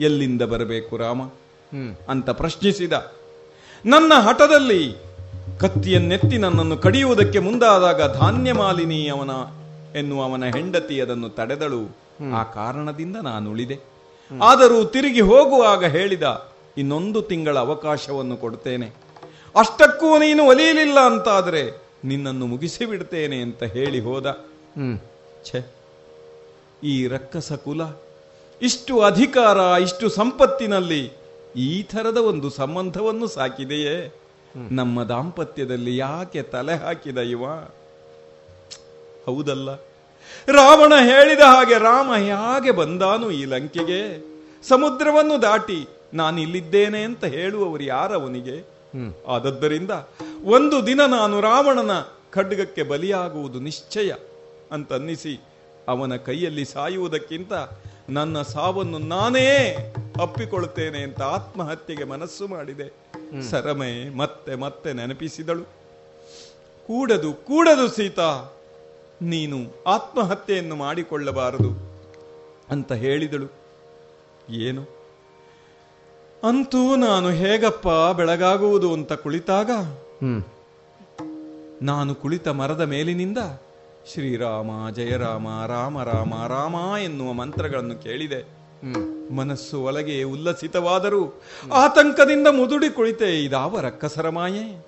ಎಲ್ಲಿಂದ 0.00 0.42
ಬರಬೇಕು 0.42 0.96
ರಾಮ? 0.96 1.22
ಅಂತ 2.08 2.30
ಪ್ರಶ್ನಿಸಿದ. 2.30 2.92
ನನ್ನ 3.86 4.12
ಹಠದಲ್ಲಿ 4.14 5.07
ಕತ್ತಿಯನ್ನೆತ್ತಿ 5.56 6.38
ನನ್ನನ್ನು 6.38 6.76
ಕಡಿಯುವುದಕ್ಕೆ 6.76 7.38
ಮುಂದಾದಾಗ 7.38 8.18
ಧಾನ್ಯ 8.18 8.52
ಮಾಲಿನಿ 8.52 9.08
ಅವನ 9.08 9.30
ಎನ್ನುವ 9.98 10.22
ಅವನ 10.22 10.44
ಹೆಂಡತಿ 10.44 11.00
ಅದನ್ನು 11.00 11.28
ತಡೆದಳು. 11.28 11.82
ಆ 12.32 12.42
ಕಾರಣದಿಂದ 12.42 13.16
ನಾನು 13.16 13.50
ಉಳಿದೆ 13.50 13.76
ಆದರೂ 14.42 14.84
ತಿರುಗಿ 14.84 15.20
ಹೋಗುವಾಗ 15.20 15.84
ಹೇಳಿದ 15.84 16.52
ಇನ್ನೊಂದು 16.76 17.22
ತಿಂಗಳ 17.22 17.58
ಅವಕಾಶವನ್ನು 17.58 18.36
ಕೊಡ್ತೇನೆ. 18.36 18.94
ಅಷ್ಟಕ್ಕೂ 19.56 20.18
ನೀನು 20.18 20.44
ಒಲಿಯಲಿಲ್ಲ 20.44 20.98
ಅಂತಾದರೆ 21.00 21.62
ನಿನ್ನನ್ನು 22.04 22.46
ಮುಗಿಸಿ 22.46 22.84
ಬಿಡ್ತೇನೆ 22.86 23.40
ಅಂತ 23.40 23.62
ಹೇಳಿ 23.62 24.00
ಹೋದ. 24.00 24.26
ಛೆ 25.44 25.72
ಈ 26.84 27.06
ರಕ್ಕಸ 27.06 27.52
ಕುಲ 27.52 27.80
ಇಷ್ಟು 28.62 29.00
ಅಧಿಕಾರ 29.00 29.56
ಇಷ್ಟು 29.80 30.08
ಸಂಪತ್ತಿನಲ್ಲಿ 30.08 31.12
ಈ 31.56 31.82
ಥರದ 31.82 32.16
ಒಂದು 32.16 32.50
ಸಂಬಂಧವನ್ನು 32.50 33.26
ಸಾಕಿದೆಯೇ? 33.26 34.12
ನಮ್ಮ 34.70 35.02
ದಾಂಪತ್ಯದಲ್ಲಿ 35.02 35.96
ಯಾಕೆ 35.96 36.42
ತಲೆ 36.42 36.74
ಹಾಕಿದ 36.74 37.18
ಇವ? 37.18 37.44
ಹೌದಲ್ಲ. 39.26 39.74
ರಾವಣ 40.48 40.92
ಹೇಳಿದ 41.04 41.40
ಹಾಗೆ 41.40 41.78
ರಾಮ 41.78 42.14
ಹೇಗೆ 42.14 42.70
ಬಂದಾನು 42.70 43.30
ಈ 43.30 43.44
ಲಂಕೆಗೆ? 43.44 44.28
ಸಮುದ್ರವನ್ನು 44.68 45.42
ದಾಟಿ 45.42 45.88
ನಾನು 46.14 46.40
ಇಲ್ಲಿದ್ದೇನೆ 46.40 47.02
ಅಂತ 47.02 47.24
ಹೇಳುವವರು 47.24 47.82
ಯಾರವನಿಗೆ 47.82 48.78
ಆದದ್ದರಿಂದ 49.26 49.90
ಒಂದು 50.44 50.86
ದಿನ 50.86 51.00
ನಾನು 51.06 51.40
ರಾವಣನ 51.40 51.90
ಖಡ್ಗಕ್ಕೆ 52.30 52.82
ಬಲಿಯಾಗುವುದು 52.82 53.60
ನಿಶ್ಚಯ 53.60 54.12
ಅಂತ 54.72 54.92
ಅನ್ನಿಸಿ 54.92 55.40
ಅವನ 55.88 56.16
ಕೈಯಲ್ಲಿ 56.16 56.64
ಸಾಯುವುದಕ್ಕಿಂತ 56.64 57.52
ನನ್ನ 58.08 58.42
ಸಾವನ್ನು 58.42 58.98
ನಾನೇ 58.98 59.76
ಅಪ್ಪಿಕೊಳ್ತೇನೆ 60.22 61.02
ಅಂತ 61.02 61.22
ಆತ್ಮಹತ್ಯೆಗೆ 61.22 62.04
ಮನಸ್ಸು 62.04 62.48
ಮಾಡಿದೆ. 62.48 63.07
ಸರಮೆ 63.50 64.16
ಮತ್ತೆ 64.16 64.54
ಮತ್ತೆ 64.54 64.92
ನೆನಪಿಸಿದಳು. 64.92 65.62
ಕೂಡದು 66.86 67.32
ಕೂಡದು 67.32 67.88
ಸೀತಾ 67.88 68.48
ನೀನು 69.22 69.84
ಆತ್ಮಹತ್ಯೆಯನ್ನು 69.86 70.76
ಮಾಡಿಕೊಳ್ಳಬಾರದು 70.76 71.70
ಅಂತ 72.70 72.92
ಹೇಳಿದಳು. 72.92 73.46
ಏನು? 74.50 74.98
ಅಂತೂ 76.48 76.96
ನಾನು 76.96 77.28
ಹೇಗಪ್ಪ 77.28 77.88
ಬೆಳಗಾಗುವುದು 78.16 78.92
ಅಂತ 78.92 79.12
ಕುಳಿತಾಗ? 79.12 79.70
ನಾನು 81.82 82.14
ಕುಳಿತ 82.14 82.48
ಮರದ 82.48 82.80
ಮೇಲಿನಿಂದ 82.80 83.38
ಶ್ರೀರಾಮ 84.12 84.90
ಜಯರಾಮ 84.90 85.66
ರಾಮ 85.66 86.02
ರಾಮ 86.02 86.46
ರಾಮ 86.46 86.96
ಎನ್ನುವ 86.98 87.32
ಮಂತ್ರಗಳನ್ನು 87.32 87.96
ಕೇಳಿದೆ. 87.96 88.57
ಮನಸ್ಸು 89.30 89.82
ಒಳಗೆ 89.82 90.22
ಉಲ್ಲಸಿತವಾದರೂ 90.22 91.42
ಆತಂಕದಿಂದ 91.72 92.46
ಮುದುಡಿ 92.46 92.90
ಕುಳಿತೆ, 92.90 93.44
ಇದಾವ 93.44 93.80
ರಕ್ಕಸರ 93.80 94.28
ಮಾಯೆ, 94.28 94.84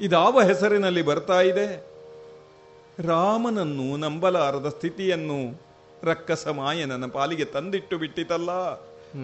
ಇದಾವ 0.00 0.42
ಹೆಸರಿನಲ್ಲಿ 0.42 1.02
ಬರ್ತಾ 1.02 1.40
ಇದೆ. 1.40 1.86
ರಾಮನನ್ನು 3.04 3.96
ನಂಬಲಾರದ 3.96 4.68
ಸ್ಥಿತಿಯನ್ನು 4.68 5.62
ರಕ್ಕಸ 6.04 6.48
ಮಾಯೆ 6.48 6.84
ನನ್ನ 6.84 7.06
ಪಾಲಿಗೆ 7.06 7.44
ತಂದಿಟ್ಟು 7.44 7.98
ಬಿಟ್ಟಿತಲ್ಲ 7.98 8.50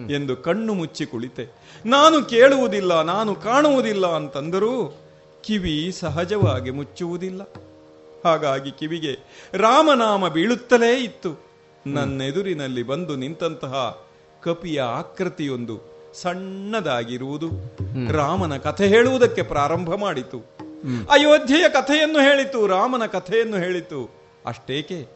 ಎಂದು 0.09 0.37
ಕಣ್ಣು 0.37 0.73
ಮುಚ್ಚಿ 0.73 1.05
ಕುಳಿತೆ. 1.05 1.55
ನಾನು 1.85 2.23
ಕೇಳುವುದಿಲ್ಲ, 2.23 3.01
ನಾನು 3.01 3.35
ಕಾಣುವುದಿಲ್ಲ 3.35 4.07
ಅಂತಂದರೂ 4.07 4.97
ಕಿವಿ 5.43 5.91
ಸಹಜವಾಗಿ 5.99 6.71
ಮುಚ್ಚುವುದಿಲ್ಲ. 6.71 7.41
ಹಾಗಾಗಿ 8.25 8.71
ಕಿವಿಗೆ 8.71 9.17
ರಾಮನಾಮ 9.53 10.27
ಬೀಳುತ್ತಲೇ 10.27 11.03
ಇತ್ತು. 11.03 11.44
ನನ್ನೆದುರಿನಲ್ಲಿ 11.87 12.83
ಬಂದು 12.83 13.15
ನಿಂತಹ 13.15 13.97
ಕಪಿಯ 14.43 14.81
ಆಕೃತಿಯೊಂದು 14.81 15.79
ಸಣ್ಣದಾಗಿರುವುದು. 16.21 17.49
ರಾಮನ 18.13 18.57
ಕಥೆ 18.57 18.87
ಹೇಳುವುದಕ್ಕೆ 18.87 19.41
ಪ್ರಾರಂಭ 19.41 19.95
ಮಾಡಿತು. 19.95 20.37
ಅಯೋಧ್ಯೆಯ 21.09 21.69
ಕಥೆಯನ್ನು 21.69 22.19
ಹೇಳಿತು 22.19 22.67
ರಾಮನ 22.67 23.05
ಕಥೆಯನ್ನು 23.05 23.57
ಹೇಳಿತು. 23.57 24.09
ಅಷ್ಟೇಕೆ? 24.45 25.07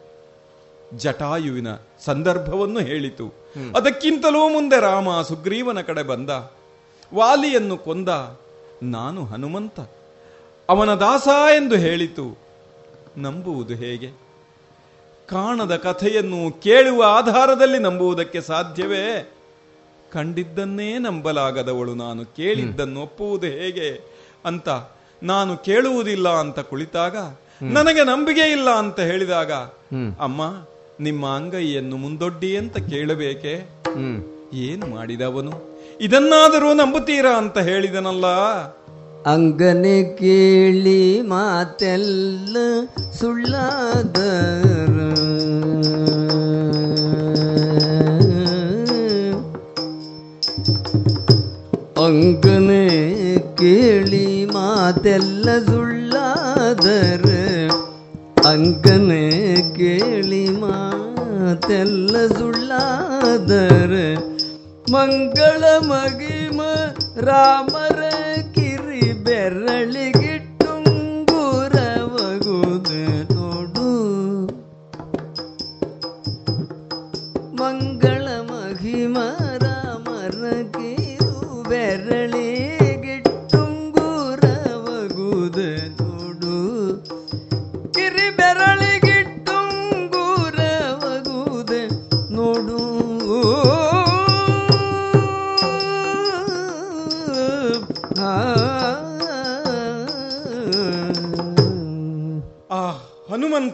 ಜಟಾಯುವಿನ 0.98 1.68
ಸಂದರ್ಭವನ್ನು 2.06 2.80
ಹೇಳಿತು. 2.80 3.34
ಅದಕ್ಕಿಂತಲೂ 3.76 4.50
ಮುಂದೆ 4.50 4.82
ರಾಮ 4.82 5.22
ಸುಗ್ರೀವನ 5.22 5.82
ಕಡೆ 5.82 6.04
ಬಂದ. 6.04 6.30
ವಾಲಿಯನ್ನು 7.14 7.78
ಕೊಂದ. 7.78 8.10
ನಾನು 8.84 9.26
ಹನುಮಂತ. 9.26 9.80
ಅವನ 10.70 10.94
ದಾಸ 10.94 11.28
ಎಂದು 11.56 11.76
ಹೇಳಿತು. 11.76 12.38
ನಂಬುವುದು 13.18 13.74
ಹೇಗೆ? 13.74 14.29
ಕಾಣದ 15.30 15.76
ಕಥೆಯನ್ನು 15.76 16.52
ಕೇಳುವ 16.52 17.04
ಆಧಾರದಲ್ಲಿ 17.08 17.80
ನಂಬುವುದಕ್ಕೆ 17.80 18.42
ಸಾಧ್ಯವೇ? 18.42 19.34
ಕಂಡಿದ್ದನ್ನೇ 20.12 20.98
ನಂಬಲಾಗದವಳು 20.98 21.96
ನಾನು 21.96 22.26
ಕೇಳಿದ್ದನ್ನು 22.26 23.02
ಒಪ್ಪುವುದು 23.02 23.48
ಹೇಗೆ 23.48 23.90
ಅಂತ 24.46 24.70
ನಾನು 25.24 25.58
ಕೇಳುವುದಿಲ್ಲ 25.58 26.30
ಅಂತ 26.30 26.60
ಕುಳಿತಾಗ 26.60 27.18
ನನಗೆ 27.62 28.04
ನಂಬಿಕೆ 28.04 28.52
ಇಲ್ಲ 28.52 28.70
ಅಂತ 28.70 29.00
ಹೇಳಿದಾಗ 29.00 29.52
ಅಮ್ಮ 30.20 30.42
ನಿಮ್ಮ 31.00 31.26
ಅಂಗೈಯನ್ನು 31.26 31.98
ಮುಂದೊಡ್ಡಿ 31.98 32.58
ಅಂತ 32.58 32.78
ಕೇಳಬೇಕೆ? 32.78 33.54
ಏನು 34.54 34.86
ಮಾಡಿದವನು? 34.88 35.54
ಇದನ್ನಾದರೂ 36.02 36.74
ನಂಬುತ್ತೀರಾ 36.74 37.38
ಅಂತ 37.38 37.58
ಹೇಳಿದನಲ್ಲ? 37.58 38.26
ಅಂಗನೆ 39.26 40.04
ಕೇಳಿ 40.04 41.22
ಮಾತೆಲ್ಲ 41.22 42.58
ಸುಳ್ಳಾದರು. 43.20 45.10
ಅಂಗನೆ 52.06 53.56
ಕೇಳಿ 53.56 54.46
ಮಾತೆಲ್ಲ 54.46 55.66
ಸುಳ್ಳಾದರೆ. 55.66 57.70
ಅಂಗನೆ 58.48 59.56
ಕೇಳಿ 59.76 60.50
ಮಾತೆಲ್ಲ 60.50 62.28
ಸುಳ್ಳಾದರೆ. 62.28 64.40
ಮಂಗಳ 64.92 65.88
ಮಗಿಮ 65.88 66.62
ರಾಮರ 67.20 68.00
ಕಿರಿ 70.14 70.29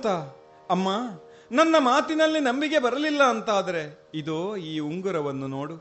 ಹನುಮಂತ 0.07 0.69
ಅಮ್ಮ 0.71 0.87
ನನ್ನ 1.51 1.75
ಮಾತಿನಲ್ಲಿ 1.79 2.39
ನಂಬಿಕೆ 2.39 2.79
ಬರಲಿಲ್ಲ 2.79 3.23
ಅಂತಾದರೆ 3.23 4.11
ಇದೋ 4.13 4.55
ಈ 4.55 4.79
ಉಂಗುರವನ್ನು 4.79 5.47
ನೋಡು. 5.47 5.75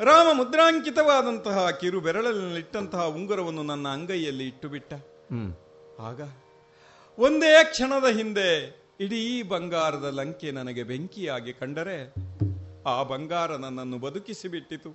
ರಾಮ 0.00 0.28
ಮುದ್ರಾಂಕಿತವಾದಂತಹ 0.32 1.70
ಕಿರು 1.70 2.00
ಬೆರಳಲ್ಲಿಟ್ಟಂತಹ 2.00 3.04
ಉಂಗುರವನ್ನು 3.06 3.62
ನನ್ನ 3.62 3.88
ಅಂಗೈಯಲ್ಲಿ 3.88 4.46
ಇಟ್ಟು 4.46 4.68
ಬಿಟ್ಟ 4.68 4.92
ಆಗ 6.00 6.20
ಒಂದೇ 7.18 7.64
ಕ್ಷಣದ 7.64 8.06
ಹಿಂದೆ 8.16 8.48
ಇಡೀ 9.00 9.42
ಬಂಗಾರದ 9.42 10.08
ಲಂಕೆ 10.14 10.50
ನನಗೆ 10.50 10.82
ಬೆಂಕಿಯಾಗಿ 10.82 11.52
ಕಂಡರೆ 11.52 11.98
ಆ 12.86 13.02
ಬಂಗಾರ 13.02 13.56
ನನ್ನನ್ನು 13.56 13.98
ಬದುಕಿಸಿಬಿಟ್ಟಿತು. 13.98 14.90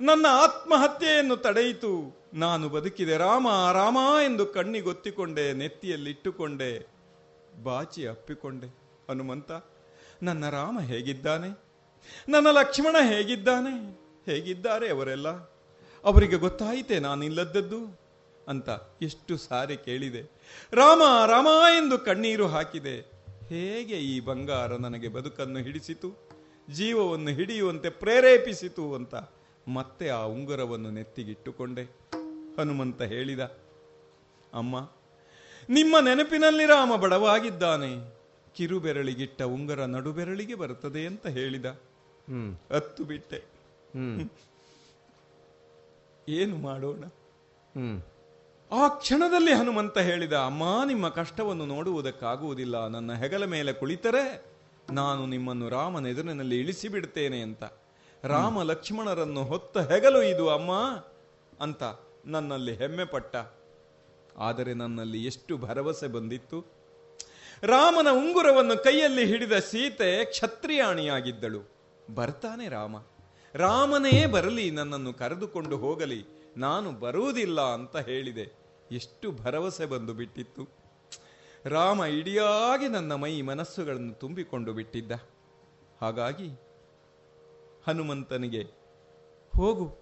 ನನ್ನ 0.00 0.26
ಆತ್ಮಹತ್ಯೆಯನ್ನು 0.30 1.36
ತಡೆಯಿತು. 1.36 1.92
ನಾನು 2.34 2.68
ಬದುಕಿದೆ 2.68 3.16
ರಾಮ 3.16 3.48
ರಾಮ 3.72 3.98
ಎಂದು 4.24 4.46
ಕಣ್ಣಿಗೊತ್ತಿಕೊಂಡೆ 4.46 5.52
ನೆತ್ತಿಯಲ್ಲಿ 5.52 6.10
ಇಟ್ಟುಕೊಂಡೆ 6.10 6.95
ಬಾಚಿ 7.62 8.06
ಅಪ್ಪಿಕೊಂಡೆ. 8.06 8.66
ಹನುಮಂತ, 9.10 9.50
ನನ್ನ 10.22 10.50
ರಾಮ 10.50 10.80
ಹೇಗಿದ್ದಾನೆ? 10.80 11.66
ನನ್ನ 12.28 12.46
ಲಕ್ಷ್ಮಣ 12.50 12.96
ಹೇಗಿದ್ದಾನೆ? 13.08 14.00
ಹೇಗಿದ್ದಾರೆ 14.24 14.90
ಅವರೆಲ್ಲ? 14.90 15.28
ಅವರಿಗೆ 16.04 16.36
ಗೊತ್ತಾಯಿತೆ 16.36 16.98
ನಾನಿಲ್ಲದದ್ದು 16.98 18.00
ಅಂತ 18.48 18.68
ಎಷ್ಟು 19.02 19.36
ಸಾರಿ 19.36 19.76
ಕೇಳಿದೆ. 19.76 20.22
ರಾಮ 20.72 21.02
ರಾಮ 21.26 21.46
ಎಂದು 21.78 21.98
ಕಣ್ಣೀರು 21.98 22.46
ಹಾಕಿದೆ. 22.46 23.00
ಹೇಗೆ 23.48 23.94
ಈ 23.94 24.20
ಬಂಗಾರ 24.20 24.76
ನನಗೆ 24.76 25.08
ಬದುಕನ್ನು 25.08 25.58
ಹಿಡಿಸಿತು? 25.58 26.28
ಜೀವವನ್ನು 26.72 27.30
ಹಿಡಿಯುವಂತೆ 27.30 27.90
ಪ್ರೇರೇಪಿಸಿತು 27.90 28.94
ಅಂತ 28.94 29.14
ಮತ್ತೆ 29.68 30.08
ಆ 30.08 30.22
ಉಂಗುರವನ್ನು 30.22 30.90
ನೆತ್ತಿಗಿಟ್ಟುಕೊಂಡೆ. 30.90 31.82
ಹನುಮಂತ 32.58 33.02
ಹೇಳಿದ, 33.02 33.40
ಅಮ್ಮ 34.54 34.90
ನಿಮ್ಮ 35.68 35.96
ನೆನಪಿನಲ್ಲಿ 36.00 36.66
ರಾಮ 36.66 36.96
ಬಡವಾಗಿದ್ದಾನೆ. 36.96 38.14
ಕಿರುಬೆರಳಿಗಿಟ್ಟ 38.54 39.42
ಉಂಗರ 39.42 39.84
ನಡುಬೆರಳಿಗೆ 39.84 40.54
ಬರುತ್ತದೆ 40.54 41.06
ಅಂತ 41.06 41.26
ಹೇಳಿದ. 41.26 41.66
ಹತ್ತು 42.72 43.04
ಬಿಟ್ಟೆ. 43.04 43.42
ಏನು 46.28 46.56
ಮಾಡೋಣ? 46.56 47.04
ಆ 48.72 48.88
ಕ್ಷಣದಲ್ಲಿ 48.88 49.52
ಹನುಮಂತ 49.52 49.98
ಹೇಳಿದ 49.98 50.32
ಅಮ್ಮ 50.32 50.62
ನಿಮ್ಮ 50.86 51.08
ಕಷ್ಟವನ್ನು 51.08 51.66
ನೋಡುವುದಕ್ಕಾಗುವುದಿಲ್ಲ. 51.66 52.86
ನನ್ನ 52.86 53.12
ಹೆಗಲ 53.12 53.44
ಮೇಲೆ 53.44 53.72
ಕುಳಿತರೆ 53.72 54.44
ನಾನು 54.92 55.26
ನಿಮ್ಮನ್ನು 55.26 55.68
ರಾಮನ 55.68 56.06
ಎದುರಿನಲ್ಲಿ 56.06 56.60
ಇಳಿಸಿ 56.60 56.88
ಬಿಡ್ತೇನೆ 56.88 57.40
ಅಂತ. 57.40 57.64
ರಾಮ 58.24 58.62
ಲಕ್ಷ್ಮಣರನ್ನು 58.62 59.44
ಹೊತ್ತ 59.44 59.78
ಹೆಗಲು 59.78 60.22
ಇದು 60.22 60.50
ಅಮ್ಮ 60.50 60.72
ಅಂತ 61.60 61.82
ನನ್ನಲ್ಲಿ 62.26 62.76
ಹೆಮ್ಮೆ 62.76 63.04
ಪಟ್ಟ. 63.04 63.36
ಆದರೆ 64.38 64.74
ನನ್ನಲ್ಲಿ 64.74 65.24
ಎಷ್ಟು 65.24 65.56
ಭರವಸೆ 65.56 66.06
ಬಂದಿತ್ತು. 66.06 66.64
ರಾಮನ 67.62 68.06
ಉಂಗುರವನ್ನು 68.10 68.82
ಕೈಯಲ್ಲಿ 68.82 69.26
ಹಿಡಿದ 69.26 69.52
ಸೀತೆ 69.52 70.24
ಕ್ಷತ್ರಿಯಾಣಿಯಾಗಿದ್ದಳು. 70.24 71.76
ಬರ್ತಾನೆ 72.14 72.68
ರಾಮ. 72.68 72.96
ರಾಮನೇ 73.54 74.26
ಬರಲಿ, 74.26 74.70
ನನ್ನನ್ನು 74.70 75.12
ಕರೆದುಕೊಂಡು 75.12 75.76
ಹೋಗಲಿ, 75.76 76.24
ನಾನು 76.56 76.92
ಬರುವುದಿಲ್ಲ 76.92 77.60
ಅಂತ 77.60 77.96
ಹೇಳಿದೆ. 77.96 78.58
ಎಷ್ಟು 78.92 79.32
ಭರವಸೆ 79.32 79.86
ಬಂದು 79.86 80.12
ಬಿಟ್ಟಿತ್ತು. 80.12 80.68
ರಾಮ 81.64 82.04
ಇಡಿಯಾಗಿ 82.04 82.88
ನನ್ನ 82.88 83.14
ಮೈ 83.14 83.42
ಮನಸ್ಸುಗಳನ್ನು 83.42 84.12
ತುಂಬಿಕೊಂಡು 84.12 84.72
ಬಿಟ್ಟಿದ್ದ. 84.72 85.12
ಹಾಗಾಗಿ 86.02 86.48
ಹನುಮಂತನಿಗೆ, 87.86 88.62
ಹೋಗು, 89.56 89.96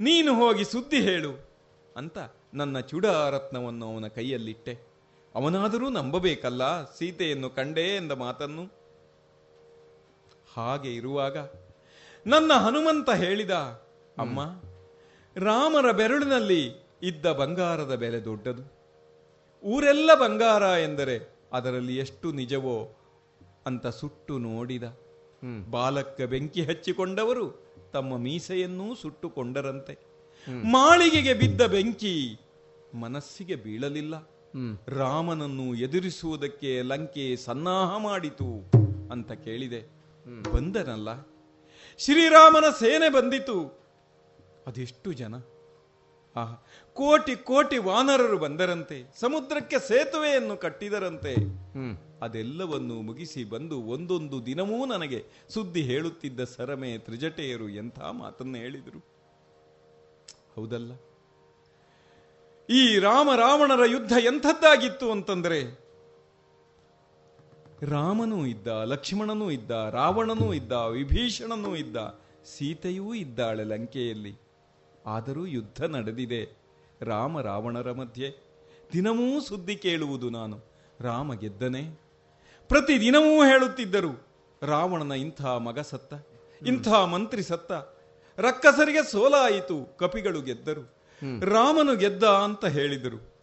ನೀನು 0.00 0.34
ಹೋಗಿ 0.34 0.64
ಸುದ್ದಿ 0.64 1.00
ಹೇಳು. 1.00 1.47
ಅಂತ 1.98 2.18
ನನ್ನ 2.54 2.80
ಚೂಡಾರತ್ನವನ್ನು 2.80 3.94
ಅವನ 3.94 4.06
ಕೈಯಲ್ಲಿಟ್ಟೆ. 4.06 4.78
ಅವನಾದರೂ 5.34 5.88
ನಂಬಬೇಕಲ್ಲ 5.88 6.84
ಸೀತೆಯನ್ನು 6.84 7.50
ಕಂಡೇ 7.50 7.96
ಎಂದ 7.96 8.12
ಮಾತನ್ನು. 8.12 8.64
ಹಾಗೆ 10.54 10.94
ಇರುವಾಗ 10.94 11.36
ನನ್ನ 12.26 12.52
ಹನುಮಂತ 12.52 13.10
ಹೇಳಿದ 13.10 13.50
ಅಮ್ಮ 14.18 14.40
ರಾಮರ 15.36 15.92
ಬೆರಳಿನಲ್ಲಿ 15.92 16.72
ಇದ್ದ 17.02 17.26
ಬಂಗಾರದ 17.26 17.94
ಬೆಲೆ 17.94 18.24
ದೊಡ್ಡದು. 18.24 18.62
ಊರೆಲ್ಲ 19.64 20.14
ಬಂಗಾರ 20.14 20.62
ಎಂದರೆ 20.62 21.34
ಅದರಲ್ಲಿ 21.52 21.96
ಎಷ್ಟು 21.96 22.32
ನಿಜವೋ 22.32 22.96
ಅಂತ 23.66 23.86
ಸುಟ್ಟು 23.86 24.38
ನೋಡಿದ. 24.38 24.82
ಬಾಲಕ್ಕ 25.70 26.20
ಬೆಂಕಿ 26.22 26.64
ಹಚ್ಚಿಕೊಂಡವರು 26.64 27.46
ತಮ್ಮ 27.92 28.16
ಮೀಸೆಯನ್ನೂ 28.16 28.94
ಸುಟ್ಟುಕೊಂಡರಂತೆ. 28.94 30.07
ಮಾಳಿಗೆಗೆ 30.50 31.34
ಬಿದ್ದ 31.34 31.60
ಬೆಂಕಿ 31.60 32.40
ಮನಸ್ಸಿಗೆ 32.94 33.56
ಬೀಳಲಿಲ್ಲ. 33.56 34.30
ರಾಮನನ್ನು 34.88 35.74
ಎದುರಿಸುವುದಕ್ಕೆ 35.74 36.82
ಲಂಕೆ 36.82 37.36
ಸನ್ನಾಹ 37.36 37.98
ಮಾಡಿತು 37.98 38.70
ಅಂತ 39.12 39.32
ಕೇಳಿದೆ. 39.32 39.80
ಬಂದನಲ್ಲ. 40.52 41.22
ಶ್ರೀರಾಮನ 41.98 42.64
ಸೇನೆ 42.80 43.08
ಬಂದಿತು. 43.08 43.80
ಅದೆಷ್ಟು 44.66 45.12
ಜನ? 45.12 45.34
ಆ 46.36 46.44
ಕೋಟಿ 46.94 47.36
ಕೋಟಿ 47.36 47.78
ವಾನರರು 47.78 48.38
ಬಂದರಂತೆ. 48.38 49.12
ಸಮುದ್ರಕ್ಕೆ 49.20 49.88
ಸೇತುವೆಯನ್ನು 49.88 50.56
ಕಟ್ಟಿದರಂತೆ. 50.56 51.34
ಅದೆಲ್ಲವನ್ನು 52.22 52.94
ಮುಗಿಸಿ 52.94 53.44
ಬಂದು 53.44 53.80
ಒಂದೊಂದು 53.80 54.46
ದಿನವೂ 54.46 54.86
ನನಗೆ 54.86 55.24
ಸುದ್ದಿ 55.48 55.82
ಹೇಳುತ್ತಿದ್ದ 55.82 56.44
ಸರಮೆ 56.44 56.98
ತ್ರಿಜಟೆಯರು 56.98 57.68
ಎಂಥ 57.68 58.00
ಮಾತನ್ನು 58.00 58.58
ಹೇಳಿದರು. 58.58 59.17
ಹೌದಲ್ಲ? 60.58 60.92
ಈ 62.70 62.98
ರಾಮ 62.98 63.28
ರಾವಣರ 63.36 63.84
ಯುದ್ಧ 63.86 64.12
ಎಂಥದ್ದಾಗಿತ್ತು 64.12 65.10
ಅಂತಂದ್ರೆ, 65.10 65.88
ರಾಮನೂ 67.82 68.46
ಇದ್ದ, 68.46 68.66
ಲಕ್ಷ್ಮಣನೂ 68.66 69.50
ಇದ್ದ, 69.50 69.70
ರಾವಣನೂ 69.70 70.52
ಇದ್ದ, 70.52 70.72
ವಿಭೀಷಣನೂ 70.72 71.76
ಇದ್ದ, 71.76 71.96
ಸೀತೆಯೂ 72.44 73.14
ಇದ್ದಾಳೆ 73.14 73.64
ಲಂಕೆಯಲ್ಲಿ. 73.64 74.40
ಆದರೂ 75.06 75.46
ಯುದ್ಧ 75.46 75.84
ನಡೆದಿದೆ 75.84 76.58
ರಾಮ 77.02 77.40
ರಾವಣರ 77.40 77.92
ಮಧ್ಯೆ. 77.92 78.36
ದಿನವೂ 78.92 79.40
ಸುದ್ದಿ 79.40 79.76
ಕೇಳುವುದು 79.76 80.30
ನಾನು, 80.30 80.60
ರಾಮ 81.00 81.34
ಗೆದ್ದನೆ. 81.34 82.00
ಪ್ರತಿದಿನವೂ 82.68 83.44
ಹೇಳುತ್ತಿದ್ದರು, 83.44 84.26
ರಾವಣನ 84.62 85.12
ಇಂಥ 85.12 85.44
ಮಗ 85.44 85.78
ಸತ್ತ, 85.78 86.14
ಇಂಥ 86.66 86.88
ಮಂತ್ರಿ 86.88 87.42
ಸತ್ತ 87.42 87.72
ರಕ್ಕಸರಿಗೆ 88.38 89.10
ಸೋಲಾಯಿತು 89.10 89.96
ಕಪಿಗಳು 89.96 90.42
ಗೆದ್ದರು. 90.42 90.98
ರಾಮನು 91.40 91.96
ಗೆದ್ದ 91.96 92.24
ಅಂತ 92.24 92.64
ಹೇಳಿದರು. 92.64 93.38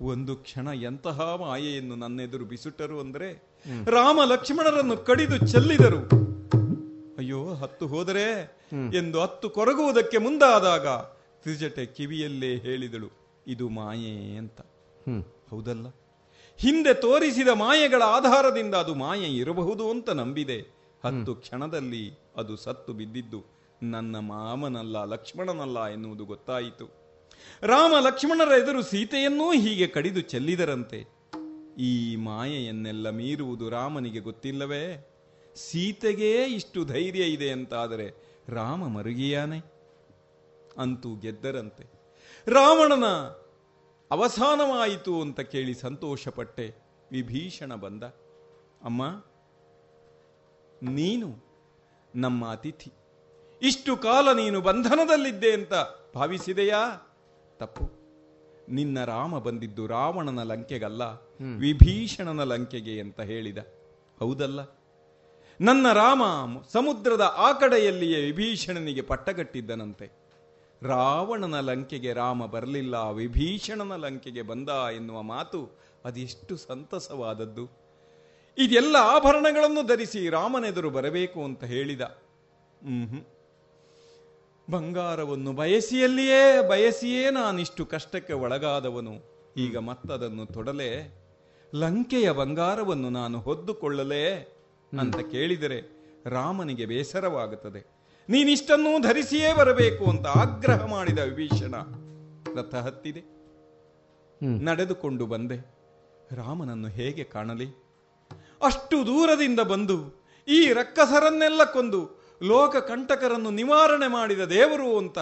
ಒಂದು 0.00 0.36
ಕ್ಷಣ 0.36 0.68
ಎಂತಹ 0.74 1.20
ಮಾಯೆಯನ್ನು 1.20 1.96
ನನ್ನೆದುರು 1.96 2.44
ಬಿಸುಟರು 2.44 3.00
ಅಂದರೆ 3.00 3.28
ರಾಮ 3.86 4.20
ಲಕ್ಷ್ಮಣರನ್ನು 4.24 4.96
ಕಡಿದು 4.96 5.46
ಚೆಲ್ಲಿದರು. 5.46 6.00
ಅಯ್ಯೋ 7.18 7.54
ಹತ್ತು 7.54 7.86
ಹೋದರೆ 7.86 8.58
ಎಂದು 8.96 9.20
ಹತ್ತು 9.20 9.50
ಕೊರಗುವುದಕ್ಕೆ 9.50 10.18
ಮುಂದಾದಾಗ 10.18 10.86
ತ್ರಿಜಟೆ 11.42 11.86
ಕಿವಿಯಲ್ಲೇ 11.86 12.56
ಹೇಳಿದಳು 12.56 13.10
ಇದು 13.46 13.68
ಮಾಯೆ 13.68 14.36
ಅಂತ. 14.36 14.60
ಹೌದಲ್ಲ? 15.50 15.86
ಹಿಂದೆ 16.56 16.94
ತೋರಿಸಿದ 16.94 17.48
ಮಾಯೆಗಳ 17.48 18.02
ಆಧಾರದಿಂದ 18.02 18.74
ಅದು 18.74 18.94
ಮಾಯೆ 18.94 19.28
ಇರಬಹುದು 19.36 19.90
ಅಂತ 19.90 20.10
ನಂಬಿದೆ. 20.10 20.60
ಹತ್ತು 21.04 21.34
ಕ್ಷಣದಲ್ಲಿ 21.34 22.18
ಅದು 22.36 22.56
ಸತ್ತು 22.56 22.92
ಬಿದ್ದಿದ್ದು 22.92 23.59
ನನ್ನ 23.82 24.18
ಮಾಮನಲ್ಲ, 24.18 25.04
ಲಕ್ಷ್ಮಣನಲ್ಲ 25.04 25.86
ಎನ್ನುವುದು 25.86 26.24
ಗೊತ್ತಾಯಿತು. 26.24 26.86
ರಾಮ 27.62 27.94
ಲಕ್ಷ್ಮಣರ 28.00 28.52
ಎದುರು 28.62 28.82
ಸೀತೆಯನ್ನೂ 28.82 29.52
ಹೀಗೆ 29.52 29.86
ಕಡಿದು 29.86 30.20
ಚೆಲ್ಲಿದರಂತೆ. 30.20 31.06
ಈ 31.78 32.16
ಮಾಯೆಯನ್ನೆಲ್ಲ 32.16 33.10
ಮೀರುವುದು 33.10 33.68
ರಾಮನಿಗೆ 33.68 34.20
ಗೊತ್ತಿಲ್ಲವೇ? 34.20 34.84
ಸೀತೆಗೇ 35.54 36.44
ಇಷ್ಟು 36.44 36.84
ಧೈರ್ಯ 36.84 37.24
ಇದೆ 37.24 37.50
ಅಂತಾದರೆ 37.50 38.06
ರಾಮ 38.48 38.88
ಮರುಗಿಯಾನೆ. 38.88 39.58
ಅಂತೂ 40.78 41.16
ಗೆದ್ದರಂತೆ. 41.16 41.84
ರಾವಣನ 42.46 43.06
ಅವಸಾನವಾಯಿತು 44.10 45.20
ಅಂತ 45.20 45.40
ಕೇಳಿ 45.40 45.74
ಸಂತೋಷಪಟ್ಟೆ. 45.74 46.74
ವಿಭೀಷಣ 47.12 47.74
ಬಂದ. 47.74 48.02
ಅಮ್ಮ, 48.84 49.24
ನೀನು 50.82 51.28
ನಮ್ಮ 52.14 52.48
ಅತಿಥಿ. 52.48 52.92
ಇಷ್ಟು 53.62 53.96
ಕಾಲ 53.96 54.32
ನೀನು 54.32 54.60
ಬಂಧನದಲ್ಲಿದ್ದೆ 54.60 55.52
ಅಂತ 55.52 55.72
ಭಾವಿಸಿದೆಯಾ? 56.14 57.08
ತಪ್ಪು. 57.58 58.00
ನಿನ್ನ 58.68 59.04
ರಾಮ 59.04 59.38
ಬಂದಿದ್ದು 59.38 59.86
ರಾವಣನ 59.86 60.42
ಲಂಕೆಗಲ್ಲ 60.42 61.02
ವಿಭೀಷಣನ 61.58 62.42
ಲಂಕೆಗೆ 62.42 63.00
ಅಂತ 63.00 63.20
ಹೇಳಿದ. 63.20 63.58
ಹೌದಲ್ಲ? 64.18 64.60
ನನ್ನ 65.60 65.92
ರಾಮ 65.92 66.22
ಸಮುದ್ರದ 66.72 67.34
ಆ 67.36 67.52
ಕಡೆಯಲ್ಲಿಯೇ 67.52 68.20
ವಿಭೀಷಣನಿಗೆ 68.20 69.02
ಪಟ್ಟಗಟ್ಟಿದ್ದನಂತೆ. 69.02 70.10
ರಾವಣನ 70.82 71.60
ಲಂಕೆಗೆ 71.60 72.12
ರಾಮ 72.12 72.46
ಬರಲಿಲ್ಲ 72.46 72.94
ವಿಭೀಷಣನ 72.94 73.96
ಲಂಕೆಗೆ 73.96 74.42
ಬಂದ 74.42 74.68
ಎನ್ನುವ 74.96 75.22
ಮಾತು 75.22 75.78
ಅದೆಷ್ಟು 76.04 76.56
ಸಂತಸವಾದದ್ದು. 76.56 77.68
ಇದೆಲ್ಲ 78.58 78.96
ಆಭರಣಗಳನ್ನು 78.96 79.86
ಧರಿಸಿ 79.86 80.28
ರಾಮನೆದುರು 80.28 80.90
ಬರಬೇಕು 80.90 81.44
ಅಂತ 81.44 81.64
ಹೇಳಿದ. 81.64 82.00
ಹ್ಮ್. 82.00 83.20
ಬಂಗಾರವನ್ನು 84.70 85.52
ಬಯಸಿಯಲ್ಲಿಯೇ 85.52 86.68
ಬಯಸಿಯೇ 86.68 87.30
ನಾನಿಷ್ಟು 87.30 87.86
ಕಷ್ಟಕ್ಕೆ 87.86 88.32
ಒಳಗಾದವನು. 88.32 89.12
ಈಗ 89.56 89.76
ಮತ್ತದನ್ನು 89.76 90.46
ತೊಡಲೆ 90.46 91.20
ಲಂಕೆಯ 91.74 92.30
ಬಂಗಾರವನ್ನು 92.30 93.10
ನಾನು 93.10 93.40
ಹೊದ್ದುಕೊಳ್ಳಲೇ 93.40 94.52
ಅಂತ 95.00 95.16
ಕೇಳಿದರೆ 95.16 95.80
ರಾಮನಿಗೆ 96.26 96.86
ಬೇಸರವಾಗುತ್ತದೆ. 96.86 97.86
ನೀನಿಷ್ಟನ್ನೂ 98.28 99.00
ಧರಿಸಿಯೇ 99.00 99.52
ಬರಬೇಕು 99.52 100.04
ಅಂತ 100.04 100.26
ಆಗ್ರಹ 100.26 100.86
ಮಾಡಿದ 100.86 101.18
ವಿಭೀಷಣ 101.18 101.74
ರಥ 102.56 102.74
ಹತ್ತಿದೆ. 102.74 103.22
ನಡೆದುಕೊಂಡು 104.64 105.26
ಬಂದೆ. 105.26 105.56
ರಾಮನನ್ನು 106.36 106.88
ಹೇಗೆ 106.88 107.24
ಕಾಣಲಿ? 107.24 107.66
ಅಷ್ಟು 108.64 109.06
ದೂರದಿಂದ 109.06 109.60
ಬಂದು 109.60 110.24
ಈ 110.48 110.72
ರಕ್ಕಸರನ್ನೆಲ್ಲ 110.72 111.64
ಕೊಂದು 111.64 112.19
ಲೋಕ 112.42 112.76
ಕಂಟಕರನ್ನು 112.76 113.50
ನಿವಾರಣೆ 113.50 114.06
ಮಾಡಿದ 114.06 114.40
ದೇವರು 114.40 114.98
ಅಂತ 114.98 115.18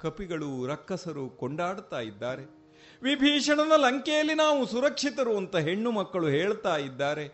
ಕಪಿಗಳು 0.00 0.66
ರಕ್ಕಸರು 0.66 1.28
ಕೊಂಡಾಡ್ತಾ 1.28 2.00
ಇದ್ದಾರೆ. 2.00 2.60
ವಿಭೀಷಣನ 3.02 3.72
ಲಂಕೆಯಲ್ಲಿ 3.76 4.34
ನಾವು 4.34 4.66
ಸುರಕ್ಷಿತರು 4.66 5.36
ಅಂತ 5.36 5.56
ಹೆಣ್ಣು 5.56 5.90
ಮಕ್ಕಳು 5.90 6.28
ಹೇಳ್ತಾ 6.28 6.76
ಇದ್ದಾರೆ. 6.76 7.32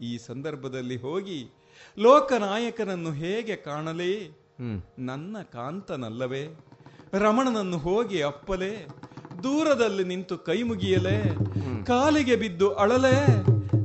ಈ 0.00 0.18
ಸಂದರ್ಭದಲ್ಲಿ 0.18 0.96
ಹೋಗಿ 0.96 1.50
ಲೋಕನಾಯಕನನ್ನು 1.98 3.12
ಹೇಗೆ 3.12 3.56
ಕಾಣಲೇ? 3.56 4.30
ನನ್ನ 4.98 5.36
ಕಾಂತನಲ್ಲವೇ? 5.42 6.48
ರಮಣನನ್ನು 7.12 7.78
ಹೋಗಿ 7.78 8.22
ಅಪ್ಪಲೆ? 8.22 8.86
ದೂರದಲ್ಲಿ 9.42 10.04
ನಿಂತು 10.04 10.38
ಕೈ 10.38 10.62
ಮುಗಿಯಲೆ? 10.62 11.36
ಕಾಲಿಗೆ 11.84 12.36
ಬಿದ್ದು 12.36 12.74
ಅಳಲೆ? 12.74 13.42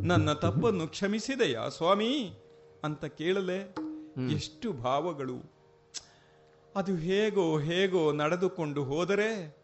ನನ್ನ 0.07 0.33
ತಪ್ಪನ್ನು 0.33 0.87
ಕ್ಷಮಿಸಿದೆಯಾ 0.87 1.69
ಸ್ವಾಮಿ? 1.69 2.33
ಅಂತ 2.83 3.05
ಕೇಳಲೆ? 3.05 3.86
ಎಷ್ಟು 4.31 4.73
ಭಾವಗಳು. 4.73 5.57
ಅದು 6.75 6.95
ಹೇಗೋ 6.95 7.59
ಹೇಗೋ 7.59 8.11
ನಡೆದುಕೊಂಡು 8.11 8.83
ಹೋದರೆ 8.83 9.57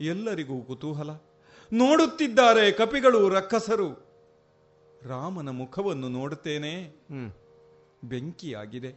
ಎಲ್ಲರಿಗೂ 0.00 0.62
ಕುತೂಹಲ. 0.62 1.10
ನೋಡುತ್ತಿದ್ದಾರೆ 1.72 2.72
ಕಪಿಗಳು 2.72 3.28
ರಕ್ಕಸರು. 3.28 4.08
ರಾಮನ 5.02 5.48
ಮುಖವನ್ನು 5.48 6.08
ನೋಡುತ್ತೇನೆ. 6.08 6.92
ಬೆಂಕಿಯಾಗಿದೆ. 8.04 8.90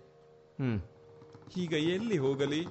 ಈಗ 1.58 1.74
ಎಲ್ಲಿ 1.74 2.18
ಹೋಗಲಿ? 2.18 2.62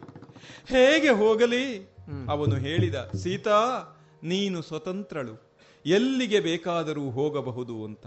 ಹೇಗೆ 0.67 1.09
ಹೋಗಲಿ? 1.09 1.91
ಅವನು 2.29 2.55
ಹೇಳಿದ 2.55 3.11
ಸೀತಾ 3.17 3.85
ನೀನು 4.23 4.63
ಸ್ವತಂತ್ರಳು. 4.63 5.51
ಎಲ್ಲಿಗೆ 5.87 6.41
ಬೇಕಾದರೂ 6.41 7.11
ಹೋಗಬಹುದು 7.11 7.85
ಅಂತ. 7.85 8.07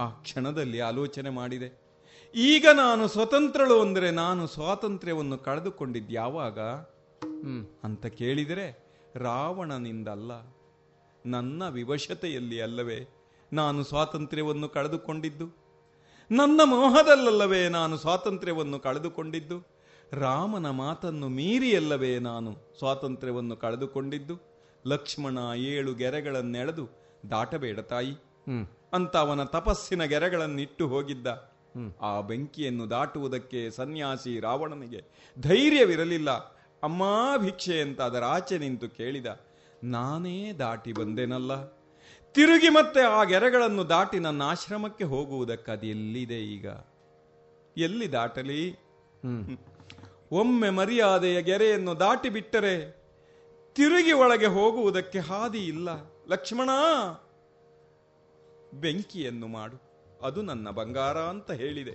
ಆ 0.00 0.10
ಕ್ಷಣದಲ್ಲಿ 0.10 0.80
ಆಲೋಚನೆ 0.80 1.30
ಮಾಡಿದೆ. 1.30 1.89
ಈಗ 2.34 2.66
ನಾನು 2.74 3.08
ಸ್ವತಂತ್ರಳು 3.08 3.80
ಅಂದರೆ 3.80 4.10
ನಾನು 4.10 4.46
ಸ್ವಾತಂತ್ರ್ಯವನ್ನು 4.46 5.38
ಕಳೆದುಕೊಂಡಿದ್ದು 5.38 6.14
ಯಾವಾಗ? 6.14 6.60
ಅಂತ 7.84 8.06
ಕೇಳಿದರೆ 8.06 8.84
ರಾವಣನಿಂದಲ್ಲ. 9.16 10.32
ನನ್ನ 11.26 11.68
ವಿವಶತೆಯಲ್ಲಿ 11.68 12.60
ಅಲ್ಲವೇ 12.60 13.08
ನಾನು 13.52 13.84
ಸ್ವಾತಂತ್ರ್ಯವನ್ನು 13.84 14.68
ಕಳೆದುಕೊಂಡಿದ್ದು. 14.68 15.60
ನನ್ನ 16.30 16.60
ಮೋಹದಲ್ಲಲ್ಲವೇ 16.64 17.68
ನಾನು 17.68 17.96
ಸ್ವಾತಂತ್ರ್ಯವನ್ನು 17.96 18.78
ಕಳೆದುಕೊಂಡಿದ್ದು. 18.78 19.66
ರಾಮನ 20.12 20.70
ಮಾತನ್ನು 20.70 21.28
ಮೀರಿಯಲ್ಲವೇ 21.28 22.18
ನಾನು 22.18 22.56
ಸ್ವಾತಂತ್ರ್ಯವನ್ನು 22.78 23.56
ಕಳೆದುಕೊಂಡಿದ್ದು. 23.56 24.40
ಲಕ್ಷ್ಮಣ 24.86 25.38
ಏಳು 25.56 25.94
ಗೆರೆಗಳನ್ನೆಳೆದು 25.94 26.88
ದಾಟಬೇಡ 27.30 27.80
ತಾಯಿ. 27.80 28.14
ಅಂತ 28.92 29.16
ಅವನ 29.16 29.44
ತಪಸ್ಸಿನ 29.44 30.04
ಗೆರೆಗಳನ್ನಿಟ್ಟು 30.04 30.88
ಹೋಗಿದ್ದ. 30.88 31.49
ಆ 32.00 32.20
ಬೆಂಕಿಯನ್ನು 32.20 32.90
ದಾಟುವುದಕ್ಕೆ 32.90 33.70
ಸನ್ಯಾಸಿ 33.70 34.40
ರಾವಣನಿಗೆ 34.40 35.04
ಧೈರ್ಯವಿರಲಿಲ್ಲ. 35.40 36.30
ಅಮ್ಮ 36.82 37.02
ಭಿಕ್ಷೆ 37.36 37.80
ಅಂತ 37.80 38.00
ಅದರ 38.00 38.24
ಆಚೆ 38.24 38.58
ನಿಂತು 38.58 38.88
ಕೇಳಿದ. 38.88 39.26
ನಾನೇ 39.84 40.52
ದಾಟಿ 40.52 40.92
ಬಂದೆನಲ್ಲ. 40.92 41.66
ತಿರುಗಿ 42.32 42.68
ಮತ್ತೆ 42.68 43.00
ಆ 43.00 43.24
ಗೆರೆಗಳನ್ನು 43.24 43.88
ದಾಟಿ 43.88 44.18
ನನ್ನ 44.18 44.42
ಆಶ್ರಮಕ್ಕೆ 44.42 45.04
ಹೋಗುವುದಕ್ಕೆ 45.04 45.72
ಅದು 45.72 45.86
ಎಲ್ಲಿದೆ 45.86 46.40
ಈಗ? 46.40 46.66
ಎಲ್ಲಿ 47.76 48.12
ದಾಟಲಿ? 48.12 48.78
ಒಮ್ಮೆ 50.32 50.70
ಮರ್ಯಾದೆಯ 50.70 51.42
ಗೆರೆಯನ್ನು 51.42 52.00
ದಾಟಿ 52.00 52.28
ಬಿಟ್ಟರೆ 52.28 53.00
ತಿರುಗಿ 53.74 54.12
ಒಳಗೆ 54.12 54.46
ಹೋಗುವುದಕ್ಕೆ 54.46 55.18
ಹಾದಿ 55.18 55.58
ಇಲ್ಲ. 55.58 55.88
ಲಕ್ಷ್ಮಣ 56.28 56.70
ಬೆಂಕಿಯನ್ನು 58.74 59.46
ಮಾಡು. 59.46 59.89
ಅದು 60.22 60.42
ನನ್ನ 60.42 60.70
ಬಂಗಾರ 60.70 61.18
ಅಂತ 61.18 61.50
ಹೇಳಿದೆ. 61.50 61.94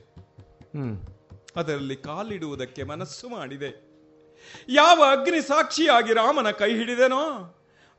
ಅದರಲ್ಲಿ 1.56 1.96
ಕಾಲಿಡುವುದಕ್ಕೆ 1.96 2.84
ಮನಸ್ಸು 2.84 3.30
ಮಾಡಿದೆ. 3.30 3.70
ಯಾವ 4.70 5.04
ಅಗ್ನಿ 5.12 5.42
ಸಾಕ್ಷಿಯಾಗಿ 5.42 6.14
ರಾಮನ 6.14 6.52
ಕೈ 6.52 6.72
ಹಿಡಿದೆನೋ 6.76 7.22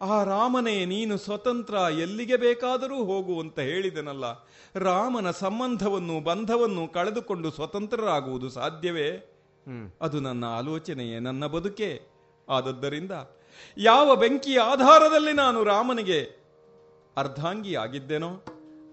ಆ 0.01 0.25
ರಾಮನೇ 0.25 0.85
ನೀನು 0.85 1.19
ಸ್ವತಂತ್ರ 1.19 1.75
ಎಲ್ಲಿಗೆ 1.75 2.37
ಬೇಕಾದರೂ 2.37 3.05
ಹೋಗು 3.05 3.41
ಅಂತ 3.41 3.59
ಹೇಳಿದನಲ್ಲ. 3.59 4.25
ರಾಮನ 4.75 5.31
ಸಂಬಂಧವನ್ನು 5.31 6.21
ಬಂಧವನ್ನು 6.21 6.89
ಕಳೆದುಕೊಂಡು 6.89 7.51
ಸ್ವತಂತ್ರರಾಗುವುದು 7.51 8.51
ಸಾಧ್ಯವೇ? 8.51 9.11
ಅದು 10.01 10.21
ನನ್ನ 10.21 10.45
ಆಲೋಚನೆಯೇ 10.45 11.19
ನನ್ನ 11.19 11.47
ಬದುಕೆ. 11.47 12.03
ಆದದ್ದರಿಂದ 12.49 13.13
ಯಾವ 13.79 14.17
ಬೆಂಕಿಯ 14.17 14.59
ಆಧಾರದಲ್ಲಿ 14.61 15.33
ನಾನು 15.33 15.65
ರಾಮನಿಗೆ 15.65 16.21
ಅರ್ಧಾಂಗಿ 17.17 17.75
ಆಗಿದ್ದೇನೋ 17.75 18.31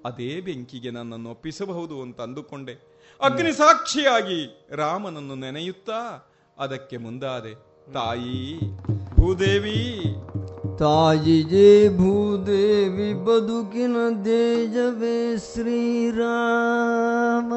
ಅದೇ 0.05 0.41
ಬೆಂಕಿಗೆ 0.41 0.91
ನನ್ನನ್ನು 0.91 1.29
ಒಪ್ಪಿಸಬಹುದು 1.29 2.01
ಅಂತ 2.01 2.21
ಅಂದುಕೊಂಡೆ. 2.21 2.93
ಅಗ್ನಿ 3.21 3.53
ಸಾಕ್ಷಿಯಾಗಿ 3.53 4.65
ರಾಮನನ್ನು 4.71 5.35
ನೆನೆಯುತ್ತಾ 5.35 6.29
ಅದಕ್ಕೆ 6.59 6.97
ಮುಂದಾದೆ 6.97 7.73
ತಾಯಿ 7.93 8.59
ಭೂದೇವಿ! 9.19 10.03
ತಾಯಿ 10.79 11.43
ಜೇ 11.43 11.89
ಭೂದೇವಿ 11.89 13.13
ಬದುಕಿನ 13.13 13.95
ದೇಜವೇ 14.25 15.37
ಶ್ರೀರಾಮ! 15.37 17.53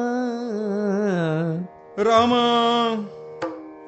ರಾಮ! 2.03 2.33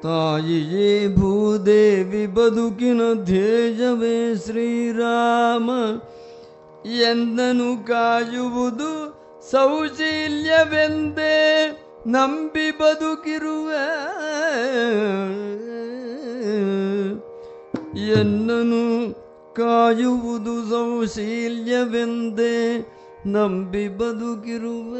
ತಾಯಿಯೇ 0.02 1.08
ಭೂದೇವಿ 1.08 2.26
ಬದುಕಿನ 2.26 3.24
ಧ್ಯೇಯವೇ 3.24 4.36
ಶ್ರೀರಾಮ! 4.36 5.70
ಎಂದನು 6.86 7.86
ಕಾಯುವುದು 7.86 9.20
ಸೌಶೀಲ್ಯವೆಂದೇ 9.50 11.70
ನಂಬಿ 12.06 12.70
ಬದುಕಿರುವ. 12.70 13.72
ಎನ್ನನು 17.98 19.14
ಕಾಯುವುದು 19.54 20.70
ಸೌಶೀಲ್ಯವೆಂದೇ 20.70 22.86
ನಂಬಿ 23.26 23.88
ಬದುಕಿರುವ. 23.88 24.96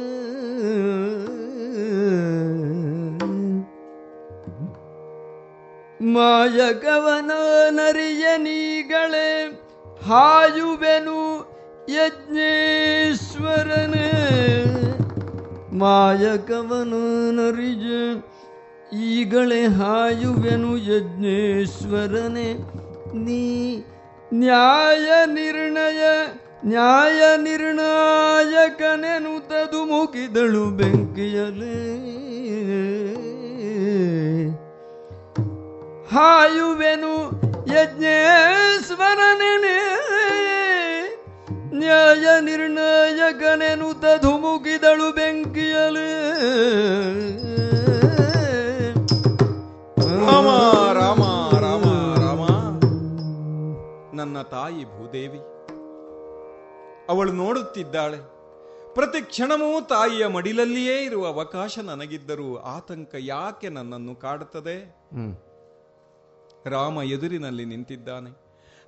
ಮಾಯಕವನ 6.03 7.31
ನರಿಯ 7.71 8.27
ನೀಗಳೇ 8.37 9.61
ಹಾಯುವೆನು 10.07 11.50
ಯಜ್ಞೇಶ್ವರನೇ 11.95 14.11
ಮಾಯಕವನು 15.73 17.31
ನರಿಜ 17.31 17.85
ಈಗಳೇ 18.95 19.67
ಹಾಯುವೆನು 19.67 20.77
ಯಜ್ಞೇಶ್ವರನೇ. 20.77 22.57
ನೀ 23.15 23.83
ನ್ಯಾಯ 24.35 25.27
ನಿರ್ಣಯ, 25.27 26.03
ನ್ಯಾಯ 26.65 27.37
ನಿರ್ಣಾಯಕನೆನುತದು 27.37 29.85
ಮುಗಿದಳು 29.85 30.65
ಬೆಂಕಿಯಲೇ. 30.65 31.81
ಹಾಯುವೆನು 36.13 37.31
ಯಜ್ಞೇಶ್ವರನೇ 37.75 39.77
ನ್ಯಾಯ 41.75 42.27
ನಿರ್ಣಾಯಕನೆನುತ 42.41 44.05
ಧುಮುಕಿದಳು 44.23 45.13
ಬೆಂಕಿಯಲು 45.13 46.07
ರಾಮ 50.27 50.49
ರಾಮ 50.93 51.23
ರಾಮ 51.59 51.85
ರಾಮ. 52.21 52.43
ನನ್ನ 54.17 54.43
ತಾಯಿ 54.43 54.85
ಭೂದೇವಿ 54.85 55.39
ಅವಳು 57.09 57.33
ನೋಡುತ್ತಿದ್ದಾಳೆ. 57.33 58.17
ಪ್ರತಿ 58.95 59.21
ಕ್ಷಣವೂ 59.21 59.81
ತಾಯಿಯ 59.81 60.27
ಮಡಿಲಲ್ಲಿಯೇ 60.27 61.05
ಇರುವ 61.05 61.27
ಅವಕಾಶ 61.27 61.79
ನನಗಿದ್ದರೂ 61.79 62.57
ಆತಂಕ 62.57 63.15
ಯಾಕೆ 63.19 63.69
ನನ್ನನ್ನು 63.69 64.15
ಕಾಡುತ್ತದೆ? 64.15 65.07
ರಾಮ 66.67 67.03
ಎದುರಿನಲ್ಲಿ 67.03 67.65
ನಿಂತಿದ್ದಾನೆ. 67.65 68.40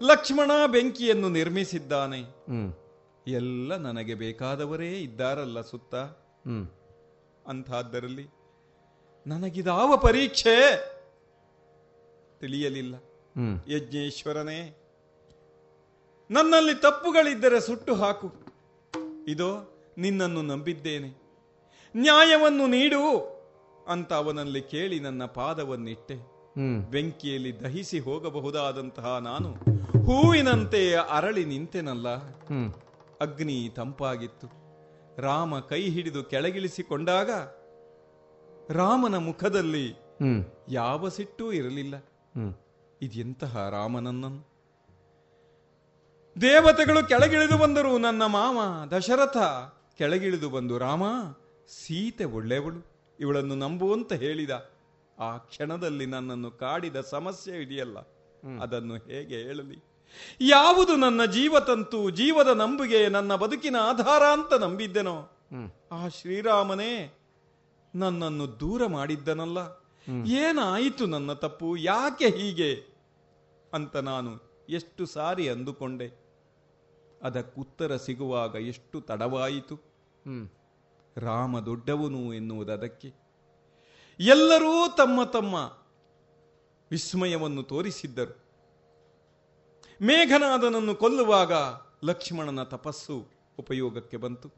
ಲಕ್ಷ್ಮಣ 0.02 0.50
ಬೆಂಕಿಯನ್ನು 0.66 1.28
ನಿರ್ಮಿಸಿದ್ದಾನೆ. 1.28 2.20
ಎಲ್ಲ 3.26 3.76
ನನಗೆ 3.76 4.14
ಬೇಕಾದವರೇ 4.14 4.92
ಇದ್ದಾರಲ್ಲ 4.92 5.60
ಸುತ್ತ. 5.60 5.94
ಅಂಥದ್ದರಲ್ಲಿ 7.46 8.26
ನನಗಿದಾವ 9.26 9.96
ಪರೀಕ್ಷೆ? 9.96 10.78
ತಿಳಿಯಲಿಲ್ಲ. 12.40 12.94
ಯಜ್ಞೇಶ್ವರನೇ 13.68 14.78
ನನ್ನಲ್ಲಿ 16.30 16.74
ತಪ್ಪುಗಳಿದ್ದರೆ 16.74 17.60
ಸುಟ್ಟು 17.60 17.94
ಹಾಕು. 17.94 18.32
ಇದು 19.28 19.74
ನಿನ್ನನ್ನು 19.98 20.42
ನಂಬಿದ್ದೇನೆ. 20.42 21.22
ನ್ಯಾಯವನ್ನು 21.96 22.66
ನೀಡು 22.66 23.32
ಅಂತ 23.88 24.12
ಅವನಲ್ಲಿ 24.12 24.62
ಕೇಳಿ 24.62 25.00
ನನ್ನ 25.00 25.24
ಪಾದವನ್ನಿಟ್ಟೆ. 25.24 26.31
ಬೆಂಕಿಯಲ್ಲಿ 26.90 27.60
ದಹಿಸಿ 27.60 27.98
ಹೋಗಬಹುದಾದಂತಹ 27.98 29.16
ನಾನು 29.18 29.52
ಹೂವಿನಂತೆ 30.06 30.94
ಅರಳಿ 30.94 31.44
ನಿಂತೆನಲ್ಲ. 31.44 32.08
ಅಗ್ನಿ 33.20 33.70
ತಂಪಾಗಿತ್ತು. 33.76 34.46
ರಾಮ 35.18 35.58
ಕೈ 35.60 35.90
ಹಿಡಿದು 35.90 36.24
ಕೆಳಗಿಳಿಸಿಕೊಂಡಾಗ 36.24 37.30
ರಾಮನ 38.70 39.16
ಮುಖದಲ್ಲಿ 39.16 39.94
ಯಾವ 40.68 41.08
ಸಿಟ್ಟೂ 41.08 41.52
ಇರಲಿಲ್ಲ. 41.52 41.94
ಇದೆಂತಹ 43.02 43.68
ರಾಮನನ್ನನ್ನು 43.70 44.52
ದೇವತೆಗಳು 46.40 47.08
ಕೆಳಗಿಳಿದು 47.08 47.58
ಬಂದರು 47.58 47.98
ನನ್ನ 47.98 48.22
ಮಾಮ 48.26 48.90
ದಶರಥ. 48.90 49.36
ಕೆಳಗಿಳಿದು 49.98 50.50
ಬಂದು 50.50 50.78
ರಾಮ 50.78 51.02
ಸೀತೆ 51.68 52.24
ಒಳ್ಳೆಯವಳು. 52.24 52.86
ಇವಳನ್ನು 53.20 53.54
ನಂಬುವಂತ 53.54 54.12
ಹೇಳಿದ. 54.12 54.71
ಆ 55.22 55.36
ಕ್ಷಣದಲ್ಲಿ 55.36 56.06
ನನ್ನನ್ನು 56.06 56.50
ಕಾಡಿದ 56.50 57.00
ಸಮಸ್ಯೆ 57.00 57.62
ಇದೆಯಲ್ಲ 57.62 57.98
ಅದನ್ನು 58.62 58.94
ಹೇಗೆ 58.94 59.36
ಹೇಳಲಿ? 59.36 59.78
ಯಾವುದು 60.40 60.96
ನನ್ನ 60.96 61.24
ಜೀವತಂತು 61.24 62.10
ಜೀವದ 62.10 62.48
ನಂಬಿಗೆ 62.48 63.08
ನನ್ನ 63.08 63.34
ಬದುಕಿನ 63.34 63.76
ಆಧಾರ 63.76 64.22
ಅಂತ 64.22 64.54
ನಂಬಿದ್ದೆನೋ? 64.54 65.16
ಆ 65.92 66.08
ಶ್ರೀರಾಮನೇ 66.08 66.92
ನನ್ನನ್ನು 67.94 68.60
ದೂರ 68.60 68.86
ಮಾಡಿದ್ದನಲ್ಲ. 68.86 69.58
ಏನಾಯಿತು 70.26 71.06
ನನ್ನ 71.06 71.32
ತಪ್ಪು? 71.32 71.76
ಯಾಕೆ 71.76 72.28
ಹೀಗೆ? 72.28 72.72
ಅಂತ 73.74 73.96
ನಾನು 73.96 74.32
ಎಷ್ಟು 74.68 75.06
ಸಾರಿ 75.06 75.48
ಅಂದುಕೊಂಡೆ. 75.48 76.08
ಅದಕ್ಕುತ್ತರ 77.22 77.96
ಸಿಗುವಾಗ 77.96 78.54
ಎಷ್ಟು 78.54 79.00
ತಡವಾಯಿತು? 79.00 79.76
ರಾಮ 81.16 81.60
ದೊಡ್ಡವನು 81.60 82.34
ಎನ್ನುವುದದಕ್ಕೆ 82.34 83.08
ಎಲ್ಲರೂ 84.24 84.88
ತಮ್ಮ 84.96 85.24
ತಮ್ಮ 85.24 85.54
ವಿಸ್ಮಯವನ್ನು 86.90 87.62
ತೋರಿಸಿದ್ದರು. 87.62 88.34
ಮೇಘನಾದನನ್ನು 90.02 90.94
ಕೊಲ್ಲುವಾಗ 90.94 91.52
ಲಕ್ಷ್ಮಣನ 92.04 92.62
ತಪಸ್ಸು 92.62 93.26
ಉಪಯೋಗಕ್ಕೆ 93.58 94.16
ಬಂತು. 94.16 94.48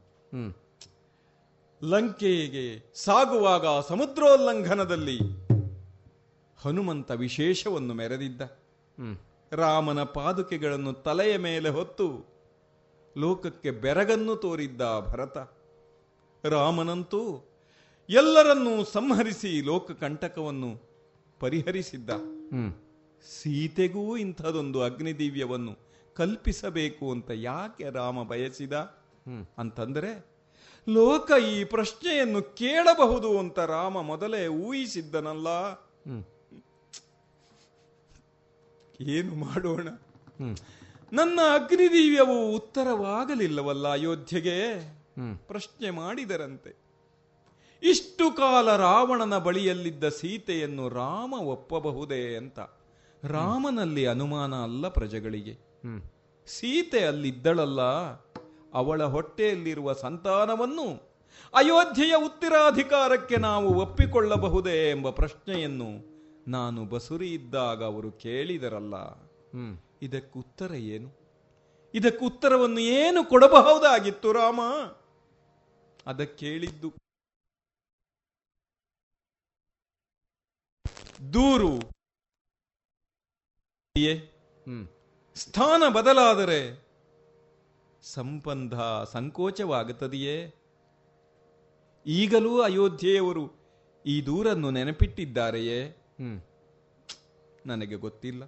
ಲಂಕೆಗೆ 1.83 2.93
ಸಾಗುವಾಗ 2.95 3.65
ಸಮುದ್ರೋಲ್ಲಂಘನದಲ್ಲಿ 3.87 5.19
ಹನುಮಂತ 6.57 7.11
ವಿಶೇಷವನ್ನು 7.11 7.93
ಮೆರೆದಿದ್ದ. 7.93 8.41
ರಾಮನ 9.51 10.03
ಪಾದುಕೆಗಳನ್ನು 10.03 10.93
ತಲೆಯ 10.93 11.37
ಮೇಲೆ 11.37 11.69
ಹೊತ್ತು 11.69 12.07
ಲೋಕಕ್ಕೆ 13.17 13.71
ಬೆರಗನ್ನು 13.71 14.35
ತೋರಿದ್ದ 14.35 14.81
ಭರತ. 14.81 15.37
ರಾಮನಂತೂ 16.45 17.51
ಎಲ್ಲರನ್ನೂ 18.09 18.83
ಸಂಹರಿಸಿ 18.83 19.61
ಲೋಕ 19.61 19.91
ಕಂಟಕವನ್ನು 19.91 20.81
ಪರಿಹರಿಸಿದ್ದ. 21.39 22.09
ಸೀತೆಗೂ 23.27 24.17
ಇಂಥದೊಂದು 24.17 24.83
ಅಗ್ನಿದಿವ್ಯವನ್ನು 24.83 25.77
ಕಲ್ಪಿಸಬೇಕು 26.13 27.11
ಅಂತ 27.11 27.31
ಯಾಕೆ 27.33 27.89
ರಾಮ 27.89 28.23
ಬಯಸಿದ? 28.23 28.73
ಅಂತಂದರೆ 29.57 30.25
ಲೋಕ 30.89 31.31
ಈ 31.51 31.63
ಪ್ರಶ್ನೆಯನ್ನು 31.63 32.41
ಕೇಳಬಹುದು 32.41 33.39
ಅಂತ 33.39 33.59
ರಾಮ 33.59 34.01
ಮೊದಲೇ 34.01 34.47
ಊಹಿಸಿದ್ದನಲ್ಲ. 34.47 35.47
ಏನು 39.01 39.35
ಮಾಡೋಣ? 39.35 39.87
ನನ್ನ 41.13 41.39
ಅಗ್ನಿದಿವ್ಯವು 41.53 42.55
ಉತ್ತರವಾಗಲಿಲ್ಲವಲ್ಲ 42.55 43.87
ಅಯೋಧ್ಯೆಗೆ? 43.87 44.89
ಪ್ರಶ್ನೆ 45.47 45.89
ಮಾಡಿದರಂತೆ. 45.89 46.84
ಇಷ್ಟು 47.89 48.31
ಕಾಲ 48.31 48.75
ರಾವಣನ 48.75 49.37
ಬಳಿಯಲ್ಲಿದ್ದ 49.37 50.09
ಸೀತೆಯನ್ನು 50.09 50.89
ರಾಮ 50.89 51.33
ಒಪ್ಪಬಹುದೇ 51.33 52.35
ಅಂತ. 52.35 52.59
ರಾಮನಲ್ಲಿ 53.23 54.05
ಅನುಮಾನ 54.05 54.55
ಅಲ್ಲ 54.55 54.87
ಪ್ರಜೆಗಳಿಗೆ. 54.87 55.53
ಸೀತೆ 56.47 57.05
ಅಲ್ಲಿದ್ದಳಲ್ಲ 57.05 57.81
ಅವಳ 58.73 59.03
ಹೊಟ್ಟೆಯಲ್ಲಿರುವ 59.03 59.93
ಸಂತಾನವನ್ನು 59.93 60.87
ಅಯೋಧ್ಯೆಯ 61.53 62.15
ಉತ್ತರಾಧಿಕಾರಕ್ಕೆ 62.25 63.35
ನಾವು 63.35 63.73
ಒಪ್ಪಿಕೊಳ್ಳಬಹುದೇ 63.73 64.89
ಎಂಬ 64.89 65.09
ಪ್ರಶ್ನೆಯನ್ನು 65.09 65.89
ನಾನು 66.47 66.85
ಬಸುರಿ 66.85 67.33
ಇದ್ದಾಗ 67.33 67.83
ಅವರು 67.83 68.11
ಕೇಳಿದರಲ್ಲ. 68.11 68.95
ಇದಕ್ಕುತ್ತರ 70.01 70.73
ಏನು? 70.73 71.09
ಇದಕ್ಕುತ್ತರವನ್ನು 71.93 72.79
ಏನು 72.79 73.23
ಕೊಡಬಹುದಾಗಿತ್ತು 73.23 74.31
ರಾಮ? 74.31 74.61
ಅದಕ್ಕೇಳಿದ್ದು 76.07 77.04
ದೂರು. 81.33 81.79
ಸ್ಥಾನ 85.35 85.83
ಬದಲಾದರೆ 85.93 86.85
ಸಂಬಂಧ 88.01 88.73
ಸಂಕೋಚವಾಗುತ್ತದೆಯೇ? 89.11 90.55
ಈಗಲೂ 92.05 92.61
ಅಯೋಧ್ಯೆಯವರು 92.61 93.53
ಈ 94.05 94.25
ದೂರನ್ನು 94.25 94.71
ನೆನಪಿಟ್ಟಿದ್ದಾರೆಯೇ? 94.71 95.97
ನನಗೆ 97.65 97.95
ಗೊತ್ತಿಲ್ಲ. 97.95 98.43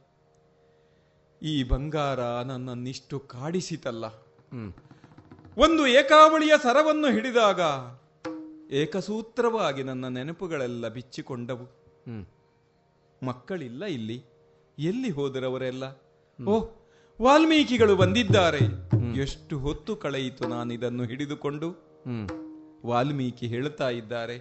ಈ 1.42 1.64
ಬಂಗಾರ 1.64 2.20
ನನ್ನನ್ನಿಷ್ಟು 2.42 3.20
ಕಾಡಿಸಿತಲ್ಲ. 3.20 4.06
ಒಂದು 5.58 5.88
ಏಕಾವಳಿಯ 5.88 6.54
ಸರವನ್ನು 6.64 7.12
ಹಿಡಿದಾಗ 7.12 7.62
ಏಕಸೂತ್ರವಾಗಿ 8.72 9.84
ನನ್ನ 9.84 10.08
ನೆನಪುಗಳೆಲ್ಲ 10.08 10.88
ಬಿಚ್ಚಿಕೊಂಡವು. 10.88 11.66
ಮಕ್ಕಳಿಲ್ಲ 13.24 13.86
ಇಲ್ಲಿ. 13.86 14.24
ಎಲ್ಲಿ 14.80 15.10
ಹೋದರವರೆಲ್ಲ? 15.10 15.84
ಓಹ್ 16.48 16.88
ವಾಲ್ಮೀಕಿಗಳು 17.22 17.96
ಬಂದಿದ್ದಾರೆ. 17.96 18.58
ಎಷ್ಟು 19.20 19.60
ಹೊತ್ತು 19.60 19.96
ಕಳೆಯಿತು 19.96 20.48
ನಾನಿದನ್ನು 20.48 21.04
ಹಿಡಿದುಕೊಂಡು? 21.04 21.70
ವಾಲ್ಮೀಕಿ 22.86 23.48
ಹೇಳುತ್ತಾ 23.48 23.90
ಇದ್ದಾರೆ. 23.90 24.38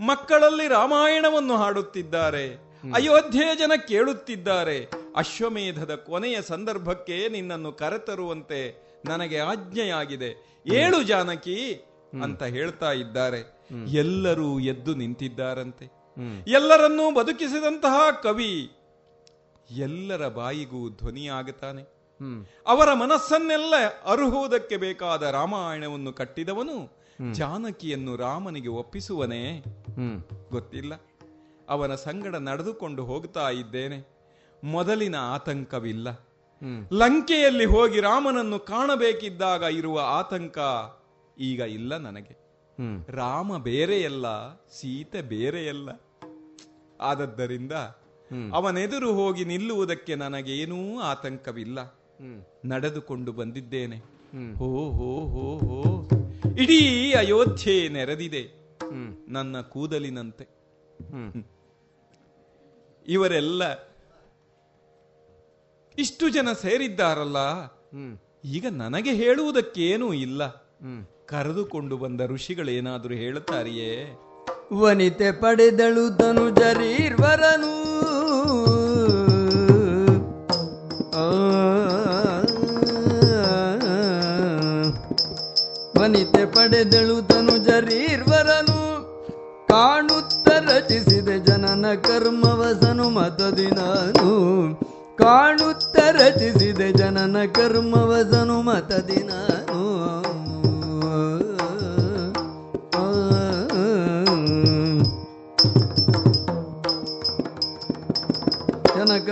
ಮಕ್ಕಳಲ್ಲಿ 0.00 0.68
ರಾಮಾಯಣವನ್ನು 0.68 1.56
ಹಾಡುತ್ತಿದ್ದಾರೆ. 1.56 2.72
ಅಯೋಧ್ಯೆಯ 2.94 3.54
ಜನ 3.54 3.72
ಕೇಳುತ್ತಿದ್ದಾರೆ. 3.88 4.90
ಅಶ್ವಮೇಧದ 5.16 5.94
ಕೊನೆಯ 5.94 6.42
ಸಂದರ್ಭಕ್ಕೆ 6.42 7.28
ನಿನ್ನನ್ನು 7.28 7.72
ಕರೆತರುವಂತೆ 7.72 8.82
ನನಗೆ 9.08 9.38
ಆಜ್ಞೆಯಾಗಿದೆ. 9.38 10.60
ಏಳು 10.66 11.02
ಜಾನಕಿ 11.02 11.84
ಅಂತ 12.22 12.42
ಹೇಳ್ತಾ 12.42 12.92
ಇದ್ದಾರೆ. 12.92 13.38
ಎಲ್ಲರೂ 13.96 14.60
ಎದ್ದು 14.60 14.94
ನಿಂತಿದ್ದಾರಂತೆ. 14.94 16.01
ಎಲ್ಲರನ್ನೂ 16.46 17.14
ಬದುಕಿಸಿದಂತಹ 17.14 18.00
ಕವಿ 18.22 18.70
ಎಲ್ಲರ 19.70 20.28
ಬಾಯಿಗೂ 20.28 20.90
ಧ್ವನಿಯಾಗುತ್ತಾನೆ. 20.90 21.82
ಅವರ 22.66 22.92
ಮನಸ್ಸನ್ನೆಲ್ಲ 22.92 23.74
ಅರುಹುವುದಕ್ಕೆ 24.06 24.76
ಬೇಕಾದ 24.76 25.22
ರಾಮಾಯಣವನ್ನು 25.22 26.12
ಕಟ್ಟಿದವನು 26.12 27.02
ಜಾನಕಿಯನ್ನು 27.32 28.16
ರಾಮನಿಗೆ 28.16 28.68
ಒಪ್ಪಿಸುವನೇ. 28.68 29.62
ಗೊತ್ತಿಲ್ಲ. 30.50 30.92
ಅವನ 31.68 31.94
ಸಂಗಡ 31.94 32.36
ನಡೆದುಕೊಂಡು 32.36 33.04
ಹೋಗ್ತಾ 33.04 33.50
ಇದ್ದೇನೆ. 33.50 34.12
ಮೊದಲಿನ 34.64 35.16
ಆತಂಕವಿಲ್ಲ. 35.16 36.08
ಲಂಕೆಯಲ್ಲಿ 36.92 37.64
ಹೋಗಿ 37.64 38.00
ರಾಮನನ್ನು 38.00 38.58
ಕಾಣಬೇಕಿದ್ದಾಗ 38.58 39.62
ಇರುವ 39.62 40.00
ಆತಂಕ 40.04 40.58
ಈಗ 41.38 41.60
ಇಲ್ಲ 41.60 41.96
ನನಗೆ. 41.96 42.41
ರಾಮ 43.08 43.62
ಬೇರೆಯಲ್ಲ 43.62 44.54
ಸೀತೆ 44.54 45.22
ಬೇರೆಯಲ್ಲ. 45.22 45.90
ಆದದ್ದರಿಂದ 47.00 47.72
ಅವನೆದುರು 48.52 49.12
ಹೋಗಿ 49.12 49.44
ನಿಲ್ಲುವುದಕ್ಕೆ 49.44 50.14
ನನಗೇನೂ 50.14 51.00
ಆತಂಕವಿಲ್ಲ. 51.00 51.78
ನಡೆದುಕೊಂಡು 52.64 53.32
ಬಂದಿದ್ದೇನೆ. 53.32 53.96
ಹೋ 54.58 54.90
ಹೋ 54.90 55.26
ಹೋ 55.26 55.58
ಹೋ. 55.58 56.08
ಇಡೀ 56.58 57.12
ಅಯೋಧ್ಯೆ 57.12 57.88
ನೆರೆದಿದೆ. 57.88 58.42
ನನ್ನ 59.28 59.60
ಕೂದಲಿನಂತೆ. 59.60 60.46
ಇವರೆಲ್ಲ 63.08 63.92
ಇಷ್ಟು 65.98 66.28
ಜನ 66.28 66.48
ಸೇರಿದ್ದಾರಲ್ಲ. 66.52 67.36
ಈಗ 68.44 68.66
ನನಗೆ 68.70 69.14
ಹೇಳುವುದಕ್ಕೇನೂ 69.14 70.12
ಇಲ್ಲ. 70.12 70.42
ಕರೆದುಕೊಂಡು 71.28 71.96
ಬಂದ 71.96 72.20
ಋಷಿಗಳೇನಾದರೂ 72.30 73.14
ಹೇಳುತ್ತಾರಿಯೇ? 73.14 73.92
ವನಿತೆ 74.80 75.30
ಪಡೆದಳು 75.40 76.04
ತನು 76.18 76.44
ಜರೀರ್ವರನು 76.50 77.72
ವನಿತೆ 85.98 86.44
ಪಡೆದಳು 86.46 87.16
ತನು 87.28 87.56
ಜರೀರ್ವರನು 87.64 88.78
ಕಾಣುತ್ತ 89.66 90.48
ರಚಿಸಿದೆ 90.68 91.38
ಜನನ 91.40 91.86
ಕರ್ಮವಸನು 92.02 93.10
ಮತದಿ 93.10 93.68
ನಾನು 93.70 94.28
ಕಾಣುತ್ತ 95.16 95.96
ರಚಿಸಿದೆ 96.12 96.92
ಜನನ 96.92 97.36
ಕರ್ಮವಸನು 97.54 98.62
ಮತದಿ 98.62 99.20
ನಾನು 99.24 99.61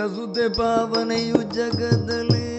ಸುದ್ದೆ 0.07 0.49
ಪಾವನೆಯು 0.49 1.41
ಜಗದಲ್ಲಿ. 1.41 2.51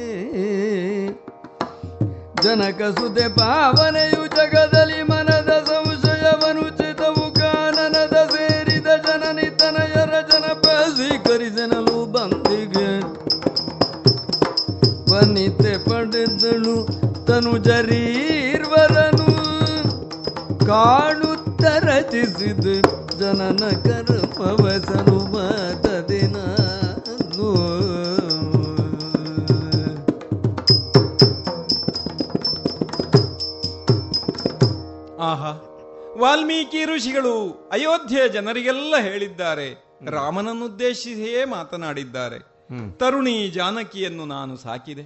ಜನಕ 2.42 2.82
ಸುದ್ದೆ 2.82 3.28
ಪಾವನೆಯು 3.28 4.26
ಜಗದಲ್ಲಿ, 4.26 5.02
ಮನದ 5.02 5.64
ಸಂಶಯವನು 5.66 6.68
ಚಿತವು 6.68 7.34
ಕಾನನದ 7.34 8.28
ಸೇರಿದ 8.32 8.86
ಜನನಿ 8.86 9.50
ತನಯರ 9.50 10.14
ಜನಪ 10.32 10.66
ಸ್ವೀಕರಿಸನಲು 10.66 12.12
ಬಂದಿಗೆ. 12.12 13.22
ವನಿತೆ 15.12 15.78
ಪಡೆದಳು 15.78 16.86
ತನು 17.26 17.58
ಜರೀರ್ವರನು 17.58 19.32
ಕಾಣುತ್ತ 20.66 21.64
ರಚಿಸಿದ 21.64 22.64
ಜನನ 23.18 23.68
ಕರ್ಮವಸನು 23.68 25.18
ಮಾತದಿನ 25.32 26.61
ವಾಲ್ಮೀಕಿ 36.22 36.84
ಋಷಿಗಳು 36.84 37.52
ಅಯೋಧ್ಯೆಯ 37.72 38.28
ಜನರಿಗೆಲ್ಲ 38.28 38.94
ಹೇಳಿದ್ದಾರೆ. 39.00 39.84
ರಾಮನನ್ನುದ್ದೇಶಿಸಿಯೇ 40.10 41.44
ಮಾತನಾಡಿದ್ದಾರೆ. 41.44 42.38
ತರುಣಿ 42.98 43.48
ಜಾನಕಿಯನ್ನು 43.48 44.24
ನಾನು 44.24 44.56
ಸಾಕಿದೆ. 44.56 45.02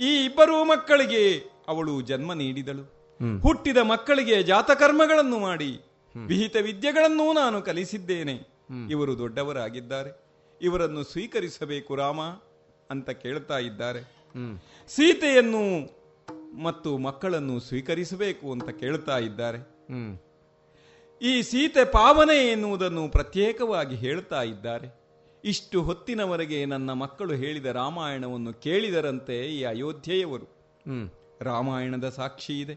ಈ 0.00 0.24
ಇಬ್ಬರೂ 0.24 0.64
ಮಕ್ಕಳಿಗೆ 0.64 1.50
ಅವಳು 1.68 2.00
ಜನ್ಮ 2.00 2.32
ನೀಡಿದಳು. 2.32 2.82
ಹುಟ್ಟಿದ 3.40 3.76
ಮಕ್ಕಳಿಗೆ 3.76 4.42
ಜಾತಕರ್ಮಗಳನ್ನು 4.42 5.38
ಮಾಡಿ 5.38 5.80
ವಿಹಿತ 6.26 6.56
ವಿದ್ಯೆಗಳನ್ನೂ 6.56 7.32
ನಾನು 7.32 7.62
ಕಲಿಸಿದ್ದೇನೆ. 7.62 8.32
ಇವರು 8.90 9.18
ದೊಡ್ಡವರಾಗಿದ್ದಾರೆ. 9.18 10.10
ಇವರನ್ನು 10.62 11.04
ಸ್ವೀಕರಿಸಬೇಕು 11.04 11.94
ರಾಮ 11.94 12.20
ಅಂತ 12.90 13.10
ಕೇಳ್ತಾ 13.10 13.58
ಇದ್ದಾರೆ. 13.58 14.00
ಸೀತೆಯನ್ನು 14.88 15.64
ಮತ್ತು 16.62 16.98
ಮಕ್ಕಳನ್ನು 16.98 17.60
ಸ್ವೀಕರಿಸಬೇಕು 17.60 18.52
ಅಂತ 18.52 18.68
ಕೇಳ್ತಾ 18.70 19.18
ಇದ್ದಾರೆ. 19.18 19.73
ಈ 21.22 21.42
ಸೀತೆ 21.42 21.84
ಪಾವನೆ 21.84 22.50
ಎನ್ನುವುದನ್ನು 22.50 23.08
ಪ್ರತ್ಯೇಕವಾಗಿ 23.08 23.96
ಹೇಳ್ತಾ 23.96 24.42
ಇದ್ದಾರೆ. 24.42 25.04
ಇಷ್ಟು 25.44 25.82
ಹೊತ್ತಿನವರೆಗೆ 25.82 26.64
ನನ್ನ 26.64 26.92
ಮಕ್ಕಳು 26.92 27.34
ಹೇಳಿದ 27.34 27.66
ರಾಮಾಯಣವನ್ನು 27.66 28.52
ಕೇಳಿದರಂತೆ 28.52 29.46
ಈ 29.46 29.64
ಅಯೋಧ್ಯೆಯವರು. 29.64 30.46
ರಾಮಾಯಣದ 31.40 32.08
ಸಾಕ್ಷಿ 32.08 32.60
ಇದೆ. 32.60 32.74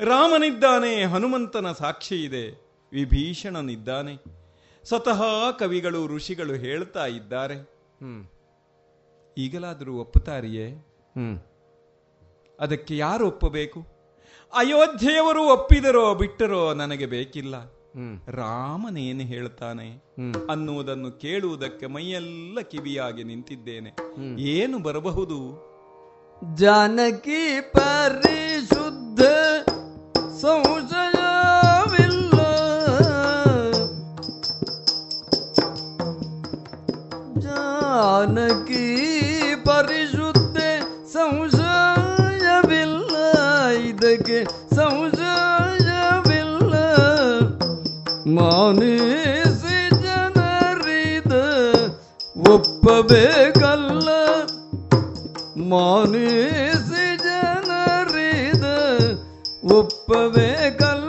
ರಾಮನಿದ್ದಾನೆ 0.00 1.04
ಹನುಮಂತನ 1.04 1.72
ಸಾಕ್ಷಿ 1.72 2.24
ಇದೆ 2.24 2.50
ವಿಭೀಷಣನಿದ್ದಾನೆ. 2.92 4.40
ಸ್ವತಃ 4.84 5.22
ಕವಿಗಳು 5.58 6.06
ಋಷಿಗಳು 6.06 6.54
ಹೇಳ್ತಾ 6.54 7.06
ಇದ್ದಾರೆ. 7.06 7.56
ಈಗಲಾದರೂ 9.38 9.94
ಒಪ್ಪುತ್ತಾರಿಯೇ? 9.94 10.66
ಅದಕ್ಕೆ 12.60 12.96
ಯಾರು 12.96 13.26
ಒಪ್ಪಬೇಕು? 13.26 13.99
ಅಯೋಧ್ಯೆಯವರು 14.54 15.52
ಒಪ್ಪಿದರೋ 15.52 16.14
ಬಿಟ್ಟರೋ 16.14 16.74
ನನಗೆ 16.74 17.06
ಬೇಕಿಲ್ಲ. 17.06 17.80
ರಾಮನೇನು 18.28 19.20
ಹೇಳ್ತಾನೆ 19.20 20.04
ಅನ್ನುವುದನ್ನು 20.50 21.12
ಕೇಳುವುದಕ್ಕೆ 21.12 21.86
ಮೈಯೆಲ್ಲ 21.86 22.60
ಕಿವಿಯಾಗಿ 22.60 23.24
ನಿಂತಿದ್ದೇನೆ. 23.24 23.96
ಏನು 24.40 24.78
ಬರಬಹುದು? 24.78 25.70
ಜಾನಕಿ 26.54 27.60
ಪರಿಶುದ್ಧ 27.60 29.20
ಸಂಶಯವಿಲ್ಲ. 30.40 32.40
ಜಾನಕಿ 37.38 39.09
ಇದಕ್ಕೆ 44.80 45.20
ಸಂಶಯವಿಲ್ಲ 45.20 46.74
ಮಾನಿಸಿ 48.38 49.78
ಜನರಿದ 50.02 51.32
ಒಪ್ಪಬೇಕಲ್ಲ. 52.48 54.08
ಮಾನಿಸಿ 55.68 57.06
ಜನರಿದ 57.16 58.64
ಒಪ್ಪಬೇಕಲ್ಲ. 59.72 60.99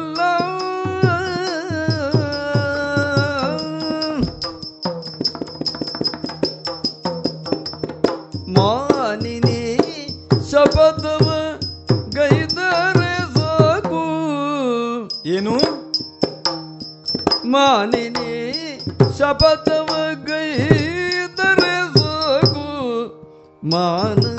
पतव 19.34 19.88
गई 20.30 20.68
दर 21.40 21.62
मान 23.66 24.31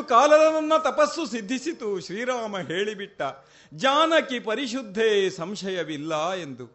ಇಷ್ಟು 0.00 0.08
ಕಾಲದ 0.08 0.54
ನನ್ನ 0.54 0.72
ತಪಸ್ಸು 0.76 1.26
ಸಿದ್ಧಿಸಿತು. 1.26 2.00
ಶ್ರೀರಾಮ 2.00 2.58
ಹೇಳಿಬಿಟ್ಟ 2.58 3.22
ಜಾನಕಿ 3.74 4.40
ಪರಿಶುದ್ಧೇ 4.40 5.30
ಸಂಶಯವಿಲ್ಲ 5.30 6.32
ಎಂದು. 6.32 6.66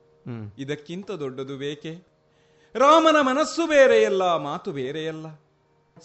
ಇದಕ್ಕಿಂತ 0.57 1.11
ದೊಡ್ಡದು 1.11 1.57
ಬೇಕೆ? 1.57 2.07
ರಾಮನ 2.75 3.15
ಮನಸ್ಸು 3.21 3.67
ಬೇರೆಯಲ್ಲ 3.67 4.35
ಮಾತು 4.35 4.71
ಬೇರೆಯಲ್ಲ. 4.71 5.27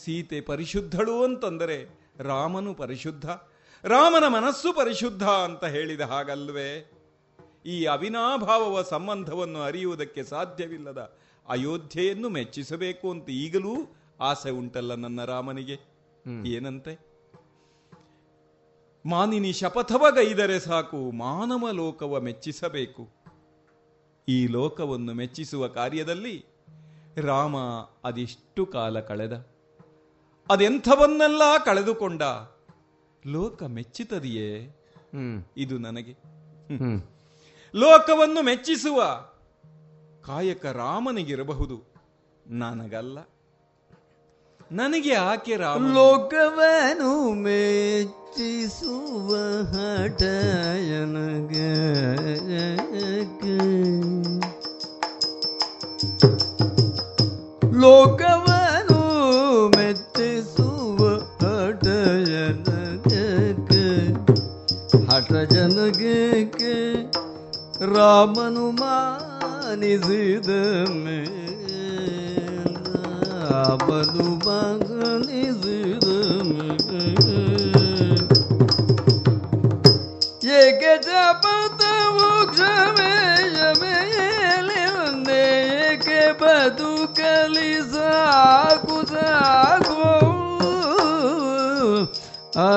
ಸೀತೆ 0.04 0.40
ಪರಿಶುದ್ಧಳು 0.40 1.24
ಅಂತಂದರೆ 1.24 2.00
ರಾಮನು 2.18 2.74
ಪರಿಶುದ್ಧ 2.74 3.28
ರಾಮನ 3.84 4.26
ಮನಸ್ಸು 4.26 4.72
ಪರಿಶುದ್ಧ 4.72 5.22
ಅಂತ 5.22 5.64
ಹೇಳಿದ 5.64 6.00
ಹಾಗಲ್ವೇ? 6.00 6.90
ಈ 7.66 7.84
ಅವಿನಾಭಾವವ 7.84 8.82
ಸಂಬಂಧವನ್ನು 8.82 9.62
ಅರಿಯುವುದಕ್ಕೆ 9.62 10.24
ಸಾಧ್ಯವಿಲ್ಲದ 10.24 11.12
ಅಯೋಧ್ಯೆಯನ್ನು 11.48 12.28
ಮೆಚ್ಚಿಸಬೇಕು 12.28 13.10
ಅಂತ 13.10 13.30
ಈಗಲೂ 13.30 13.76
ಆಸೆ 14.20 14.50
ಉಂಟಲ್ಲ 14.50 14.94
ನನ್ನ 14.94 15.24
ರಾಮನಿಗೆ. 15.24 15.76
ಏನಂತೆ? 16.46 17.09
ಮಾನಿನಿ 19.06 19.52
ಶಪಥವ 19.52 20.06
ಗೈದರೆ 20.10 20.60
ಸಾಕು 20.60 21.12
ಮಾನವ 21.12 21.70
ಲೋಕವ 21.70 22.20
ಮೆಚ್ಚಿಸಬೇಕು. 22.20 23.08
ಈ 24.28 24.46
ಲೋಕವನ್ನು 24.46 25.14
ಮೆಚ್ಚಿಸುವ 25.14 25.68
ಕಾರ್ಯದಲ್ಲಿ 25.68 26.46
ರಾಮ 27.16 27.56
ಅದೆಷ್ಟು 28.04 28.66
ಕಾಲ 28.66 29.00
ಕಳೆದ. 29.00 29.46
ಅದೆಂಥವನ್ನೆಲ್ಲ 30.50 31.42
ಕಳೆದುಕೊಂಡ? 31.64 32.22
ಲೋಕ 33.26 33.62
ಮೆಚ್ಚಿತದೆಯೇ? 33.62 34.76
ಇದು 35.56 35.78
ನನಗೆ. 35.78 36.16
ಲೋಕವನ್ನು 37.74 38.42
ಮೆಚ್ಚಿಸುವ 38.42 39.04
ಕಾಯಕ 40.24 40.66
ರಾಮನಿಗಿರಬಹುದು. 40.66 41.82
ನನಗಲ್ಲ. 42.46 43.18
ನನಗೆ 44.70 45.14
ಆಕೆ 45.22 45.54
ರಾಮ 45.56 45.86
ಲೋಕವನು 45.94 47.12
ಮೆಚ್ಚಿಸುವ 47.36 49.30
ಹಠಯನಗ 49.72 51.54
ಲೋಕವನು 57.80 59.00
ಮೆಚ್ಚಿಸುವ 59.74 61.00
ಹಠಯನಗ 61.40 63.12
ಹಠ 65.10 65.32
ಜನಗಕ್ಕೆ 65.52 66.76
ರಾಮನು 67.94 68.66
ಮಾನಿಸಿದ 68.80 70.50
ರಾಮನು 70.88 71.59
ಮಾನಿಸಿದ 74.44 76.06
ಏಕೆ 80.58 80.92
ಜಪತ 80.98 81.82
ಕ್ಷಮೆಯ 82.52 83.58
ಮೇಲೆ 83.82 84.80
ಒಂದೇ 85.02 85.42
ಏಕೆ 85.86 86.20
ಬದುಕಲಿ 86.32 87.72
ಸಾಕು 87.92 88.98
ಸಾಕು 89.06 90.00
ಆ 92.58 92.70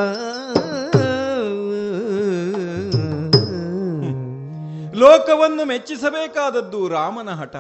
ಲೋಕವನ್ನು 4.96 5.64
ಮೆಚ್ಚಿಸಬೇಕಾದದ್ದು 5.66 6.88
ರಾಮನ 6.88 7.30
ಹಠ 7.34 7.56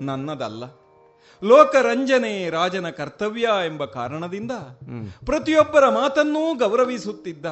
ನನ್ನದಲ್ಲ 0.00 0.64
ಲೋಕರಂಜನೆ 1.44 2.50
ರಾಜನ 2.50 2.90
ಕರ್ತವ್ಯ 2.90 3.48
ಎಂಬ 3.66 3.84
ಕಾರಣದಿಂದ 3.84 4.50
ಪ್ರತಿಯೊಬ್ಬರ 5.24 5.88
ಮಾತನ್ನೂ 5.88 6.54
ಗೌರವಿಸುತ್ತಿದ್ದ. 6.54 7.46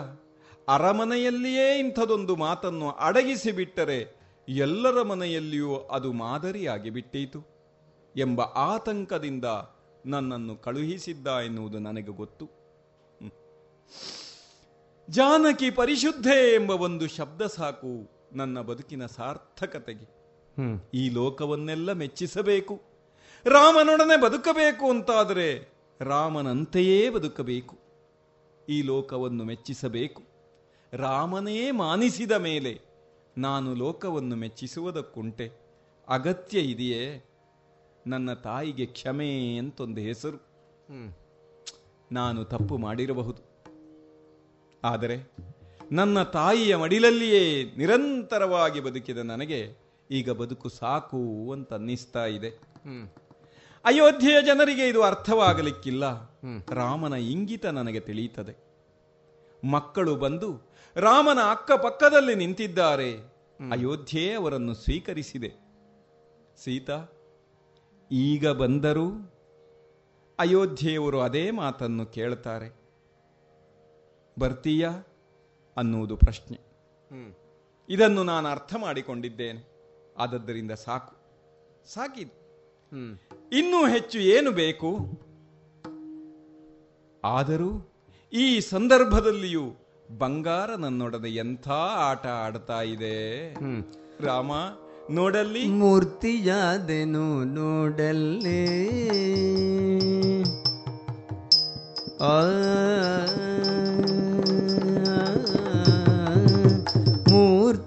ಅರಮನೆಯಲ್ಲಿಯೇ 0.69 1.79
ಇಂಥದೊಂದು 1.79 2.37
ಮಾತನ್ನು 2.37 2.91
ಅಡಗಿಸಿ 2.91 3.53
ಬಿಟ್ಟರೆ 3.53 4.17
ಎಲ್ಲರ 4.49 5.03
ಮನೆಯಲ್ಲಿಯೂ 5.03 5.77
ಅದು 5.77 6.13
ಮಾದರಿಯಾಗಿ 6.13 6.91
ಬಿಟ್ಟೀತು 6.91 7.47
ಎಂಬ 8.17 8.41
ಆತಂಕದಿಂದ 8.41 9.45
ನನ್ನನ್ನು 10.07 10.57
ಕಳುಹಿಸಿದ್ದ 10.57 11.27
ಎನ್ನುವುದು 11.27 11.79
ನನಗೆ 11.79 12.11
ಗೊತ್ತು. 12.11 12.51
ಜಾನಕಿ 15.11 15.71
ಪರಿಶುದ್ಧೆ 15.71 16.55
ಎಂಬ 16.55 16.71
ಒಂದು 16.71 17.09
ಶಬ್ದ 17.09 17.43
ಸಾಕು 17.43 18.11
ನನ್ನ 18.33 18.61
ಬದುಕಿನ 18.61 19.07
ಸಾರ್ಥಕತೆಗೆ. 19.07 20.25
ಈ 20.95 21.09
ಲೋಕವನ್ನೆಲ್ಲ 21.09 21.93
ಮೆಚ್ಚಿಸಬೇಕು. 21.93 22.94
ರಾಮನೊಡನೆ 23.47 24.21
ಬದುಕಬೇಕು 24.21 24.91
ಅಂತಾದರೆ 24.91 25.69
ರಾಮನಂತೆಯೇ 26.01 27.11
ಬದುಕಬೇಕು. 27.11 27.79
ಈ 28.69 28.83
ಲೋಕವನ್ನು 28.83 29.45
ಮೆಚ್ಚಿಸಬೇಕು. 29.45 30.23
ರಾಮನೇ 30.93 31.71
ಮಾನಿಸಿದ 31.71 32.33
ಮೇಲೆ 32.33 32.81
ನಾನು 33.39 33.75
ಲೋಕವನ್ನು 33.75 34.37
ಮೆಚ್ಚಿಸುವುದಕ್ಕುಂಟೆ. 34.37 35.53
ಅಗತ್ಯ 36.09 36.61
ಇದೆಯೇ? 36.61 37.25
ನನ್ನ 38.07 38.33
ತಾಯಿಗೆ 38.33 38.87
ಕ್ಷಮೆ 38.87 39.57
ಅಂತೊಂದು 39.57 40.01
ಹೆಸರು. 40.01 40.37
ನಾನು 42.13 42.45
ತಪ್ಪು 42.45 42.79
ಮಾಡಿರಬಹುದು. 42.79 43.43
ಆದರೆ 44.85 45.33
ನನ್ನ 45.93 46.23
ತಾಯಿಯ 46.23 46.77
ಮಡಿಲಲ್ಲಿಯೇ 46.77 47.65
ನಿರಂತರವಾಗಿ 47.65 48.81
ಬದುಕಿದ 48.81 49.19
ನನಗೆ 49.19 49.73
ಈಗ 50.11 50.31
ಬದುಕು 50.31 50.69
ಸಾಕು 50.69 51.53
ಅಂತ 51.53 51.73
ಅನ್ನಿಸ್ತಾ 51.73 52.27
ಇದೆ. 52.27 52.75
ಅಯೋಧ್ಯೆಯ 53.85 54.43
ಜನರಿಗೆ 54.43 54.89
ಇದು 54.89 55.03
ಅರ್ಥವಾಗಲಿಕ್ಕಿಲ್ಲ. 55.03 56.05
ರಾಮನ 56.73 57.13
ಇಂಗಿತ 57.13 57.67
ನನಗೆ 57.67 58.01
ತಿಳಿಯುತ್ತದೆ. 58.01 58.65
ಮಕ್ಕಳು 59.71 60.17
ಬಂದು 60.17 60.61
ರಾಮನ 60.97 61.39
ಅಕ್ಕಪಕ್ಕದಲ್ಲಿ 61.51 62.35
ನಿಂತಿದ್ದಾರೆ. 62.35 63.13
ಅಯೋಧ್ಯೆ 63.73 64.35
ಅವರನ್ನು 64.35 64.75
ಸ್ವೀಕರಿಸಿದೆ. 64.75 65.53
ಸೀತಾ, 66.65 67.07
ಈಗ 68.13 68.49
ಬಂದರೂ 68.49 69.35
ಅಯೋಧ್ಯೆಯವರು 70.39 71.21
ಅದೇ 71.21 71.51
ಮಾತನ್ನು 71.51 72.07
ಕೇಳ್ತಾರೆ. 72.07 72.69
ಬರ್ತೀಯಾ 74.39 74.91
ಅನ್ನುವುದು 75.77 76.17
ಪ್ರಶ್ನೆ. 76.17 76.59
ಇದನ್ನು 77.89 78.25
ನಾನು 78.25 78.49
ಅರ್ಥ 78.49 78.75
ಮಾಡಿಕೊಂಡಿದ್ದೇನೆ. 78.81 79.69
ಆದದ್ದರಿಂದ 80.19 80.73
ಸಾಕು. 80.73 81.17
ಸಾಕಿದು 81.95 82.44
ಇನ್ನೂ 83.53 83.81
ಹೆಚ್ಚು 83.87 84.19
ಏನು 84.35 84.51
ಬೇಕು 84.53 84.91
ಆದರೂ 87.23 87.71
ಈ 88.33 88.47
ಸಂದರ್ಭದಲ್ಲಿಯೂ 88.69 89.65
ಬಂಗಾರ 90.09 90.71
ನನ್ನೊಡನೆ 90.77 91.31
ಎಂಥ 91.37 91.69
ಆಟ 92.09 92.25
ಆಡ್ತಾ 92.39 92.81
ಇದೆ 92.95 93.17
ರಾಮ 94.21 94.51
ನೋಡಲ್ಲಿ 95.11 95.63
ಮೂರ್ತಿಯಾದೆನು 95.75 97.27
ನೋಡಲ್ಲಿ 97.55 98.61
ಆ 102.25 102.35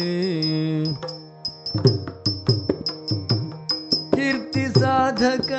ಕೀರ್ತಿ 4.10 4.80
ಸಾಧಕ 4.80 5.52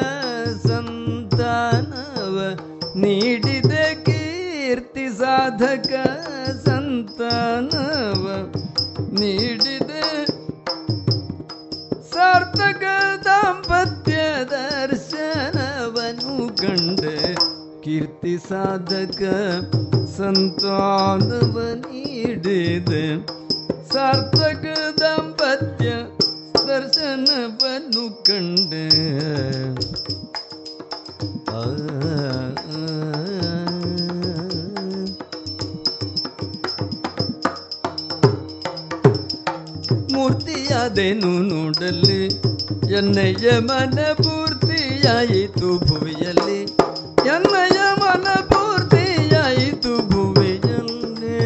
ಸಂತಾನವ 0.67 2.57
ನೀಡಿದೆ 2.95 4.03
ಕೀರ್ತಿ 4.03 5.09
ಸಾಧಕ 5.09 5.93
ಸಂತಾನವ 6.65 8.25
ನೀಡಿದೆ 9.19 9.82
ಸಾರ್ಥಕ 12.23 12.83
ದಾಂಪತ್ಯ 13.25 14.17
ದರ್ಶನವನು 14.51 16.35
ಕಂಡೆ 16.57 17.15
ಕೀರ್ತಿ 17.83 18.37
ಸಾಧಕ 18.39 19.21
ಸಂತಾನವ 20.17 21.55
ನೀಡಿದೆ 21.81 23.03
ಸಾರ್ಥಕ 23.91 24.65
ದಾಂಪತ್ಯ 24.99 25.89
ದರ್ಶನವನ್ನು 26.67 28.23
ಕಂಡೆ 28.23 28.85
ಆ, 31.53 31.63
ಮೂರ್ತಿಯಾದೆನು 40.83 41.39
ನೋಡಲಿ? 41.43 42.25
ಎನ್ನಯ್ಯ 42.95 43.59
ಮನ 43.59 44.13
ಪೂರ್ತಿಯಾಯಿತು 44.13 45.79
ಭುವಿಯಲ್ಲಿ? 45.79 46.63
ಎನ್ನಯ್ಯ 47.27 47.79
ಮನ 47.99 48.27
ಪೂರ್ತಿಯಾಯಿತು 48.39 50.09
ಭುವಿಯಲ್ಲಿ? 50.09 51.39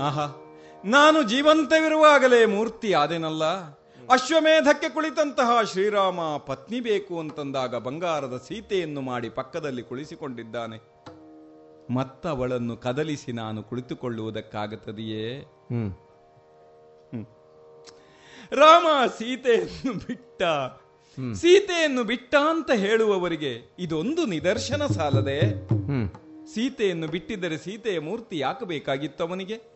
ಆಹಾ, 0.00 0.26
ನಾನು 0.84 1.22
ಜೀವಂತವಿರುವಾಗಲೇ 1.22 2.46
ಮೂರ್ತಿ 2.46 2.92
ಆದೆನಲ್ಲ? 2.92 3.42
ಅಶ್ವಮೇಧಕ್ಕೆ 4.10 4.88
ಕುಳಿತಂತಹ 4.88 5.62
ಶ್ರೀರಾಮ 5.62 6.20
ಪತ್ನಿ 6.46 6.80
ಬೇಕು 6.80 7.18
ಅಂತಂದಾಗ 7.18 7.76
ಬಂಗಾರದ 7.76 8.36
ಸೀತೆಯನ್ನು 8.48 9.00
ಮಾಡಿ 9.00 9.28
ಪಕ್ಕದಲ್ಲಿ 9.28 9.82
ಕುಳಿಸಿಕೊಂಡಿದ್ದಾನೆ. 9.82 10.78
ಮತ್ತವಳನ್ನು 11.94 12.76
ಕದಲಿಸಿ 12.76 13.32
ನಾನು 13.32 13.62
ಕುಳಿತುಕೊಳ್ಳುವುದಕ್ಕಾಗುತ್ತದೆಯೇ. 13.62 15.40
ರಾಮ 18.52 18.86
ಸೀತೆಯನ್ನು 19.18 19.92
ಬಿಟ್ಟ. 19.94 20.42
ಸೀತೆಯನ್ನು 21.34 22.04
ಬಿಟ್ಟ 22.04 22.34
ಅಂತ 22.48 22.70
ಹೇಳುವವರಿಗೆ 22.70 23.76
ಇದೊಂದು 23.78 24.26
ನಿದರ್ಶನ 24.26 24.86
ಸಾಲದೆ 24.86 25.68
ಸೀತೆಯನ್ನು 26.54 27.06
ಬಿಟ್ಟಿದ್ದರೆ 27.06 27.58
ಸೀತೆಯ 27.58 28.00
ಮೂರ್ತಿ 28.00 28.38
ಯಾಕೆ 28.38 28.64
ಬೇಕಾಗಿತ್ತು 28.64 29.24
ಅವನಿಗೆ 29.24 29.73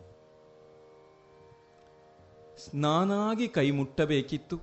ನಾನಾಗಿ 2.75 3.47
ಕೈ 3.47 3.71
ಮುಟ್ಟಬೇಕಿತ್ತು. 3.71 4.57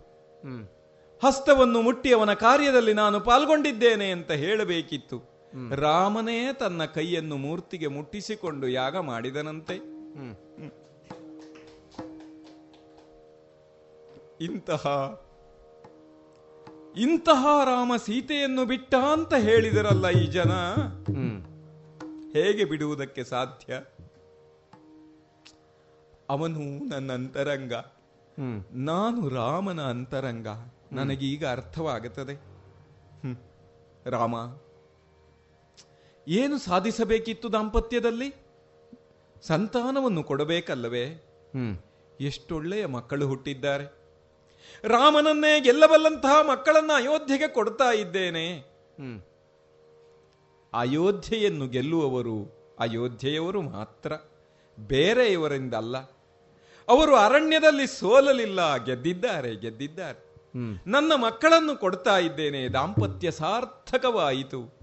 ಹಸ್ತವನ್ನು 1.22 1.82
ಮುಟ್ಟಿ 1.82 2.12
ಅವನ 2.12 2.32
ಕಾರ್ಯದಲ್ಲಿ 2.32 2.92
ನಾನು 2.92 3.20
ಪಾಲ್ಗೊಂಡಿದ್ದೇನೆ 3.20 4.10
ಅಂತ 4.10 4.30
ಹೇಳಬೇಕಿತ್ತು. 4.30 5.36
ರಾಮನೇ 5.74 6.52
ತನ್ನ 6.52 6.84
ಕೈಯನ್ನು 6.84 7.36
ಮೂರ್ತಿಗೆ 7.36 7.86
ಮುಟ್ಟಿಸಿಕೊಂಡು 7.86 8.68
ಯಾಗ 8.68 8.96
ಮಾಡಿದನಂತೆ. 8.96 9.76
ಇಂತಹ 14.40 14.84
ಇಂತಹ 16.96 17.46
ರಾಮ 17.64 17.92
ಸೀತೆಯನ್ನು 17.96 18.64
ಬಿಟ್ಟ 18.64 18.94
ಅಂತ 18.94 19.34
ಹೇಳಿದರಲ್ಲ 19.34 20.08
ಈ 20.08 20.26
ಜನ. 20.26 20.52
ಹೇಗೆ 22.32 22.64
ಬಿಡುವುದಕ್ಕೆ 22.64 23.24
ಸಾಧ್ಯ? 23.24 23.80
ಅವನು 26.28 26.88
ನನ್ನ 26.88 27.12
ಅಂತರಂಗ. 27.12 27.72
ನಾನು 28.72 29.28
ರಾಮನ 29.28 29.82
ಅಂತರಂಗ. 29.82 30.46
ನನಗೀಗ 30.92 31.46
ಅರ್ಥವಾಗುತ್ತದೆ. 31.46 32.34
ರಾಮ 34.10 34.34
ಏನು 36.28 36.58
ಸಾಧಿಸಬೇಕಿತ್ತು 36.58 37.52
ದಾಂಪತ್ಯದಲ್ಲಿ? 37.52 38.34
ಸಂತಾನವನ್ನು 39.42 40.22
ಕೊಡಬೇಕಲ್ಲವೇ? 40.22 41.04
ಎಷ್ಟೊಳ್ಳೆಯ 42.20 42.86
ಮಕ್ಕಳು 42.86 43.28
ಹುಟ್ಟಿದ್ದಾರೆ. 43.28 43.84
ರಾಮನನ್ನೇ 44.84 45.60
ಗೆಲ್ಲಬಲ್ಲಂತಹ 45.60 46.50
ಮಕ್ಕಳನ್ನ 46.50 46.90
ಅಯೋಧ್ಯೆಗೆ 46.94 47.48
ಕೊಡ್ತಾ 47.48 47.92
ಇದ್ದೇನೆ. 47.92 48.58
ಅಯೋಧ್ಯೆಯನ್ನು 50.74 51.68
ಗೆಲ್ಲುವವರು 51.68 52.36
ಅಯೋಧ್ಯೆಯವರು 52.78 53.62
ಮಾತ್ರ. 53.62 54.12
ಬೇರೆಯವರಿಂದಲ್ಲ 54.78 56.15
ಅವರು 56.88 57.16
ಅರಣ್ಯದಲ್ಲಿ 57.16 57.86
ಸೋಲಲಿಲ್ಲ 57.86 58.84
ಗೆದ್ದಿದ್ದಾರೆ 58.84 59.56
ಗೆದ್ದಿದ್ದಾರೆ. 59.56 60.34
ನನ್ನ 60.86 61.12
ಮಕ್ಕಳನ್ನು 61.16 61.76
ಕೊಡ್ತಾ 61.76 62.18
ಇದ್ದೇನೆ 62.18 62.68
ದಾಂಪತ್ಯ 62.68 63.30
ಸಾರ್ಥಕವಾಯಿತು. 63.30 64.78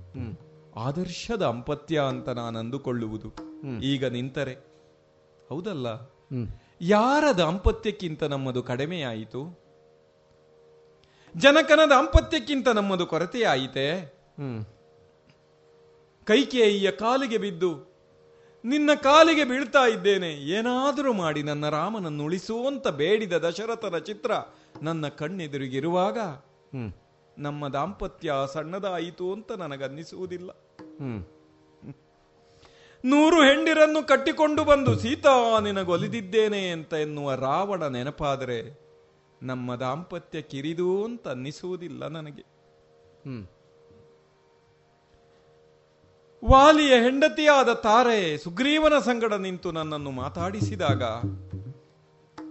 ಆದರ್ಶ 0.75 1.31
ದಾಂಪತ್ಯ 1.39 1.99
ಅಂತ 1.99 2.30
ನಾನು 2.30 2.59
ಅಂದುಕೊಳ್ಳುವುದು. 2.59 3.34
ಈಗ 3.81 4.05
ನಿಂತರೆ. 4.05 4.53
ಹೌದಲ್ಲ? 5.49 5.88
ಯಾರ 6.81 7.23
ದಾಂಪತ್ಯಕ್ಕಿಂತ 7.38 8.23
ನಮ್ಮದು 8.23 8.63
ಕಡಿಮೆಯಾಯಿತು? 8.63 9.59
ಜನಕನ 11.38 11.80
ದಾಂಪತ್ಯಕ್ಕಿಂತ 11.89 12.69
ನಮ್ಮದು 12.69 13.05
ಕೊರತೆಯಾಯಿತೆ? 13.05 14.13
ಕೈಕೇಯಿಯ 16.25 16.91
ಕಾಲಿಗೆ 16.91 17.38
ಬಿದ್ದು 17.38 17.92
ನಿನ್ನ 18.64 18.90
ಕಾಲಿಗೆ 18.94 19.44
ಬೀಳ್ತಾ 19.44 19.85
ಇದ್ದೇನೆ. 19.85 20.30
ಏನಾದರೂ 20.34 21.14
ಮಾಡಿ 21.14 21.44
ನನ್ನ 21.44 21.69
ರಾಮನನ್ನು 21.69 22.23
ಉಳಿಸುವಂತ 22.23 22.88
ಬೇಡಿದ 22.88 23.34
ದಶರಥನ 23.34 23.98
ಚಿತ್ರ 23.98 24.31
ನನ್ನ 24.81 25.07
ಕಣ್ಣೆದುರಿಗಿರುವಾಗ 25.07 26.18
ನಮ್ಮ 27.38 27.68
ದಾಂಪತ್ಯ 27.68 28.34
ಸಣ್ಣದಾಯಿತು 28.53 29.34
ಅಂತ 29.34 29.52
ನನಗನ್ನಿಸುವುದಿಲ್ಲ. 29.52 30.49
ನೂರು 33.06 33.40
ಹೆಂಡಿರನ್ನು 33.44 34.07
ಕಟ್ಟಿಕೊಂಡು 34.07 34.64
ಬಂದು 34.64 34.99
ಸೀತಾ 34.99 35.60
ನಿನಗೊಲಿದಿದ್ದೇನೆ 35.60 36.69
ಅಂತ 36.69 36.94
ಎನ್ನುವ 36.94 37.34
ರಾವಣ 37.35 37.88
ನೆನಪಾದರೆ 37.88 38.60
ನಮ್ಮ 39.44 39.76
ದಾಂಪತ್ಯ 39.76 40.41
ಕಿರಿದು 40.41 41.03
ಅಂತ 41.03 41.27
ಅನ್ನಿಸುವುದಿಲ್ಲ 41.27 42.07
ನನಗೆ. 42.07 42.45
ವಾಲಿಯ 46.49 46.93
ಹೆಂಡತಿಯಾದ 47.01 47.73
ತಾರೆ 47.73 48.37
ಸುಗ್ರೀವನ 48.37 48.99
ಸಂಗಡ 48.99 49.33
ನಿಂತು 49.33 49.71
ನನ್ನನ್ನು 49.71 50.11
ಮಾತಾಡಿಸಿದಾಗ 50.11 51.03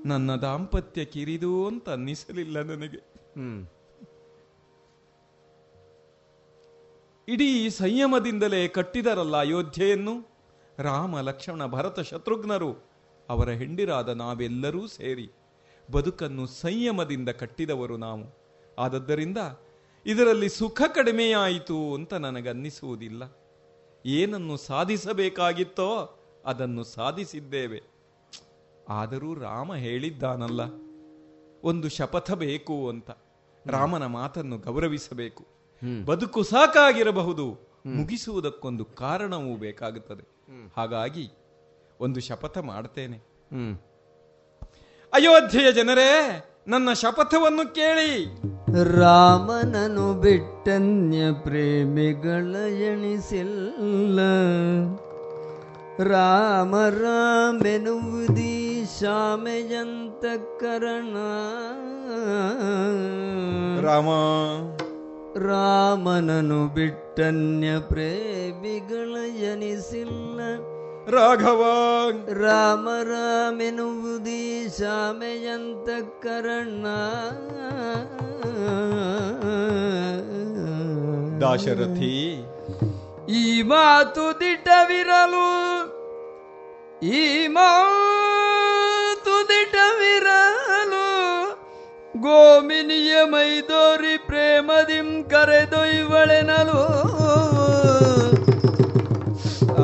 ನನ್ನ 0.07 0.37
ದಾಂಪತ್ಯ 0.37 1.05
ಕಿರಿದು 1.05 1.67
ಅಂತ 1.67 1.89
ಅನ್ನಿಸಲಿಲ್ಲ 1.89 2.63
ನನಗೆ. 2.63 3.01
ಇಡೀ 7.29 7.69
ಸಂಯಮದಿಂದಲೇ 7.69 8.69
ಕಟ್ಟಿದರಲ್ಲ 8.69 9.37
ಅಯೋಧ್ಯೆಯನ್ನು? 9.37 10.15
ರಾಮ 10.79 11.21
ಲಕ್ಷ್ಮಣ 11.21 11.67
ಭರತ 11.67 12.01
ಶತ್ರುಘ್ನರು 12.01 12.73
ಅವರ 13.29 13.49
ಹೆಂಡಿರಾದ 13.51 14.09
ನಾವೆಲ್ಲರೂ 14.09 14.87
ಸೇರಿ 14.87 15.31
ಬದುಕನ್ನು 15.93 16.47
ಸಂಯಮದಿಂದ 16.47 17.29
ಕಟ್ಟಿದವರು 17.29 17.97
ನಾವು. 17.97 18.25
ಆದದ್ದರಿಂದ 18.79 19.39
ಇದರಲ್ಲಿ 20.07 20.49
ಸುಖ 20.49 20.83
ಕಡಿಮೆಯಾಯಿತು 20.95 21.95
ಅಂತ 21.95 22.15
ನನಗನ್ನಿಸುವುದಿಲ್ಲ. 22.15 23.42
ಏನನ್ನು 24.07 24.57
ಸಾಧಿಸಬೇಕಾಗಿತ್ತೋ 24.57 26.19
ಅದನ್ನು 26.47 26.85
ಸಾಧಿಸಿದ್ದೇವೆ. 26.85 27.83
ಆದರೂ 28.89 29.35
ರಾಮ 29.35 29.75
ಹೇಳಿದ್ದಾನಲ್ಲ 29.75 30.61
ಒಂದು 31.65 31.89
ಶಪಥ 31.89 32.31
ಬೇಕು 32.31 32.89
ಅಂತ. 32.89 33.11
ರಾಮನ 33.67 34.07
ಮಾತನ್ನು 34.07 34.59
ಗೌರವಿಸಬೇಕು. 34.59 35.47
ಬದುಕು 36.05 36.43
ಸಾಕಾಗಿರಬಹುದು 36.43 37.59
ಮುಗಿಸುವುದಕ್ಕೊಂದು 37.87 38.85
ಕಾರಣವೂ 38.85 39.57
ಬೇಕಾಗುತ್ತದೆ. 39.57 40.23
ಹಾಗಾಗಿ 40.77 41.31
ಒಂದು 42.01 42.21
ಶಪಥ 42.21 42.59
ಮಾಡ್ತೇನೆ. 42.59 43.17
ಅಯೋಧ್ಯೆಯ 45.13 45.73
ಜನರೇ 45.73 46.45
ನನ್ನ 46.69 46.93
ಶಪಥವನ್ನು 46.93 47.75
ಕೇಳಿ. 47.75 48.41
ರಾಮನನು 48.99 50.15
ಬಿಟ್ಟನ್ಯ 50.15 51.33
ಪ್ರೇಮಿಗಳ 51.33 52.57
ಎಣಿಸಿಲ್ಲ. 52.57 54.21
ರಾಮ 56.03 56.77
ರಾಮೆನುವುದೀ 56.89 58.85
ಶಾಮೆಯಂತ 59.01 60.25
ಕರಣ. 60.61 61.15
ರಾಮ. 63.81 64.09
ರಾಮನನು 65.39 66.75
ಬಿಟ್ಟನ್ಯ 66.75 67.79
ಪ್ರೇಮಿಗಳ 67.79 69.17
ಎನಿಸಿಲ್ಲ 69.25 70.41
ರಾಘವ 71.09 71.63
ರಾಮ 72.43 73.03
ರಾಮೆನುವುದಿ 73.03 74.69
ಶಾಮೆಯಂತ 74.69 75.89
ಕರಣ 76.23 76.87
ದಾಶರಥಿ. 81.41 82.43
ಈ 83.29 83.63
ಮಾತು 83.63 84.41
ದಿಟವಿರಲು 84.41 85.49
ಈ 87.07 87.47
ಮಾತು 87.47 89.49
ದಿಟವಿರಲು 89.49 91.09
ಗೋಮಿನಿಯ 92.19 93.25
ಮೈದೋರಿ 93.25 94.19
ಪ್ರೇಮದಿಂ 94.19 95.25
ಕರೆದೊಯ್ವಳೆನಲು 95.25 96.85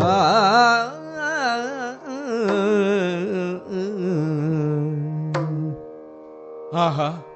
ಆ 0.00 0.18
ಆಹಾ 6.78 7.34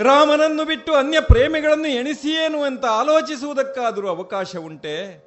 ರಾಮನನ್ನು 0.00 0.64
ಬಿಟ್ಟು 0.64 0.94
ಅನ್ಯ 0.94 1.20
ಪ್ರೇಮಿಗಳನ್ನು 1.20 1.88
ಎಣಿಸಿಯೇನು 1.88 2.62
ಅಂತ 2.62 2.86
ಆಲೋಚಿಸುವುದಕ್ಕಾದರೂ 2.86 4.08
ಅವಕಾಶ 4.08 4.56
ಉಂಟೆ? 4.56 5.24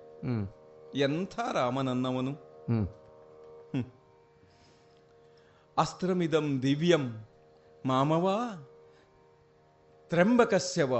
ಎಂಥ 0.95 1.39
ರಾಮನನ್ನವನು? 1.53 2.31
ಹ್ಮ್. 2.31 2.87
ಅಸ್ತ್ರಮಿದಂ 5.77 6.61
ದಿವ್ಯಂ 6.61 7.25
ಮಾಮವಾ 7.85 8.67
ತ್ರಂಬಕಸ್ಯವ 10.09 10.95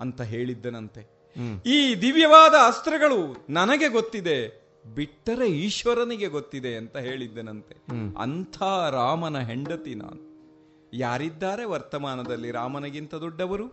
ಅಂತ 0.00 0.22
ಹೇಳಿದ್ದನಂತೆ. 0.22 1.32
ಈ 1.66 1.94
ದಿವ್ಯವಾದ 1.94 2.54
ಅಸ್ತ್ರಗಳು 2.66 3.46
ನನಗೆ 3.50 3.88
ಗೊತ್ತಿದೆ 3.88 4.62
ಬಿಟ್ಟರೆ 4.94 5.48
ಈಶ್ವರನಿಗೆ 5.48 6.26
ಗೊತ್ತಿದೆ 6.26 6.76
ಅಂತ 6.76 6.96
ಹೇಳಿದ್ದನಂತೆ. 6.96 7.74
ಅಂಥ 8.18 8.62
ರಾಮನ 8.90 9.38
ಹೆಂಡತಿ 9.38 9.94
ನಾನು. 9.94 10.29
ಯಾರಿದ್ದಾರೆ 10.92 11.64
ವರ್ತಮಾನದಲ್ಲಿ 11.64 12.50
ರಾಮನಿಗಿಂತ 12.50 13.14
ದೊಡ್ಡವರು? 13.14 13.66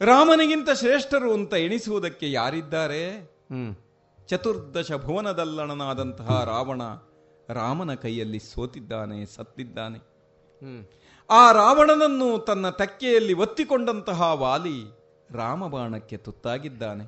ರಾಮನಿಗಿಂತ 0.00 0.70
ಶ್ರೇಷ್ಠರು 0.70 1.32
ಅಂತ 1.32 1.54
ಎಣಿಸುವುದಕ್ಕೆ 1.54 2.32
ಯಾರಿದ್ದಾರೆ? 2.32 3.02
ಚತುರ್ದಶ 4.26 4.92
ಭುವನದಲ್ಲಣನಾದಂತಹ 4.92 6.44
ರಾವಣ 6.44 6.82
ರಾಮನ 7.48 7.94
ಕೈಯಲ್ಲಿ 7.94 8.38
ಸೋತಿದ್ದಾನೆ 8.38 9.26
ಸತ್ತಿದ್ದಾನೆ. 9.26 9.98
ಆ 11.30 11.52
ರಾವಣನನ್ನು 11.52 12.38
ತನ್ನ 12.38 12.70
ತಕ್ಕೆಯಲ್ಲಿ 12.70 13.32
ಒತ್ತಿಕೊಂಡಂತಹ 13.32 14.22
ವಾಲಿ 14.22 14.78
ರಾಮಬಾಣಕ್ಕೆ 15.30 16.16
ತುತ್ತಾಗಿದ್ದಾನೆ. 16.16 17.04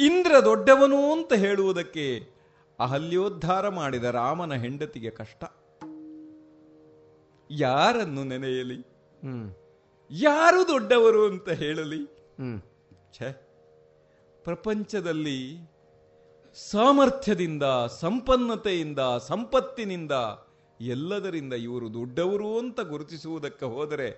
ಇಂದ್ರ 0.00 0.34
ದೊಡ್ಡವನು 0.44 1.12
ಅಂತ 1.12 1.32
ಹೇಳುವುದಕ್ಕೆ 1.32 2.28
ಅಹಲ್ಯೋದ್ಧಾರ 2.80 3.68
ಮಾಡಿದ 3.68 4.04
ರಾಮನ 4.04 4.54
ಹೆಂಡತಿಗೆ 4.54 5.10
ಕಷ್ಟ. 5.10 5.44
ಯಾರನ್ನು 7.50 8.22
ನೆನೆಯಲಿ? 8.24 8.78
ಯಾರು 10.10 10.60
ದೊಡ್ಡವರು 10.68 11.22
ಅಂತ 11.26 11.48
ಹೇಳಲಿ? 11.62 12.00
ಛೆ 13.12 13.28
ಪ್ರಪಂಚದಲ್ಲಿ 14.44 15.38
ಸಾಮರ್ಥ್ಯದಿಂದ 16.56 17.64
ಸಂಪನ್ನತೆಯಿಂದ 18.00 19.00
ಸಂಪತ್ತಿನಿಂದ 19.26 20.12
ಎಲ್ಲದರಿಂದ 20.80 21.54
ಇವರು 21.66 21.86
ದೊಡ್ಡವರು 21.94 22.58
ಅಂತ 22.58 22.80
ಗುರುತಿಸುವುದಕ್ಕೆ 22.80 23.66
ಹೋದರೆ 23.66 24.08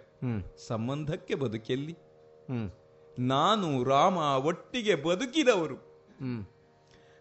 ಸಂಬಂಧಕ್ಕೆ 0.68 1.34
ಬದುಕೆಲ್ಲಿ? 1.34 1.94
ನಾನು 3.18 3.84
ರಾಮ 3.84 4.18
ಒಟ್ಟಿಗೆ 4.44 4.94
ಬದುಕಿದವರು. 4.94 5.78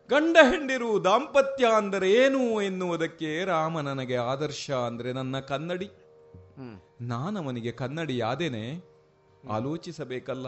ಗಂಡ 0.10 0.38
ಹೆಂಡಿರು 0.42 1.04
ದಾಂಪತ್ಯ 1.04 1.66
ಅಂದರೆ 1.76 2.08
ಏನು 2.12 2.62
ಎನ್ನುವುದಕ್ಕೆ 2.62 3.32
ರಾಮ 3.46 3.82
ನನಗೆ 3.82 4.16
ಆದರ್ಶ 4.16 4.72
ಅಂದರೆ 4.72 5.10
ನನ್ನ 5.14 5.40
ಕನ್ನಡಿ. 5.40 5.90
ನಾನವನಿಗೆ 7.02 7.72
ಕನ್ನಡಿ 7.72 8.22
ಆದೇನೆ 8.22 8.84
ಆಲೋಚಿಸಬೇಕಲ್ಲ. 9.50 10.48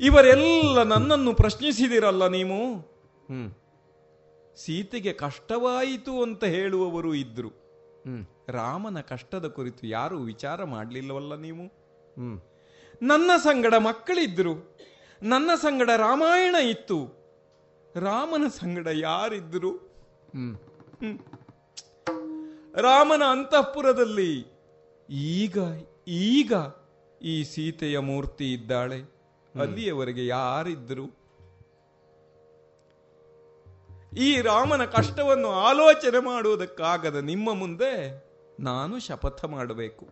ಇವರೆಲ್ಲ 0.00 0.82
ನನ್ನನ್ನು 0.82 1.34
ಪ್ರಶ್ನಿಸಿದಿರಲ್ಲ 1.34 2.26
ನೀವು? 2.26 2.92
ಸೀತೆಗೆ 4.56 5.12
ಕಷ್ಟವಾಯಿತು 5.12 6.22
ಅಂತ 6.22 6.44
ಹೇಳುವವರು 6.44 7.14
ಇದ್ರು. 7.14 7.50
ರಾಮನ 8.48 9.00
ಕಷ್ಟದ 9.00 9.46
ಕುರಿತು 9.46 9.86
ಯಾರು 9.86 10.18
ವಿಚಾರ 10.18 10.64
ಮಾಡಲಿಲ್ಲವಲ್ಲ 10.64 11.34
ನೀವು? 11.34 11.72
ನನ್ನ 13.02 13.30
ಸಂಗಡ 13.42 13.74
ಮಕ್ಕಳಿದ್ರು. 13.74 14.76
ನನ್ನ 15.22 15.50
ಸಂಗಡ 15.56 15.90
ರಾಮಾಯಣ 15.96 16.54
ಇತ್ತು. 16.54 17.22
ರಾಮನ 17.96 18.48
ಸಂಗಡ 18.48 18.86
ಯಾರಿದ್ರು. 18.86 19.76
ರಾಮನ 22.74 23.22
ಅಂತಃಪುರದಲ್ಲಿ 23.22 24.51
ಈಗ 25.12 25.58
ಈಗ 26.08 26.52
ಈ 27.22 27.44
ಸೀತೆಯ 27.44 27.98
ಮೂರ್ತಿ 27.98 28.52
ಇದ್ದಾಳೆ. 28.52 29.00
ಅಲ್ಲಿಯವರೆಗೆ 29.60 30.26
ಯಾರಿದ್ರು 30.26 31.22
ಈ 34.18 34.40
ರಾಮನ 34.40 34.84
ಕಷ್ಟವನ್ನು 34.84 35.48
ಆಲೋಚನೆ 35.48 36.24
ಮಾಡುವುದಕ್ಕಾಗದ 36.24 37.16
ನಿಮ್ಮ 37.16 37.54
ಮುಂದೆ 37.54 38.24
ನಾನು 38.60 39.00
ಶಪಥ 39.00 39.44
ಮಾಡಬೇಕು. 39.44 40.06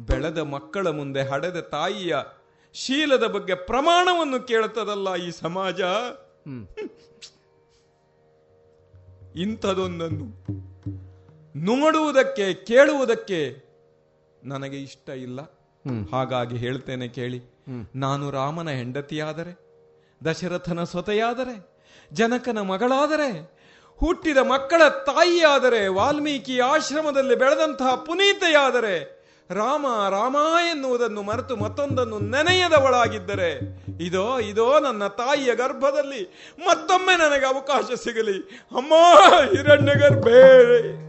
ಬೆಳೆದ 0.00 0.38
ಮಕ್ಕಳ 0.38 0.88
ಮುಂದೆ 0.88 1.22
ಹಡೆದ 1.22 1.60
ತಾಯಿಯ 1.60 2.16
ಶೀಲದ 2.72 3.24
ಬಗ್ಗೆ 3.24 3.54
ಪ್ರಮಾಣವನ್ನು 3.54 4.46
ಕೇಳುತ್ತದಲ್ಲ 4.46 5.14
ಈ 5.14 5.30
ಸಮಾಜ? 5.30 5.80
ಇಂಥದೊಂದನ್ನು 9.36 10.58
ನೋಡುವುದಕ್ಕೆ 11.56 12.54
ಕೇಳುವುದಕ್ಕೆ 12.54 13.68
ನನಗೆ 14.44 14.76
ಇಷ್ಟ 14.76 15.08
ಇಲ್ಲ. 15.08 15.40
ಹಾಗಾಗಿ 16.12 16.56
ಹೇಳ್ತೇನೆ 16.56 17.08
ಕೇಳಿ. 17.08 17.58
ನಾನು 17.94 18.30
ರಾಮನ 18.30 18.70
ಹೆಂಡತಿಯಾದರೆ 18.70 19.68
ದಶರಥನ 20.24 20.84
ಸೊತೆಯಾದರೆ 20.84 21.68
ಜನಕನ 22.12 22.60
ಮಗಳಾದರೆ 22.60 23.58
ಹುಟ್ಟಿದ 23.96 24.36
ಮಕ್ಕಳ 24.36 24.88
ತಾಯಿಯಾದರೆ 24.88 25.88
ವಾಲ್ಮೀಕಿ 25.88 26.60
ಆಶ್ರಮದಲ್ಲಿ 26.60 27.34
ಬೆಳೆದಂತಹ 27.34 27.94
ಪುನೀತೆಯಾದರೆ 27.94 29.18
ರಾಮ 29.50 29.86
ರಾಮ 30.10 30.36
ಎನ್ನುವುದನ್ನು 30.70 31.22
ಮರೆತು 31.22 31.56
ಮತ್ತೊಂದನ್ನು 31.56 32.18
ನೆನೆಯದವಳಾಗಿದ್ದರೆ 32.18 33.80
ಇದೋ 34.00 34.38
ಇದೋ 34.38 34.80
ನನ್ನ 34.80 35.06
ತಾಯಿಯ 35.06 35.54
ಗರ್ಭದಲ್ಲಿ 35.54 36.52
ಮತ್ತೊಮ್ಮೆ 36.58 37.18
ನನಗೆ 37.18 37.46
ಅವಕಾಶ 37.46 37.84
ಸಿಗಲಿ. 38.04 38.38
ಅಮ್ಮ 38.76 38.92
ಹಿರಣ್ಯ 39.56 39.94
ಗರ್ಭೇ 39.94 41.04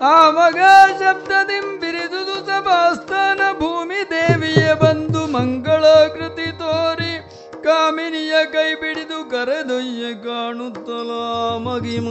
ಆ 0.00 0.30
ಮಗ 0.30 0.58
ಶಬ್ದದಿಂಬಿರಿದುದು 1.00 2.46
ಸಭಾಸ್ಥಾನ 2.46 3.40
ಭೂಮಿ 3.58 4.10
ದೇವಿಯ 4.10 4.74
ಬಂದು 4.74 5.26
ಮಂಗಳಾಕೃತಿ 5.26 6.52
ತೋರಿ 6.52 7.14
ಕಾಮಿನಿಯ 7.62 8.32
ಕೈ 8.52 8.74
ಬಿಡಿದು 8.74 9.30
ಕರೆದೊಯ್ಯ 9.30 10.14
ಕಾಣುತ್ತಲ 10.24 11.10
ಮಗಿಮ. 11.58 12.08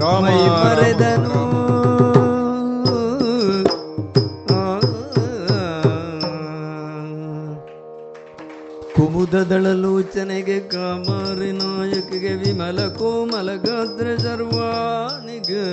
ರಾಮ, 0.00 0.24
ಬರೆದನು 0.54 1.42
ಕುಮುದದಳಲೋಚನೆಗೆ 9.20 10.60
ಕಾಮಾರಿ 10.68 11.52
ನಾಯಕಿಗೆ 11.52 12.32
ವಿಮಲ 12.34 12.88
ಕೋಮಲ 12.88 13.54
ಗಾತ್ರ 13.56 14.16
ಸರ್ವಾನಿಗೆ 14.18 15.64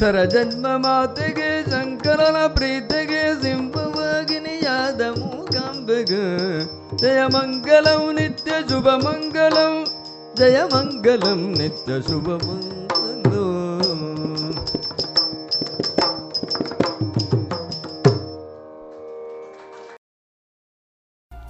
ಸರಜನ್ಮ 0.00 0.66
ಮಾತೆಗೆ, 0.76 1.70
ಶಂಕರನ 1.70 2.46
ಪ್ರೀತಿಗೆ 2.46 3.42
ಸಿಂಹವಾಗಿನಿಯಾದ 3.42 5.00
ಮೂಕಾಂಬೆಗ. 5.18 6.12
ಜಯ 6.96 7.18
ಮಂಗಲಂ, 7.34 8.14
ನಿತ್ಯ 8.14 8.50
ಶುಭ 8.68 8.88
ಮಂಗಲಂ, 8.88 9.84
ಜಯ 10.36 10.62
ಮಂಗಲಂ, 10.62 11.52
ನಿತ್ಯ 11.52 12.02
ಶುಭ 12.02 12.26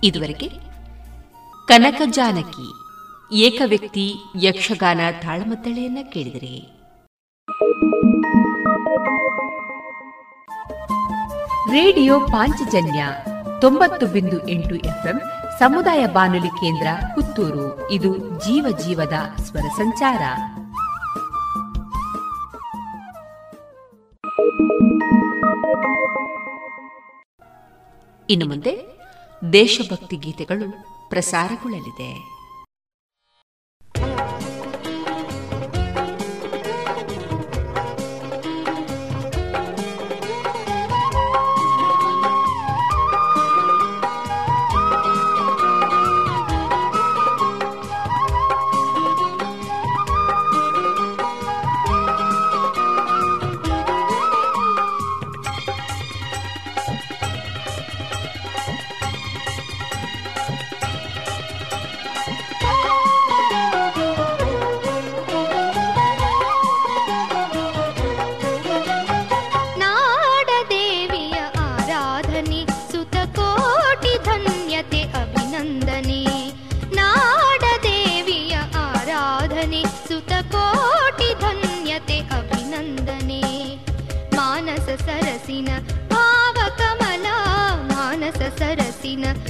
ಇದುವರೆಗೆ 0.05 0.48
ಕನಕ 1.68 2.02
ಜಾನಕಿ 2.06 2.68
ಏಕವ್ಯಕ್ತಿ 3.36 4.14
ಯಕ್ಷಗಾನ 4.43 5.01
ತಾಳಮದ್ದಳೆಯನ್ನ 5.22 5.98
ಕೇಳಿದರೆ. 6.12 6.80
ರೇಡಿಯೋ 11.71 12.21
ಪಾಂಚಜನ್ಯ 12.21 13.07
ತೊಂಬತ್ತು 13.61 14.07
ಬಿಂದು 14.07 14.49
ಎಂಟು 14.49 14.75
ಎಫ್ಎಂ 14.75 15.21
ಸಮುದಾಯ 15.59 16.07
ಬಾನುಲಿ 16.07 16.49
ಕೇಂದ್ರ 16.49 16.87
ಪುತ್ತೂರು. 17.15 17.91
ಇದು 17.91 18.19
ಜೀವ 18.19 18.79
ಜೀವದ 18.87 19.13
ಸ್ವರ 19.43 19.61
ಸಂಚಾರ. 19.61 20.23
ಇನ್ನು 28.31 28.49
ಮುಂದೆ 28.49 29.01
ದೇಶಭಕ್ತಿ 29.53 30.17
ಗೀತೆಗಳು 30.17 30.85
ಪ್ರಸಾರಗೊಳ್ಳಲಿದೆ. 31.09 32.40
Argentina. 89.16 89.49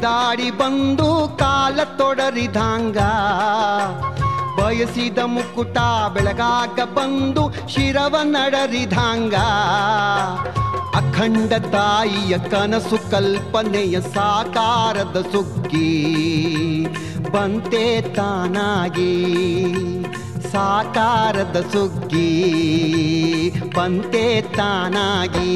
ಬಿಡಿದಾಡಿ 0.00 0.50
ಬಂದು 0.50 1.36
ಕಾಲ 1.38 1.80
ತೊಡರಿದಾಂಗ. 1.98 2.98
ಬಯಸಿದ 4.58 5.18
ಮುಕುಟ 5.18 5.78
ಬೆಳಗಾಗ 6.12 6.80
ಬಂದು 6.94 7.68
ಶಿರವ 7.68 8.16
ನಡರಿದಾಂಗ. 8.22 9.34
ಅಖಂಡ 10.96 11.52
ತಾಯಿಯ 11.52 12.38
ಕನಸು 12.38 13.10
ಕಲ್ಪನೆಯ 13.10 14.00
ಸಾಕಾರದ 14.00 15.24
ಸುಗ್ಗಿ. 15.32 15.92
ಬಂತೆ 17.32 18.00
ತಾನಾಗಿ 18.00 19.12
ಸಾಕಾರದ 20.52 21.56
ಸುಗ್ಗಿ. 21.72 22.30
ಬಂತೆ 23.76 24.42
ತಾನಾಗಿ 24.42 25.50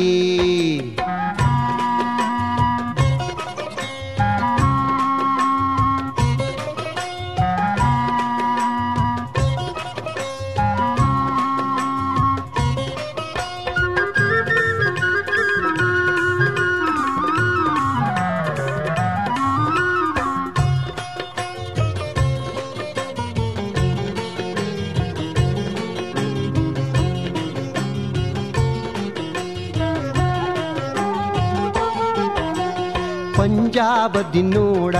ಪಂಜಾಬದಿ 33.75 34.43
ನೋಡ, 34.43 34.97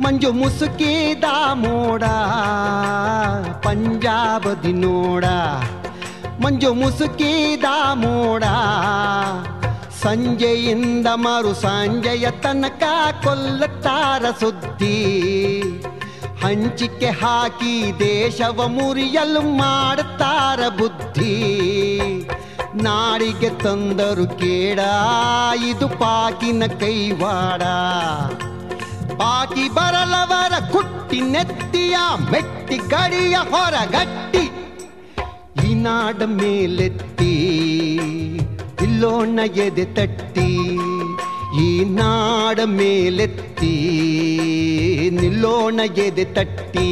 ಮಂಜು 0.00 0.32
ಮುಸುಕಿದ 0.32 1.24
ಮೋಡ. 1.52 2.04
ಪಂಜಾಬದಿ 3.64 4.72
ನೋಡ, 4.72 5.24
ಮಂಜು 6.44 6.74
ಮುಸುಕಿದ 6.74 7.64
ಮೋಡ. 7.94 8.44
ಸಂಜೆಯಿಂದ 10.02 11.06
ಮರು 11.14 11.54
ಸಂಜೆಯ 11.54 12.30
ತನಕ 12.30 12.82
ಕೊಲ್ಲುತ್ತಾರ 13.24 14.24
ಸುದ್ದಿ. 14.40 15.00
ಹಂಚಿಕೆ 16.44 17.06
ಹಾಕಿ 17.06 17.92
ದೇಶವ 17.98 18.68
ಮುರಿಯಲು 18.68 19.40
ಮಾಡುತ್ತಾರ 19.40 20.68
ಬುದ್ಧಿ. 20.68 21.34
ನಾಡಿಗೆ 22.82 23.48
ತಂದರು 23.48 24.26
ಕೇಡ. 24.26 24.80
ಇದು 25.68 25.88
ಪಾಕಿನ 25.88 26.66
ಕೈವಾಡ. 26.66 27.62
ಪಾಕಿ 29.14 29.68
ಬರಲವರ 29.68 30.70
ಕುಟ್ಟಿ 30.72 31.20
ನೆತ್ತಿಯ, 31.20 31.96
ಮೆಟ್ಟಿ 32.30 32.78
ಕಡಿಯ 32.78 33.36
ಹೊರಗಟ್ಟಿ. 33.36 34.50
ಈ 35.66 35.74
ನಾಡ 35.74 36.22
ಮೇಲೆತ್ತಿ, 36.22 37.34
ಇಲ್ಲೋಣ 38.82 39.38
ಎದೆ 39.54 39.84
ತಟ್ಟಿ. 39.84 40.50
ಈ 41.62 41.84
ನಾಡ 41.84 42.60
ಮೇಲೆತ್ತಿ, 42.64 43.74
ನಿಲ್ಲೋಣ 45.10 45.80
ಎದೆ 45.96 46.24
ತಟ್ಟಿ. 46.24 46.90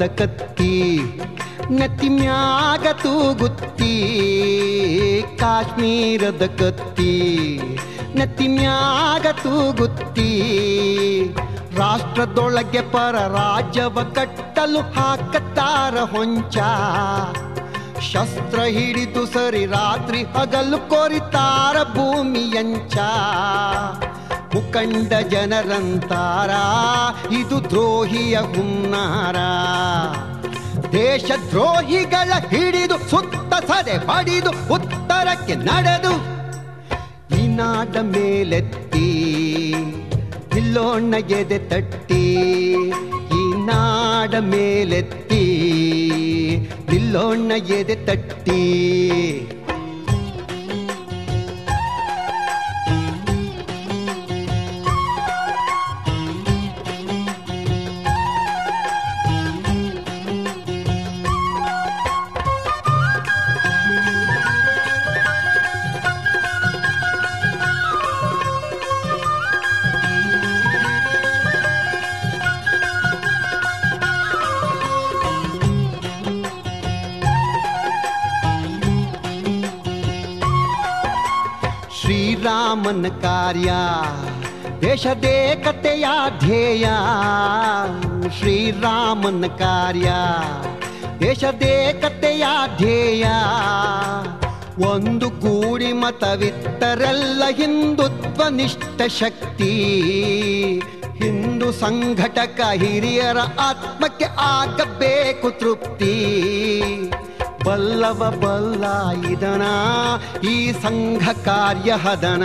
ಕಾಶ್ಮೀರದ 0.00 0.16
ಕತ್ತಿ 0.18 0.74
ನೆತ್ತಿ 1.70 2.08
ಮ್ಯಾಗ 2.08 2.86
ತೂಗುತ್ತಿ, 3.02 3.94
ಕಾಶ್ಮೀರದ 5.38 6.44
ಕತ್ತಿ, 6.60 7.12
ನೆತ್ತಿ 8.14 8.46
ಮ್ಯಾಗ 8.48 9.26
ತೂಗುತ್ತಿ, 9.42 10.30
ರಾಷ್ಟ್ರದೊಳಗೆ 11.76 12.82
ಪರ 12.92 13.16
ರಾಜವ 13.36 13.98
ಕಟ್ಟಲು 14.14 14.80
ಹಾಕತ್ತಾರ 14.96 15.96
ಹೊಂಚ. 16.14 16.56
ಶಸ್ತ್ರ 18.10 18.60
ಹಿಡಿದು 18.76 19.24
ಸರಿ 19.26 19.66
ರಾತ್ರಿ 19.66 20.22
ಹಗಲು 20.22 20.80
ಕೊರಿತಾರ 20.90 21.76
ಭೂಮಿಯಂಚ. 21.94 22.96
ಮುಖಂಡ 24.54 25.12
ಜನರಂತಾರ, 25.32 26.52
ಇದು 27.40 27.56
ದ್ರೋಹಿಯ 27.70 28.36
ಹುನ್ನಾರ. 28.54 29.36
ದೇಶ 30.92 31.30
ದ್ರೋಹಿಗಳ 31.50 32.30
ಹಿಡಿದು 32.52 32.96
ಸುತ್ತ 33.10 33.52
ಸದೆ 33.70 33.96
ಪಡಿದು 34.06 34.50
ಉತ್ತರಕ್ಕೆ 34.74 35.54
ನಡೆದು 35.68 36.12
ಈ 37.38 37.42
ನಾಡ 37.58 37.96
ಮೇಲೆತ್ತಿ 38.14 39.08
ಇಲ್ಲೋಣ್ಣ 40.58 41.14
ಗೆದೆ 41.30 41.58
ತಟ್ಟಿ. 41.70 42.24
ಈ 43.38 43.42
ನಾಡ 43.68 44.34
ಮೇಲೆತ್ತಿ 44.34 45.42
ಇಲ್ಲೋಣ್ಣ 46.94 47.52
ಗೆದೆ 47.68 47.96
ತಟ್ಟಿ. 48.06 48.62
ಶ್ರೀರಾಮನ 83.00 83.20
ಕಾರ್ಯ 83.20 83.72
ದೇಶದೇಕತೆಯ 84.80 86.04
ಧ್ಯೇಯ. 86.38 86.86
ಶ್ರೀರಾಮನ 88.38 89.44
ಕಾರ್ಯ 89.46 90.12
ದೇಶದೇಕತೆಯ 91.20 92.44
ಧ್ಯೇಯ. 92.76 93.26
ಒಂದು 94.86 95.28
ಗೂಡಿ 95.28 95.92
ಮತವಿತ್ತರೆಲ್ಲ 95.92 97.42
ಹಿಂದುತ್ವ 97.50 98.48
ನಿಷ್ಠ 98.48 99.02
ಶಕ್ತಿ. 99.06 99.72
ಹಿಂದೂ 101.22 101.72
ಸಂಘಟಕ 101.72 102.60
ಹಿರಿಯರ 102.74 103.38
ಆತ್ಮಕ್ಕೆ 103.60 104.26
ಆಗಬೇಕು 104.40 105.58
ತೃಪ್ತಿ. 105.58 106.14
ಬಲ್ಲವ 107.66 108.20
ಬಲ್ಲ 108.42 108.84
ಇದನ, 109.32 109.64
ಈ 110.52 110.54
ಸಂಘ 110.84 111.24
ಕಾರ್ಯ 111.46 111.90
ಹದನ. 112.04 112.44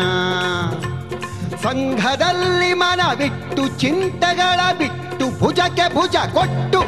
ಸಂಘದಲ್ಲಿ 1.65 2.71
ಮನ 2.81 3.01
ಬಿಟ್ಟು 3.21 3.63
ಚಿಂತೆಗಳ 3.83 4.59
ಬಿಟ್ಟು, 4.81 5.25
ಭುಜಕ್ಕೆ 5.39 5.85
ಭುಜ 5.95 6.15
ಕೊಟ್ಟು 6.35 6.81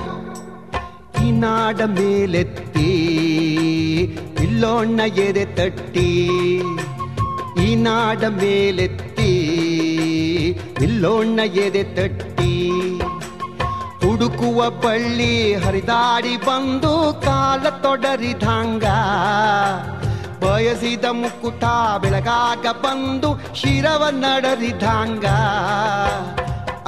ಈ 1.24 1.32
ನಾಡ 1.44 1.80
ಮೇಲೆತ್ತಿ, 1.98 2.92
ಇಲ್ಲೋಣ್ಣ 4.46 5.00
ಎದೆ 5.26 5.46
ತಟ್ಟಿ, 5.58 6.10
ಈ 7.66 7.68
ನಾಡ 7.86 8.24
ಮೇಲೆತ್ತಿ, 8.42 9.32
ಇಲ್ಲೋಣ್ಣ 10.86 11.40
ಎದೆ 11.66 11.84
ತಟ್ಟಿ. 11.98 12.37
ಹುಡುಕುವ 14.28 14.70
ಬಳ್ಳಿ 14.70 15.56
ಹರಿದಾಡಿ 15.56 16.38
ಬಂದು 16.38 17.22
ಕಾಲ 17.26 17.70
ತೊಡರಿದಂಗ. 17.70 18.84
ಬಯಸಿದ 20.46 21.06
ಮುಕ್ಕುಟ 21.06 21.64
ಬೆಳಗಾಗ 22.02 22.66
ಬಂದು 22.72 23.56
ಶಿರವ 23.56 24.08
ನಡರಿದಂಗ. 24.12 25.26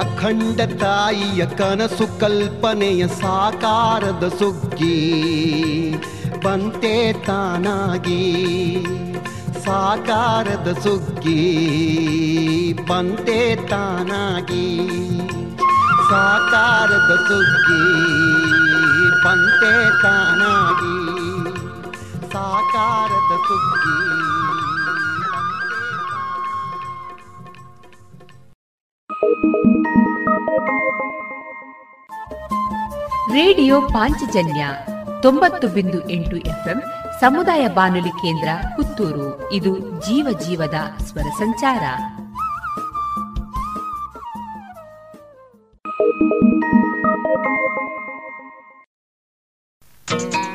ಅಖಂಡ 0.00 0.60
ತಾಯಿಯ 0.60 1.46
ಕನಸು 1.46 2.20
ಕಲ್ಪನೆಯ 2.20 3.08
ಸಾಕಾರದ 3.08 4.32
ಸುಗ್ಗಿ. 4.38 5.10
ಬಂತೆ 6.44 7.12
ತಾನಾಗಿ 7.12 8.22
ಸಾಕಾರದ 9.64 10.78
ಸುಗ್ಗಿ. 10.82 11.40
ಬಂತೆ 12.88 13.56
ತಾನಾಗಿ 13.56 14.80
ಸಾಕಾರದ 16.10 17.14
ಸುಗ್ಗಿ 17.14 17.82
ಪಂತೆ 19.24 20.02
ತಾನಾಗಿ. 20.02 20.96
ಸಾಕಾರದ 22.32 23.32
ಸುಗ್ಗಿ 23.48 24.00
ರೇಡಿಯೋ 33.34 33.80
ಪಾಂಚಜನ್ಯ 33.80 34.66
ತೊಂಬತ್ತು 35.22 35.68
ಬಿಂದು 35.68 36.08
ಎಂಟು 36.08 36.36
ಎಫ್ಎಂ 36.36 36.82
ಸಮುದಾಯ 37.20 37.68
ಬಾನುಲಿ 37.68 38.08
ಕೇಂದ್ರ 38.08 38.48
ಪುತ್ತೂರು. 38.76 39.52
ಇದು 39.52 39.78
ಜೀವ 39.78 40.38
ಜೀವದ 40.46 40.74
ಸ್ವರ 41.02 41.30
ಸಂಚಾರ. 41.38 41.80
thank 46.20 46.32
you 50.34 50.49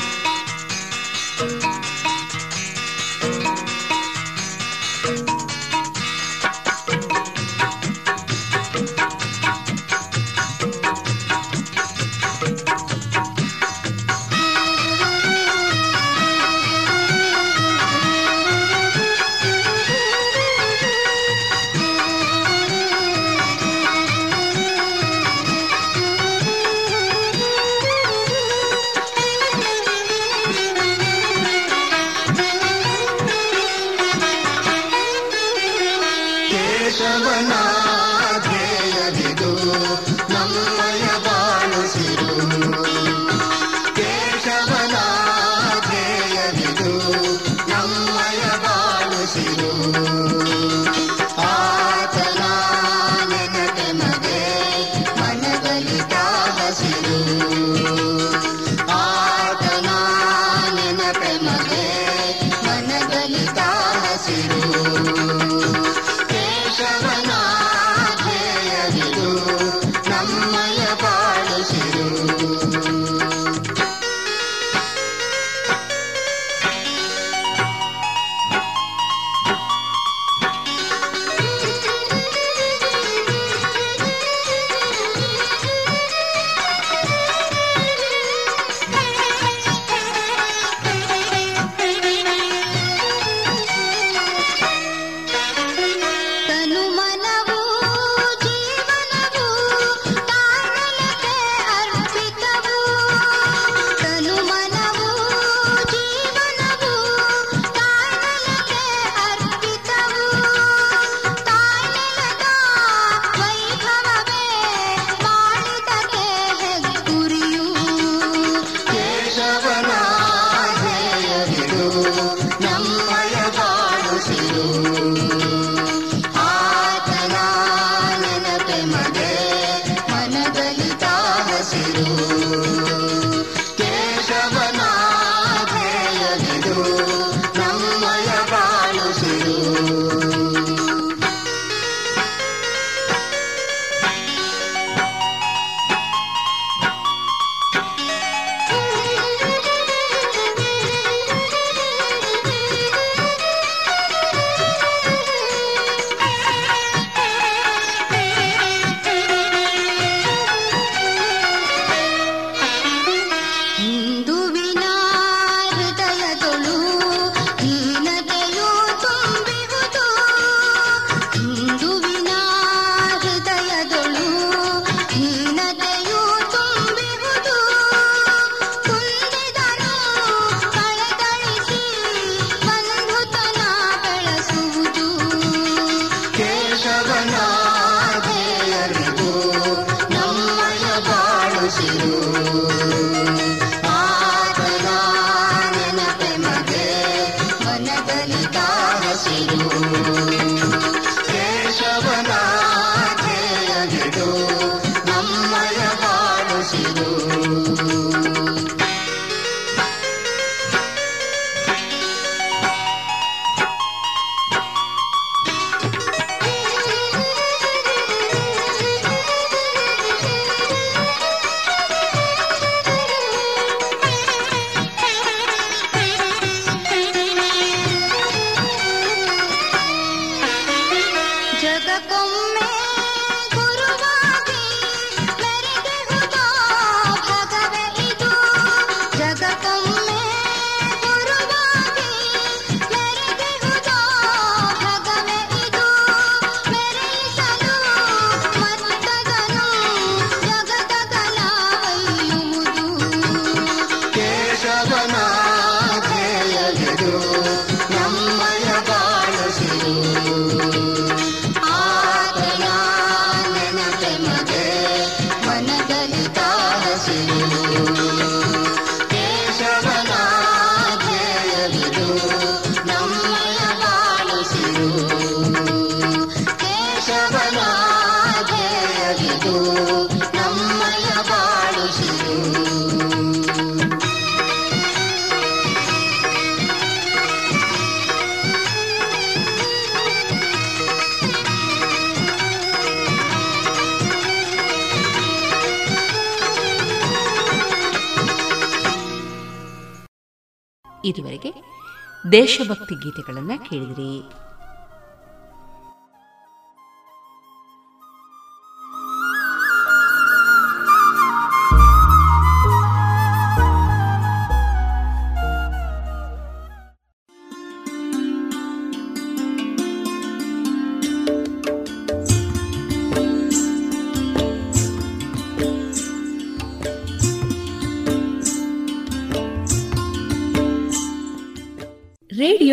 ದೇಶಭಕ್ತಿ 302.36 302.96
ಗೀತೆಗಳನ್ನ 302.96 303.52
ಕೇಳಿದ್ರಿ. 303.70 304.45